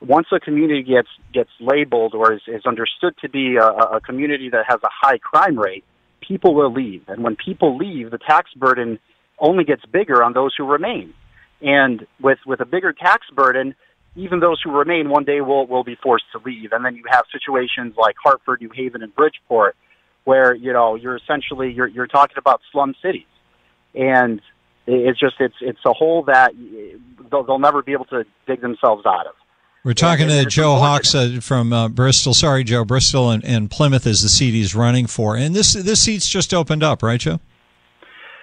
Once 0.00 0.26
a 0.32 0.40
community 0.40 0.82
gets 0.82 1.08
gets 1.32 1.50
labeled 1.60 2.14
or 2.14 2.32
is, 2.32 2.42
is 2.48 2.66
understood 2.66 3.14
to 3.20 3.28
be 3.28 3.56
a, 3.56 3.66
a 3.66 4.00
community 4.00 4.50
that 4.50 4.64
has 4.66 4.80
a 4.82 4.88
high 4.90 5.18
crime 5.18 5.56
rate, 5.56 5.84
people 6.26 6.54
will 6.54 6.72
leave, 6.72 7.02
and 7.08 7.22
when 7.22 7.36
people 7.36 7.76
leave, 7.76 8.10
the 8.10 8.18
tax 8.18 8.50
burden 8.54 8.98
only 9.38 9.64
gets 9.64 9.84
bigger 9.86 10.22
on 10.22 10.32
those 10.32 10.54
who 10.56 10.64
remain. 10.64 11.12
And 11.60 12.06
with 12.20 12.38
with 12.46 12.60
a 12.60 12.64
bigger 12.64 12.92
tax 12.92 13.26
burden, 13.34 13.74
even 14.16 14.40
those 14.40 14.60
who 14.62 14.70
remain 14.70 15.08
one 15.08 15.24
day 15.24 15.40
will 15.40 15.66
will 15.66 15.84
be 15.84 15.96
forced 16.02 16.24
to 16.32 16.40
leave. 16.44 16.72
And 16.72 16.84
then 16.84 16.96
you 16.96 17.04
have 17.10 17.24
situations 17.32 17.94
like 17.96 18.16
Hartford, 18.22 18.60
New 18.60 18.70
Haven, 18.74 19.02
and 19.02 19.14
Bridgeport, 19.14 19.76
where 20.24 20.54
you 20.54 20.72
know 20.72 20.94
you're 20.94 21.16
essentially 21.16 21.72
you're 21.72 21.86
you're 21.86 22.06
talking 22.06 22.36
about 22.38 22.60
slum 22.72 22.94
cities, 23.02 23.26
and 23.94 24.40
it's 24.86 25.20
just 25.20 25.36
it's 25.40 25.54
it's 25.60 25.84
a 25.86 25.92
hole 25.92 26.24
that 26.24 26.52
they'll, 27.30 27.44
they'll 27.44 27.58
never 27.58 27.82
be 27.82 27.92
able 27.92 28.06
to 28.06 28.24
dig 28.46 28.60
themselves 28.60 29.04
out 29.06 29.26
of. 29.26 29.34
We're 29.84 29.94
talking 29.94 30.28
to 30.28 30.44
Joe 30.44 30.76
Hawks 30.76 31.12
uh, 31.12 31.38
from 31.40 31.72
uh, 31.72 31.88
Bristol. 31.88 32.34
Sorry, 32.34 32.62
Joe. 32.62 32.84
Bristol 32.84 33.30
and, 33.30 33.44
and 33.44 33.68
Plymouth 33.68 34.06
is 34.06 34.22
the 34.22 34.28
seat 34.28 34.52
he's 34.52 34.76
running 34.76 35.08
for, 35.08 35.34
and 35.36 35.56
this 35.56 35.72
this 35.72 36.00
seat's 36.00 36.28
just 36.28 36.54
opened 36.54 36.84
up, 36.84 37.02
right, 37.02 37.18
Joe? 37.18 37.40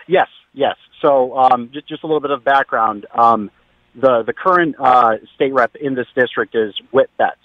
Yes, 0.05 0.27
yes. 0.53 0.75
So 1.01 1.37
um, 1.37 1.69
just 1.73 1.87
just 1.87 2.03
a 2.03 2.07
little 2.07 2.19
bit 2.19 2.31
of 2.31 2.43
background. 2.43 3.05
Um, 3.13 3.51
the 3.95 4.23
the 4.27 4.33
current 4.33 4.75
uh, 4.77 5.13
state 5.35 5.53
rep 5.53 5.77
in 5.77 5.95
this 5.95 6.07
district 6.13 6.55
is 6.55 6.73
Whit 6.91 7.09
Betts, 7.17 7.37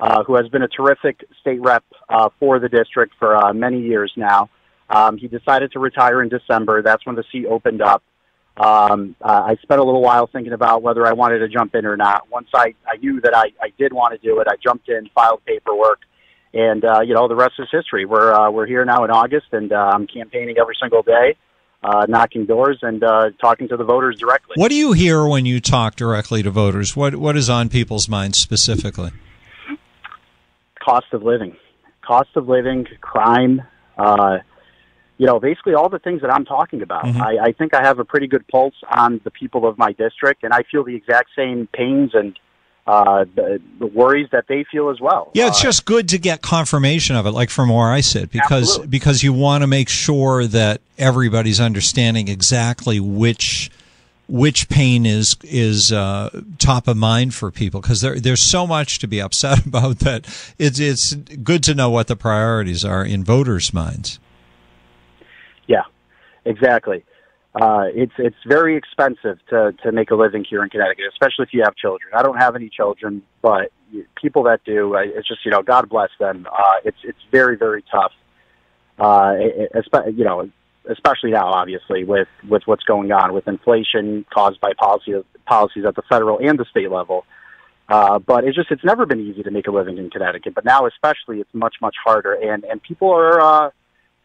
uh, 0.00 0.24
who 0.24 0.34
has 0.34 0.48
been 0.48 0.62
a 0.62 0.68
terrific 0.68 1.24
state 1.40 1.60
rep 1.60 1.84
uh, 2.08 2.30
for 2.40 2.58
the 2.58 2.68
district 2.68 3.14
for 3.16 3.36
uh, 3.36 3.52
many 3.52 3.80
years 3.80 4.12
now. 4.16 4.50
Um, 4.90 5.18
he 5.18 5.28
decided 5.28 5.70
to 5.72 5.78
retire 5.78 6.20
in 6.20 6.30
December. 6.30 6.82
That's 6.82 7.06
when 7.06 7.14
the 7.14 7.24
seat 7.30 7.46
opened 7.46 7.80
up. 7.80 8.02
Um, 8.56 9.16
uh, 9.20 9.42
I 9.48 9.56
spent 9.62 9.80
a 9.80 9.84
little 9.84 10.00
while 10.00 10.26
thinking 10.26 10.52
about 10.52 10.82
whether 10.82 11.06
I 11.06 11.12
wanted 11.12 11.40
to 11.40 11.48
jump 11.48 11.74
in 11.74 11.84
or 11.84 11.96
not. 11.96 12.30
Once 12.30 12.48
I, 12.54 12.74
I 12.86 12.96
knew 12.96 13.20
that 13.20 13.36
I, 13.36 13.52
I 13.60 13.70
did 13.78 13.92
want 13.92 14.18
to 14.18 14.26
do 14.26 14.40
it, 14.40 14.48
I 14.48 14.54
jumped 14.62 14.88
in, 14.88 15.10
filed 15.14 15.44
paperwork, 15.44 16.00
and 16.54 16.84
uh, 16.84 17.00
you 17.00 17.14
know 17.14 17.28
the 17.28 17.36
rest 17.36 17.54
is 17.58 17.68
history. 17.70 18.06
We're 18.06 18.32
uh, 18.32 18.50
we're 18.50 18.66
here 18.66 18.84
now 18.84 19.04
in 19.04 19.10
August, 19.10 19.46
and 19.52 19.72
uh, 19.72 19.92
I'm 19.94 20.06
campaigning 20.06 20.56
every 20.58 20.76
single 20.80 21.02
day 21.02 21.36
uh, 21.82 22.06
knocking 22.08 22.46
doors 22.46 22.78
and 22.82 23.02
uh, 23.02 23.30
talking 23.40 23.68
to 23.68 23.76
the 23.76 23.84
voters 23.84 24.18
directly. 24.18 24.54
What 24.56 24.68
do 24.68 24.74
you 24.74 24.92
hear 24.92 25.26
when 25.26 25.46
you 25.46 25.60
talk 25.60 25.96
directly 25.96 26.42
to 26.42 26.50
voters? 26.50 26.96
What 26.96 27.16
what 27.16 27.36
is 27.36 27.48
on 27.48 27.68
people's 27.68 28.08
minds 28.08 28.38
specifically? 28.38 29.12
Cost 30.84 31.06
of 31.12 31.22
living, 31.22 31.56
cost 32.02 32.30
of 32.36 32.48
living, 32.48 32.86
crime. 33.00 33.62
Uh, 33.96 34.38
you 35.18 35.26
know, 35.26 35.40
basically 35.40 35.74
all 35.74 35.88
the 35.88 35.98
things 35.98 36.20
that 36.20 36.30
I'm 36.30 36.44
talking 36.44 36.82
about. 36.82 37.04
Mm-hmm. 37.04 37.22
I, 37.22 37.38
I 37.44 37.52
think 37.52 37.74
I 37.74 37.82
have 37.82 37.98
a 37.98 38.04
pretty 38.04 38.26
good 38.26 38.46
pulse 38.48 38.74
on 38.90 39.20
the 39.24 39.30
people 39.30 39.66
of 39.66 39.78
my 39.78 39.92
district, 39.92 40.44
and 40.44 40.52
I 40.52 40.62
feel 40.70 40.84
the 40.84 40.94
exact 40.94 41.30
same 41.34 41.68
pains 41.72 42.10
and 42.14 42.38
uh, 42.86 43.24
the, 43.34 43.60
the, 43.80 43.86
worries 43.86 44.28
that 44.30 44.44
they 44.48 44.64
feel 44.70 44.90
as 44.90 45.00
well. 45.00 45.32
Yeah, 45.34 45.48
it's 45.48 45.58
uh, 45.58 45.64
just 45.64 45.86
good 45.86 46.08
to 46.10 46.18
get 46.18 46.40
confirmation 46.40 47.16
of 47.16 47.26
it, 47.26 47.32
like 47.32 47.50
from 47.50 47.68
where 47.68 47.90
I 47.90 48.00
sit, 48.00 48.30
because 48.30 48.68
absolutely. 48.68 48.86
because 48.86 49.22
you 49.24 49.32
want 49.32 49.62
to 49.62 49.66
make 49.66 49.88
sure 49.88 50.46
that 50.46 50.80
everybody's 50.96 51.58
understanding 51.58 52.28
exactly 52.28 53.00
which 53.00 53.72
which 54.28 54.68
pain 54.68 55.04
is 55.04 55.36
is 55.42 55.90
uh, 55.90 56.30
top 56.58 56.86
of 56.86 56.96
mind 56.96 57.34
for 57.34 57.50
people 57.50 57.80
because 57.80 58.02
there 58.02 58.20
there's 58.20 58.42
so 58.42 58.68
much 58.68 59.00
to 59.00 59.08
be 59.08 59.20
upset 59.20 59.66
about 59.66 59.98
that 60.00 60.26
it's 60.58 60.78
it's 60.78 61.14
good 61.14 61.64
to 61.64 61.74
know 61.74 61.90
what 61.90 62.06
the 62.06 62.16
priorities 62.16 62.84
are 62.84 63.04
in 63.04 63.24
voters' 63.24 63.74
minds. 63.74 64.20
Yeah, 65.66 65.84
exactly 66.44 67.04
uh, 67.60 67.84
it's 67.94 68.12
it's 68.18 68.36
very 68.46 68.76
expensive 68.76 69.38
to 69.48 69.72
to 69.82 69.90
make 69.90 70.10
a 70.10 70.14
living 70.14 70.44
here 70.44 70.62
in 70.62 70.68
Connecticut, 70.68 71.04
especially 71.10 71.44
if 71.44 71.54
you 71.54 71.62
have 71.64 71.74
children. 71.74 72.12
I 72.14 72.22
don't 72.22 72.36
have 72.36 72.54
any 72.54 72.68
children, 72.68 73.22
but 73.40 73.72
people 74.20 74.42
that 74.42 74.62
do, 74.64 74.94
it's 74.94 75.26
just 75.26 75.44
you 75.44 75.50
know, 75.50 75.62
God 75.62 75.88
bless 75.88 76.10
them. 76.20 76.46
Uh, 76.50 76.74
it's 76.84 76.98
it's 77.02 77.18
very 77.32 77.56
very 77.56 77.82
tough. 77.90 78.12
Uh, 78.98 79.36
you 80.14 80.24
know, 80.24 80.50
especially 80.90 81.30
now, 81.30 81.46
obviously 81.46 82.04
with 82.04 82.28
with 82.46 82.62
what's 82.66 82.84
going 82.84 83.10
on 83.10 83.32
with 83.32 83.48
inflation 83.48 84.26
caused 84.34 84.60
by 84.60 84.72
policy 84.74 85.14
policies 85.46 85.86
at 85.86 85.96
the 85.96 86.02
federal 86.10 86.38
and 86.38 86.58
the 86.58 86.66
state 86.66 86.90
level. 86.90 87.24
Uh, 87.88 88.18
but 88.18 88.44
it's 88.44 88.56
just 88.56 88.70
it's 88.70 88.84
never 88.84 89.06
been 89.06 89.20
easy 89.20 89.42
to 89.42 89.50
make 89.50 89.66
a 89.66 89.70
living 89.70 89.96
in 89.96 90.10
Connecticut, 90.10 90.54
but 90.54 90.64
now 90.66 90.86
especially 90.86 91.40
it's 91.40 91.54
much 91.54 91.76
much 91.80 91.96
harder, 92.04 92.34
and 92.34 92.64
and 92.64 92.82
people 92.82 93.10
are. 93.10 93.40
Uh, 93.40 93.70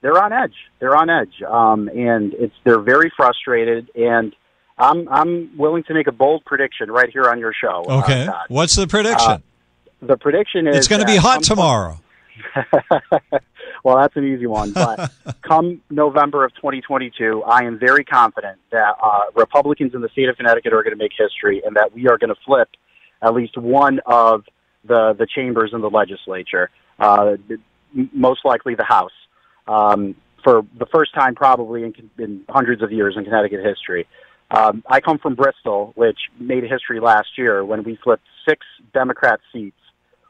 they're 0.02 0.22
on 0.22 0.34
edge. 0.34 0.56
They're 0.80 0.96
on 0.96 1.10
edge, 1.10 1.42
um, 1.48 1.88
and 1.88 2.34
it's 2.34 2.56
they're 2.64 2.82
very 2.82 3.12
frustrated. 3.16 3.90
And 3.96 4.36
I'm 4.78 5.08
I'm 5.08 5.58
willing 5.58 5.84
to 5.84 5.94
make 5.94 6.08
a 6.08 6.12
bold 6.12 6.44
prediction 6.46 6.92
right 6.92 7.10
here 7.10 7.30
on 7.30 7.40
your 7.40 7.54
show. 7.54 7.86
Okay, 7.88 8.28
uh, 8.28 8.34
what's 8.50 8.76
the 8.76 8.88
prediction? 8.88 9.32
Uh, 9.32 9.40
the 10.02 10.18
prediction 10.18 10.68
is 10.68 10.78
it's 10.78 10.88
going 10.88 11.02
to 11.02 11.08
be 11.08 11.18
hot 11.18 11.44
tomorrow. 11.44 12.00
well, 13.84 13.98
that's 13.98 14.16
an 14.16 14.26
easy 14.26 14.48
one. 14.48 14.72
But 14.72 15.12
come 15.48 15.82
November 15.92 16.44
of 16.44 16.56
2022, 16.56 17.44
I 17.44 17.66
am 17.66 17.78
very 17.78 18.04
confident 18.04 18.58
that 18.72 18.96
uh, 19.04 19.20
Republicans 19.36 19.94
in 19.94 20.02
the 20.02 20.10
state 20.10 20.30
of 20.30 20.38
Connecticut 20.38 20.74
are 20.74 20.82
going 20.82 20.98
to 20.98 21.02
make 21.04 21.12
history, 21.16 21.62
and 21.64 21.76
that 21.76 21.94
we 21.94 22.08
are 22.08 22.18
going 22.18 22.34
to 22.34 22.42
flip 22.44 22.70
at 23.22 23.36
least 23.36 23.56
one 23.58 24.00
of 24.08 24.44
the 24.84 25.14
the 25.14 25.28
chambers 25.28 25.72
in 25.74 25.82
the 25.82 25.90
legislature. 25.90 26.72
Uh, 27.00 27.36
most 28.14 28.46
likely 28.46 28.74
the 28.74 28.84
House 28.84 29.12
um, 29.68 30.16
for 30.44 30.64
the 30.78 30.86
first 30.88 31.14
time 31.14 31.36
probably 31.36 31.84
in, 31.84 31.94
in 32.18 32.42
hundreds 32.50 32.82
of 32.82 32.92
years 32.92 33.16
in 33.18 33.24
Connecticut 33.24 33.64
history. 33.64 34.08
Um, 34.50 34.84
I 34.88 35.00
come 35.00 35.18
from 35.18 35.36
Bristol, 35.36 35.94
which 35.96 36.18
made 36.40 36.64
history 36.64 37.00
last 37.00 37.38
year 37.38 37.64
when 37.64 37.84
we 37.84 37.98
flipped 38.04 38.24
six 38.48 38.66
Democrat 38.94 39.40
seats, 39.54 39.78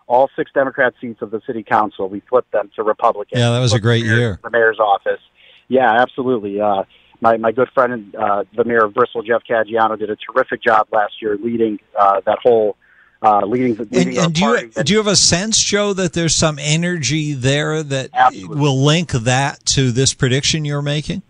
all 0.07 0.29
six 0.35 0.51
Democrat 0.53 0.93
seats 1.01 1.21
of 1.21 1.31
the 1.31 1.41
city 1.47 1.63
council. 1.63 2.07
We 2.07 2.21
flipped 2.29 2.51
them 2.51 2.69
to 2.75 2.83
Republican. 2.83 3.39
Yeah, 3.39 3.49
that 3.51 3.59
was 3.59 3.73
a 3.73 3.79
great 3.79 4.05
mayor, 4.05 4.17
year. 4.17 4.39
The 4.43 4.51
mayor's 4.51 4.79
office. 4.79 5.21
Yeah, 5.69 5.91
absolutely. 5.91 6.61
Uh, 6.61 6.83
my 7.21 7.37
my 7.37 7.51
good 7.51 7.69
friend, 7.73 8.13
uh, 8.15 8.43
the 8.55 8.63
mayor 8.63 8.85
of 8.85 8.93
Bristol, 8.93 9.23
Jeff 9.23 9.43
Caggiano, 9.49 9.97
did 9.97 10.09
a 10.09 10.17
terrific 10.17 10.61
job 10.61 10.87
last 10.91 11.13
year 11.21 11.37
leading 11.41 11.79
uh, 11.99 12.21
that 12.25 12.39
whole 12.43 12.75
uh, 13.21 13.45
leading, 13.45 13.75
leading 13.75 14.17
and, 14.17 14.17
and 14.17 14.33
do 14.33 14.41
you 14.41 14.83
do 14.83 14.93
you 14.93 14.97
have 14.97 15.07
a 15.07 15.15
sense, 15.15 15.61
Joe, 15.61 15.93
that 15.93 16.13
there's 16.13 16.33
some 16.33 16.57
energy 16.59 17.33
there 17.33 17.83
that 17.83 18.09
absolutely. 18.13 18.59
will 18.59 18.83
link 18.83 19.11
that 19.11 19.63
to 19.67 19.91
this 19.91 20.13
prediction 20.13 20.65
you're 20.65 20.81
making? 20.81 21.21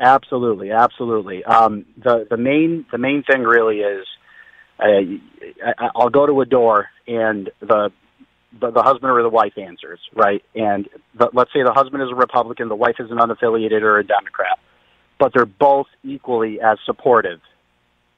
Absolutely, 0.00 0.70
absolutely. 0.70 1.44
Um, 1.44 1.84
the 2.02 2.26
the 2.28 2.38
main 2.38 2.86
the 2.90 2.98
main 2.98 3.22
thing 3.22 3.42
really 3.42 3.80
is, 3.80 4.06
uh, 4.78 5.84
I'll 5.94 6.08
go 6.08 6.26
to 6.26 6.40
a 6.40 6.46
door 6.46 6.88
and 7.06 7.50
the, 7.60 7.90
the 8.58 8.70
the 8.70 8.82
husband 8.82 9.12
or 9.12 9.22
the 9.22 9.28
wife 9.28 9.58
answers 9.58 10.00
right, 10.14 10.42
and 10.54 10.88
the, 11.14 11.28
let's 11.34 11.52
say 11.52 11.62
the 11.62 11.74
husband 11.74 12.02
is 12.02 12.10
a 12.10 12.14
Republican, 12.14 12.68
the 12.68 12.74
wife 12.74 12.96
is 12.98 13.10
an 13.10 13.18
unaffiliated 13.18 13.82
or 13.82 13.98
a 13.98 14.04
Democrat, 14.04 14.58
but 15.18 15.32
they're 15.34 15.44
both 15.44 15.88
equally 16.02 16.58
as 16.60 16.78
supportive 16.86 17.40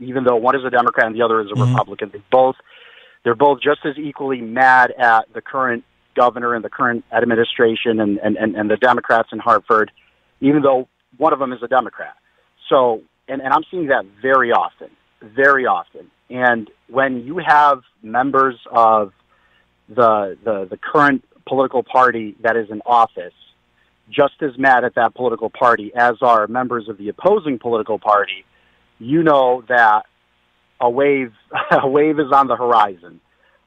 even 0.00 0.24
though 0.24 0.36
one 0.36 0.56
is 0.56 0.64
a 0.64 0.70
Democrat 0.70 1.06
and 1.06 1.14
the 1.14 1.22
other 1.22 1.40
is 1.40 1.50
a 1.50 1.54
mm-hmm. 1.54 1.70
Republican. 1.70 2.10
They 2.12 2.22
both 2.30 2.56
they're 3.24 3.34
both 3.34 3.60
just 3.60 3.80
as 3.84 3.96
equally 3.98 4.40
mad 4.40 4.92
at 4.98 5.32
the 5.34 5.40
current 5.40 5.84
governor 6.14 6.54
and 6.54 6.64
the 6.64 6.68
current 6.68 7.04
administration 7.12 8.00
and, 8.00 8.18
and, 8.18 8.36
and, 8.36 8.56
and 8.56 8.70
the 8.70 8.76
Democrats 8.76 9.28
in 9.32 9.38
Hartford, 9.38 9.90
even 10.40 10.62
though 10.62 10.88
one 11.16 11.32
of 11.32 11.38
them 11.38 11.52
is 11.52 11.62
a 11.62 11.68
Democrat. 11.68 12.14
So, 12.68 13.02
and, 13.28 13.40
and 13.40 13.52
I'm 13.52 13.62
seeing 13.70 13.86
that 13.86 14.04
very 14.20 14.50
often, 14.50 14.90
very 15.22 15.66
often. 15.66 16.10
And 16.30 16.70
when 16.88 17.24
you 17.24 17.40
have 17.44 17.82
members 18.02 18.56
of 18.70 19.12
the, 19.88 20.36
the, 20.44 20.66
the 20.70 20.76
current 20.76 21.24
political 21.46 21.82
party 21.82 22.36
that 22.42 22.56
is 22.56 22.70
in 22.70 22.82
office 22.84 23.32
just 24.10 24.34
as 24.42 24.50
mad 24.58 24.84
at 24.84 24.94
that 24.94 25.14
political 25.14 25.50
party 25.50 25.92
as 25.94 26.16
are 26.22 26.46
members 26.46 26.88
of 26.88 26.98
the 26.98 27.08
opposing 27.08 27.58
political 27.58 27.98
party, 27.98 28.44
you 28.98 29.22
know 29.22 29.62
that 29.68 30.02
a 30.80 30.88
wave 30.90 31.32
a 31.70 31.88
wave 31.88 32.18
is 32.18 32.32
on 32.32 32.46
the 32.48 32.56
horizon. 32.56 33.20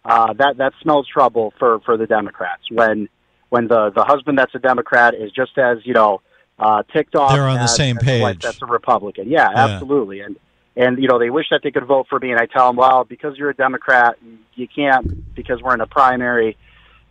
Uh, 0.03 0.34
that 0.34 0.57
that 0.57 0.73
smells 0.82 1.07
trouble 1.07 1.53
for 1.59 1.79
for 1.82 1.95
the 1.97 2.07
Democrats 2.07 2.63
when 2.71 3.07
when 3.49 3.67
the 3.67 3.91
the 3.95 4.03
husband 4.03 4.38
that's 4.38 4.55
a 4.55 4.59
Democrat 4.59 5.13
is 5.13 5.32
just 5.32 5.57
as 5.57 5.77
you 5.84 5.93
know 5.93 6.21
uh, 6.59 6.84
ticked 6.93 7.15
off. 7.15 7.32
They're 7.32 7.47
on 7.47 7.55
the 7.57 7.63
as- 7.63 7.75
same 7.75 7.97
as 7.99 8.03
wife 8.21 8.34
page. 8.36 8.41
That's 8.41 8.61
a 8.61 8.65
Republican. 8.65 9.29
Yeah, 9.29 9.49
Yeah. 9.51 9.65
absolutely. 9.67 10.21
And 10.21 10.38
and 10.75 10.97
you 11.01 11.07
know 11.07 11.19
they 11.19 11.29
wish 11.29 11.47
that 11.51 11.61
they 11.63 11.69
could 11.71 11.86
vote 11.86 12.07
for 12.09 12.17
me, 12.19 12.32
and 12.32 12.39
I 12.39 12.45
tell 12.47 12.67
them, 12.67 12.77
well, 12.77 13.03
because 13.03 13.38
you're 13.38 13.49
a 13.51 13.55
Democrat, 13.55 14.17
you 14.55 14.67
can't 14.67 15.34
because 15.36 15.61
we're 15.61 15.73
in 15.75 15.82
a 15.82 15.88
primary. 15.88 16.57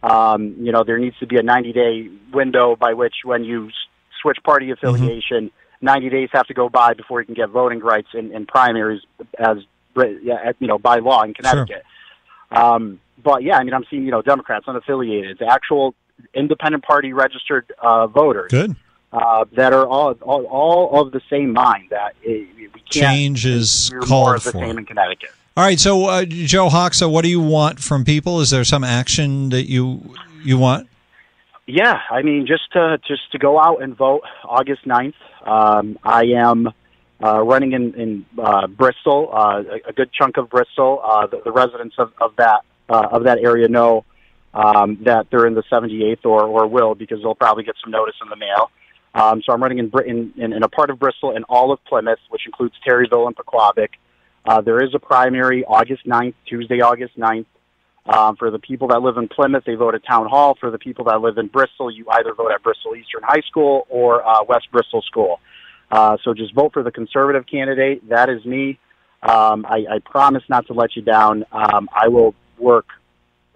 Um, 0.02 0.56
you 0.58 0.72
know 0.72 0.82
there 0.82 0.98
needs 0.98 1.16
to 1.20 1.26
be 1.26 1.36
a 1.36 1.42
90 1.42 1.72
day 1.72 2.08
window 2.32 2.74
by 2.74 2.94
which 2.94 3.16
when 3.24 3.44
you 3.44 3.66
s- 3.68 3.72
switch 4.22 4.38
party 4.42 4.70
affiliation, 4.70 5.50
90 5.80 6.10
days 6.10 6.28
have 6.32 6.46
to 6.46 6.54
go 6.54 6.68
by 6.68 6.94
before 6.94 7.20
you 7.20 7.26
can 7.26 7.34
get 7.34 7.48
voting 7.50 7.80
rights 7.80 8.08
in, 8.14 8.32
in 8.32 8.46
primaries 8.46 9.02
as 9.38 9.58
you 9.96 10.66
know 10.66 10.78
by 10.78 10.96
law 10.96 11.22
in 11.22 11.34
Connecticut. 11.34 11.84
Um, 12.50 13.00
but 13.22 13.42
yeah, 13.42 13.56
I 13.56 13.64
mean, 13.64 13.74
I'm 13.74 13.84
seeing 13.90 14.04
you 14.04 14.10
know 14.10 14.22
Democrats, 14.22 14.66
unaffiliated, 14.66 15.38
the 15.38 15.46
actual 15.46 15.94
independent 16.34 16.84
party 16.84 17.12
registered 17.12 17.72
uh, 17.80 18.06
voters 18.06 18.50
Good. 18.50 18.76
uh, 19.12 19.44
that 19.56 19.72
are 19.72 19.86
all, 19.86 20.12
all 20.22 20.44
all 20.46 21.06
of 21.06 21.12
the 21.12 21.20
same 21.30 21.52
mind 21.52 21.88
that 21.90 22.14
uh, 22.26 22.28
we 22.28 22.68
can't 22.90 22.90
Change 22.90 23.46
is 23.46 23.90
we're 23.92 24.06
more 24.06 24.34
of 24.34 24.44
the 24.44 24.52
for. 24.52 24.58
same 24.58 24.78
in 24.78 24.86
Connecticut. 24.86 25.30
All 25.56 25.64
right, 25.64 25.80
so 25.80 26.06
uh, 26.06 26.24
Joe 26.24 26.68
Hoxha, 26.68 27.10
what 27.10 27.22
do 27.22 27.28
you 27.28 27.40
want 27.40 27.80
from 27.80 28.04
people? 28.04 28.40
Is 28.40 28.50
there 28.50 28.64
some 28.64 28.84
action 28.84 29.50
that 29.50 29.68
you 29.68 30.14
you 30.42 30.58
want? 30.58 30.88
Yeah, 31.66 32.00
I 32.10 32.22
mean, 32.22 32.46
just 32.46 32.72
to 32.72 32.98
just 33.06 33.30
to 33.32 33.38
go 33.38 33.60
out 33.60 33.82
and 33.82 33.96
vote 33.96 34.22
August 34.44 34.84
9th. 34.86 35.14
Um, 35.44 35.98
I 36.02 36.24
am 36.36 36.68
uh, 37.22 37.40
running 37.42 37.72
in 37.72 37.94
in 37.94 38.26
uh, 38.38 38.66
Bristol, 38.66 39.30
uh, 39.32 39.62
a, 39.62 39.90
a 39.90 39.92
good 39.92 40.10
chunk 40.12 40.36
of 40.36 40.48
Bristol. 40.50 41.00
Uh, 41.04 41.26
the, 41.26 41.40
the 41.44 41.52
residents 41.52 41.94
of, 41.98 42.12
of 42.20 42.36
that 42.36 42.60
uh, 42.88 43.08
of 43.10 43.24
that 43.24 43.38
area 43.38 43.68
know 43.68 44.04
um, 44.54 44.98
that 45.04 45.26
they're 45.30 45.46
in 45.46 45.54
the 45.54 45.62
78th 45.70 46.24
or 46.24 46.44
or 46.44 46.66
will 46.66 46.94
because 46.94 47.20
they'll 47.22 47.34
probably 47.34 47.64
get 47.64 47.74
some 47.82 47.90
notice 47.90 48.16
in 48.22 48.28
the 48.28 48.36
mail. 48.36 48.70
Um, 49.12 49.42
so 49.44 49.52
I'm 49.52 49.60
running 49.60 49.78
in, 49.78 49.88
Br- 49.88 50.02
in, 50.02 50.32
in 50.36 50.52
in 50.52 50.62
a 50.62 50.68
part 50.68 50.90
of 50.90 50.98
Bristol 50.98 51.34
and 51.34 51.44
all 51.48 51.72
of 51.72 51.84
Plymouth, 51.84 52.20
which 52.30 52.42
includes 52.46 52.74
Terryville 52.86 53.26
and 53.26 53.36
Pequabuck. 53.36 53.90
Uh, 54.44 54.60
there 54.60 54.82
is 54.82 54.94
a 54.94 54.98
primary 54.98 55.64
August 55.64 56.06
9th, 56.06 56.34
Tuesday, 56.46 56.80
August 56.80 57.18
9th. 57.18 57.46
Um, 58.06 58.36
for 58.36 58.50
the 58.50 58.58
people 58.58 58.88
that 58.88 59.02
live 59.02 59.18
in 59.18 59.28
Plymouth, 59.28 59.64
they 59.66 59.74
vote 59.74 59.94
at 59.94 60.02
Town 60.04 60.26
Hall. 60.28 60.56
For 60.58 60.70
the 60.70 60.78
people 60.78 61.04
that 61.06 61.20
live 61.20 61.38
in 61.38 61.48
Bristol, 61.48 61.90
you 61.90 62.06
either 62.10 62.34
vote 62.34 62.50
at 62.52 62.62
Bristol 62.62 62.96
Eastern 62.96 63.22
High 63.22 63.42
School 63.48 63.86
or 63.88 64.26
uh, 64.26 64.42
West 64.44 64.70
Bristol 64.72 65.02
School. 65.02 65.40
Uh, 65.90 66.16
so 66.24 66.32
just 66.34 66.54
vote 66.54 66.72
for 66.72 66.82
the 66.82 66.90
conservative 66.90 67.44
candidate. 67.46 68.08
That 68.08 68.30
is 68.30 68.44
me. 68.44 68.78
Um, 69.22 69.66
I, 69.68 69.84
I 69.90 69.98
promise 70.04 70.42
not 70.48 70.66
to 70.68 70.72
let 70.72 70.96
you 70.96 71.02
down. 71.02 71.44
Um, 71.52 71.88
I 71.94 72.08
will 72.08 72.34
work 72.58 72.86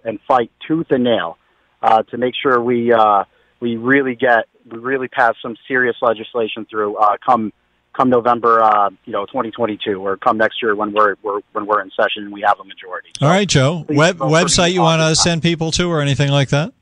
and 0.03 0.19
fight 0.27 0.51
tooth 0.67 0.87
and 0.91 1.03
nail 1.03 1.37
uh, 1.81 2.03
to 2.03 2.17
make 2.17 2.33
sure 2.41 2.61
we 2.61 2.93
uh, 2.93 3.23
we 3.59 3.77
really 3.77 4.15
get 4.15 4.45
we 4.69 4.77
really 4.77 5.07
pass 5.07 5.35
some 5.41 5.55
serious 5.67 5.95
legislation 6.01 6.67
through 6.69 6.97
uh, 6.97 7.17
come 7.25 7.51
come 7.95 8.09
November, 8.09 8.61
uh, 8.61 8.89
you 9.05 9.13
know, 9.13 9.25
2022, 9.25 10.05
or 10.05 10.17
come 10.17 10.37
next 10.37 10.61
year 10.61 10.75
when 10.75 10.93
we're, 10.93 11.15
we're 11.23 11.39
when 11.53 11.65
we're 11.65 11.81
in 11.81 11.89
session 11.91 12.23
and 12.23 12.33
we 12.33 12.41
have 12.45 12.59
a 12.59 12.63
majority. 12.63 13.09
All 13.21 13.29
right, 13.29 13.47
Joe. 13.47 13.85
Web, 13.89 14.17
website 14.17 14.73
you 14.73 14.81
want 14.81 15.01
to 15.01 15.15
send 15.15 15.41
people 15.41 15.71
to 15.71 15.89
or 15.89 16.01
anything 16.01 16.31
like 16.31 16.49
that? 16.49 16.73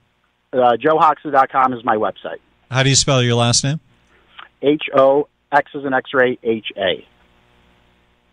Uh, 0.52 0.78
JoeHoxha.com 0.78 1.74
is 1.74 1.84
my 1.84 1.96
website. 1.96 2.38
How 2.70 2.84
do 2.84 2.90
you 2.90 2.96
spell 2.96 3.22
your 3.22 3.36
last 3.36 3.64
name? 3.64 3.80
H 4.62 4.84
O 4.96 5.28
X 5.52 5.72
is 5.76 5.86
an 5.86 5.94
X-ray 5.94 6.40
H 6.44 6.68
A. 6.78 7.06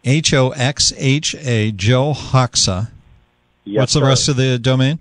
H 0.05 0.33
O 0.35 0.51
X 0.51 0.93
H 0.97 1.35
A, 1.35 1.73
Joe 1.73 2.13
Hoxha. 2.15 2.91
Yes, 3.65 3.81
What's 3.81 3.93
the 3.95 4.01
sir. 4.01 4.07
rest 4.07 4.29
of 4.29 4.37
the 4.37 4.59
domain? 4.59 4.99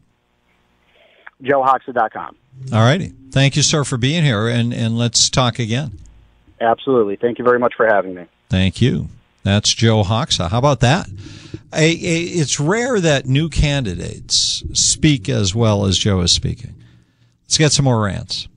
JoeHoxha.com. 1.42 2.36
All 2.74 2.80
righty. 2.82 3.14
Thank 3.32 3.56
you, 3.56 3.64
sir, 3.64 3.84
for 3.84 3.98
being 3.98 4.24
here, 4.24 4.48
and, 4.48 4.74
and 4.74 4.98
let's 4.98 5.30
talk 5.30 5.60
again. 5.60 5.98
Absolutely. 6.62 7.16
Thank 7.16 7.40
you 7.40 7.46
very 7.46 7.60
much 7.60 7.74
for 7.76 7.86
having 7.88 8.16
me. 8.16 8.26
Thank 8.50 8.82
you. 8.82 9.08
That's 9.44 9.74
Joe 9.74 10.04
Hoxha. 10.04 10.50
How 10.50 10.60
about 10.60 10.82
that? 10.82 11.08
A, 11.74 11.86
a, 11.86 12.22
it's 12.24 12.60
rare 12.60 13.00
that 13.00 13.26
new 13.26 13.50
candidates 13.50 14.64
speak 14.74 15.30
as 15.30 15.56
well 15.56 15.86
as 15.86 15.98
Joe 15.98 16.20
is 16.22 16.32
speaking. 16.32 16.76
Let's 17.44 17.58
get 17.58 17.72
some 17.72 17.86
more 17.86 18.02
rants. 18.04 18.48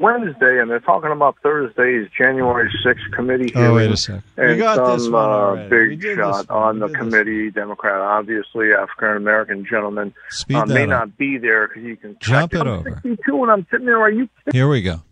Wednesday, 0.00 0.58
and 0.58 0.70
they're 0.70 0.80
talking 0.80 1.10
about 1.12 1.36
Thursday's 1.42 2.08
January 2.16 2.70
6th 2.84 3.12
committee 3.12 3.52
hearing. 3.52 3.70
Oh, 3.70 3.74
wait 3.74 3.90
a 3.90 3.96
sec. 3.96 4.22
We 4.36 4.56
got 4.56 4.76
some 4.76 4.98
this 4.98 5.08
one 5.08 5.14
uh, 5.14 5.28
already. 5.28 5.88
We 5.88 5.96
big 5.96 6.16
shot 6.16 6.38
this 6.38 6.50
on 6.50 6.78
the 6.78 6.86
did 6.86 6.94
this 6.94 7.00
committee, 7.00 7.50
Democrat, 7.50 8.00
obviously 8.00 8.72
African 8.72 9.16
American 9.18 9.66
gentleman, 9.66 10.14
Speed 10.30 10.56
uh, 10.56 10.66
may 10.66 10.84
up. 10.84 10.88
not 10.88 11.18
be 11.18 11.36
there 11.36 11.68
because 11.68 11.82
you 11.82 11.96
can 11.96 12.16
Jump 12.18 12.54
it 12.54 12.62
I'm 12.62 12.68
over. 12.68 12.90
62 13.04 13.42
and 13.42 13.52
I'm 13.52 13.66
sitting 13.70 13.86
there. 13.86 14.00
Are 14.00 14.10
you 14.10 14.28
Here 14.52 14.68
we 14.68 14.80
go. 14.80 15.02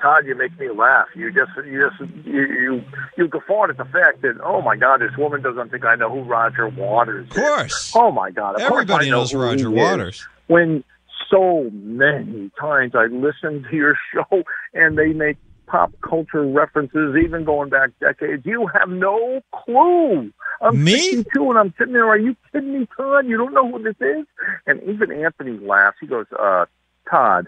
Todd, 0.00 0.26
you 0.26 0.34
make 0.34 0.58
me 0.58 0.68
laugh. 0.70 1.08
You 1.14 1.32
just, 1.32 1.50
you 1.66 1.88
just, 1.88 2.00
you, 2.26 2.40
you, 2.46 2.84
you 3.16 3.28
guffawed 3.28 3.70
at 3.70 3.76
the 3.76 3.84
fact 3.84 4.22
that, 4.22 4.40
oh 4.42 4.62
my 4.62 4.76
God, 4.76 5.00
this 5.00 5.16
woman 5.16 5.42
doesn't 5.42 5.70
think 5.70 5.84
I 5.84 5.94
know 5.94 6.10
who 6.10 6.22
Roger 6.22 6.68
Waters 6.68 7.26
is. 7.26 7.30
Of 7.30 7.36
course. 7.36 7.92
Oh 7.94 8.10
my 8.10 8.30
God. 8.30 8.60
Everybody 8.60 9.10
know 9.10 9.18
knows 9.18 9.32
who 9.32 9.38
Roger 9.38 9.68
is. 9.68 9.74
Waters. 9.74 10.26
When 10.46 10.84
so 11.30 11.70
many 11.72 12.50
times 12.58 12.94
I 12.94 13.06
listen 13.06 13.64
to 13.70 13.76
your 13.76 13.96
show 14.14 14.42
and 14.74 14.98
they 14.98 15.12
make 15.12 15.36
pop 15.66 15.92
culture 16.02 16.44
references, 16.44 17.16
even 17.22 17.44
going 17.44 17.70
back 17.70 17.90
decades, 18.00 18.44
you 18.44 18.66
have 18.74 18.88
no 18.88 19.40
clue. 19.54 20.32
I'm 20.60 20.84
Me? 20.84 20.98
62 20.98 21.50
and 21.50 21.58
I'm 21.58 21.74
sitting 21.78 21.94
there. 21.94 22.08
Are 22.08 22.18
you 22.18 22.36
kidding 22.52 22.80
me, 22.80 22.88
Todd? 22.96 23.26
You 23.26 23.38
don't 23.38 23.54
know 23.54 23.70
who 23.70 23.82
this 23.82 23.96
is? 24.00 24.26
And 24.66 24.82
even 24.82 25.12
Anthony 25.12 25.58
laughs. 25.58 25.96
He 26.00 26.06
goes, 26.06 26.26
uh, 26.38 26.66
Todd, 27.08 27.46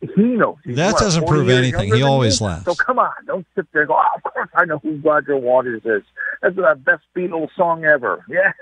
he 0.00 0.22
knows. 0.22 0.56
He's, 0.64 0.76
That 0.76 0.92
what, 0.92 1.00
doesn't 1.00 1.26
prove 1.26 1.48
anything. 1.48 1.92
He 1.94 2.02
always 2.02 2.40
you? 2.40 2.46
laughs. 2.46 2.64
So 2.64 2.74
come 2.74 2.98
on, 2.98 3.12
don't 3.26 3.46
sit 3.54 3.66
there 3.72 3.82
and 3.82 3.88
go, 3.88 3.94
oh, 3.96 4.16
of 4.16 4.32
course 4.32 4.48
I 4.54 4.64
know 4.64 4.78
who 4.78 4.96
Roger 4.96 5.36
Waters 5.36 5.82
is. 5.84 6.02
That's 6.42 6.56
the 6.56 6.78
best 6.84 7.02
Beatles 7.16 7.48
song 7.56 7.84
ever. 7.84 8.24
Yeah. 8.34 8.52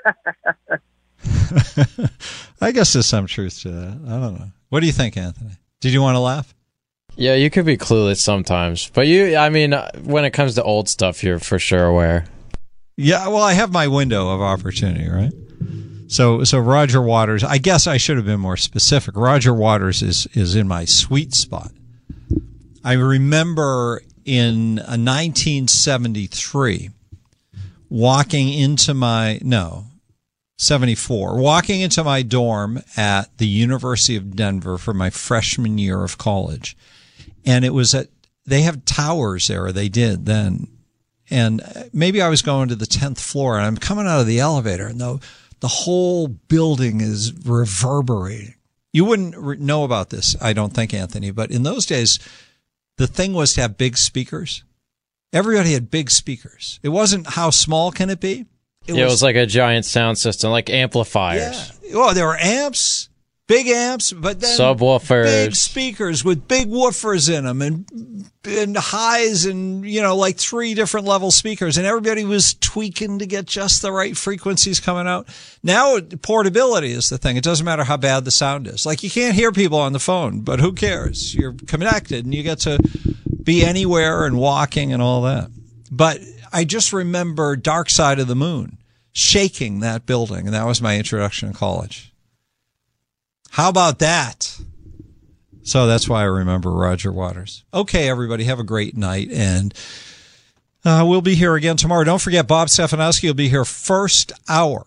I 2.61 2.73
guess 2.73 2.93
there's 2.93 3.07
some 3.07 3.27
truth 3.27 3.61
to 3.63 3.71
that. 3.71 4.01
I 4.07 4.21
don't 4.21 4.39
know. 4.39 4.49
What 4.71 4.81
do 4.81 4.87
you 4.87 4.93
think, 4.93 5.17
Anthony? 5.17 5.53
Did 5.81 5.93
you 5.93 6.03
want 6.03 6.17
to 6.17 6.21
laugh? 6.21 6.55
Yeah, 7.17 7.35
you 7.35 7.51
could 7.51 7.67
be 7.67 7.77
clueless 7.77 8.17
sometimes, 8.19 8.91
but 8.91 9.07
you, 9.07 9.37
I 9.37 9.51
mean, 9.51 9.75
uh, 9.75 9.91
when 10.03 10.25
it 10.25 10.31
comes 10.31 10.55
to 10.55 10.63
old 10.63 10.89
stuff, 10.89 11.23
you're 11.23 11.39
for 11.39 11.59
sure 11.59 11.85
aware. 11.85 12.25
Yeah, 12.97 13.29
well, 13.29 13.43
I 13.43 13.53
have 13.53 13.73
my 13.73 13.89
window 13.89 14.29
of 14.29 14.41
opportunity, 14.41 15.09
right? 15.09 15.33
So, 16.13 16.45
so 16.45 16.59
Roger 16.59 17.01
Waters. 17.01 17.43
I 17.43 17.57
guess 17.57 17.87
I 17.87 17.97
should 17.97 18.19
have 18.19 18.27
been 18.27 18.39
more 18.39 18.59
specific. 18.59 19.17
Roger 19.17 19.55
Waters 19.55 20.03
is 20.03 20.27
is 20.35 20.55
in 20.55 20.69
my 20.69 20.85
sweet 20.85 21.33
spot. 21.33 21.73
I 22.85 22.93
remember 22.93 24.03
in 24.27 24.79
uh, 24.79 25.01
1973 25.01 26.91
walking 27.89 28.53
into 28.53 28.93
my 28.95 29.41
no 29.43 29.87
74 30.59 31.41
walking 31.41 31.81
into 31.81 32.05
my 32.05 32.23
dorm 32.23 32.83
at 32.97 33.37
the 33.39 33.47
University 33.47 34.15
of 34.15 34.37
Denver 34.37 34.79
for 34.79 34.95
my 34.95 35.11
freshman 35.11 35.79
year 35.79 36.05
of 36.05 36.19
college 36.19 36.77
and 37.45 37.65
it 37.65 37.75
was 37.75 37.95
at 37.95 38.09
they 38.47 38.63
have 38.63 38.85
towers 38.85 39.49
there 39.49 39.73
they 39.73 39.89
did 39.89 40.27
then 40.27 40.69
and 41.31 41.63
maybe 41.93 42.21
I 42.21 42.29
was 42.29 42.43
going 42.43 42.69
to 42.69 42.77
the 42.77 42.87
10th 42.87 43.19
floor 43.19 43.57
and 43.57 43.67
I'm 43.67 43.77
coming 43.77 44.07
out 44.07 44.21
of 44.21 44.27
the 44.27 44.39
elevator 44.39 44.87
and 44.87 45.01
the, 45.01 45.19
the 45.63 45.69
whole 45.69 46.27
building 46.29 47.01
is 47.01 47.33
reverberating. 47.47 48.55
You 48.93 49.07
wouldn't 49.07 49.61
know 49.61 49.85
about 49.85 50.11
this, 50.11 50.37
I 50.43 50.53
don't 50.53 50.75
think, 50.75 50.93
Anthony, 50.93 51.31
but 51.31 51.51
in 51.51 51.63
those 51.63 51.87
days, 51.87 52.19
the 52.99 53.07
thing 53.07 53.33
was 53.33 53.55
to 53.55 53.63
have 53.63 53.79
big 53.79 53.97
speakers. 53.97 54.65
Everybody 55.33 55.73
had 55.73 55.91
big 55.91 56.11
speakers. 56.11 56.79
It 56.83 56.91
wasn't 56.91 57.27
how 57.29 57.49
small 57.51 57.91
can 57.91 58.11
it 58.11 58.21
be? 58.21 58.45
yeah, 58.87 58.97
it 58.97 59.05
was 59.07 59.23
like 59.23 59.37
a 59.37 59.47
giant 59.47 59.87
sound 59.87 60.19
system, 60.19 60.51
like 60.51 60.69
amplifiers, 60.69 61.73
Yeah. 61.83 61.93
oh, 61.95 62.13
there 62.13 62.27
were 62.27 62.37
amps, 62.37 63.09
big 63.47 63.69
amps, 63.69 64.13
but 64.13 64.41
then 64.41 64.59
subwoofers. 64.59 65.25
big 65.25 65.55
speakers 65.55 66.25
with 66.25 66.49
big 66.49 66.69
woofers 66.69 67.33
in 67.33 67.45
them 67.45 67.63
and 67.63 68.31
and 68.45 68.77
highs 68.77 69.45
and 69.45 69.85
you 69.89 70.03
know 70.03 70.17
like 70.17 70.37
three 70.37 70.75
different 70.75 71.07
level 71.07 71.31
speakers 71.31 71.79
and 71.79 71.87
everybody 71.87 72.25
was 72.25 72.55
tweaking 72.55 73.19
to 73.19 73.27
get 73.27 73.47
just 73.47 73.83
the 73.83 73.93
right 73.93 74.17
frequencies 74.17 74.81
coming 74.81 75.07
out. 75.07 75.29
Now 75.63 75.99
portability 76.01 76.93
is 76.93 77.09
the 77.09 77.19
thing. 77.19 77.37
It 77.37 77.45
doesn't 77.45 77.65
matter 77.65 77.85
how 77.85 77.97
bad 77.97 78.25
the 78.25 78.31
sound 78.31 78.67
is. 78.67 78.87
Like 78.87 79.03
you 79.03 79.11
can't 79.11 79.35
hear 79.35 79.53
people 79.53 79.79
on 79.79 79.93
the 79.93 79.99
phone 79.99 80.41
but 80.41 80.61
who 80.61 80.73
cares? 80.73 81.35
You're 81.35 81.55
connected 81.67 82.25
and 82.25 82.35
you 82.35 82.43
get 82.43 82.61
to 82.61 82.79
be 83.43 83.65
anywhere 83.65 84.25
and 84.25 84.39
walking 84.39 84.93
and 84.93 85.03
all 85.03 85.23
that. 85.23 85.51
But 85.91 86.21
i 86.55 86.65
just 86.65 86.93
remember 86.93 87.57
dark 87.57 87.89
side 87.89 88.19
of 88.19 88.29
the 88.29 88.35
moon 88.35 88.77
shaking 89.13 89.81
that 89.81 90.05
building 90.07 90.47
and 90.47 90.55
that 90.55 90.67
was 90.67 90.83
my 90.83 90.97
introduction 90.99 91.53
to 91.53 91.59
college 91.59 92.12
how 93.53 93.69
about 93.69 94.01
that? 94.01 94.59
So 95.63 95.87
that's 95.87 96.09
why 96.09 96.23
I 96.23 96.25
remember 96.25 96.71
Roger 96.73 97.13
Waters. 97.13 97.65
Okay, 97.73 98.09
everybody, 98.09 98.45
have 98.45 98.59
a 98.59 98.65
great 98.65 98.97
night. 98.97 99.31
And 99.33 99.73
Uh, 100.85 101.05
we'll 101.07 101.21
be 101.23 101.37
here 101.37 101.55
again 101.55 101.77
tomorrow. 101.77 102.03
Don't 102.03 102.21
forget, 102.21 102.49
Bob 102.49 102.67
Stefanowski 102.67 103.29
will 103.29 103.35
be 103.35 103.49
here 103.49 103.65
first 103.65 104.33
hour. 104.49 104.85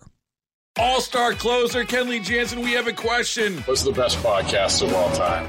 All 0.78 1.00
star 1.00 1.32
closer, 1.32 1.84
Kenley 1.84 2.22
Jansen, 2.22 2.60
we 2.60 2.72
have 2.72 2.86
a 2.86 2.92
question. 2.92 3.62
What's 3.62 3.82
the 3.82 3.92
best 3.92 4.18
podcast 4.18 4.82
of 4.86 4.92
all 4.92 5.10
time? 5.12 5.48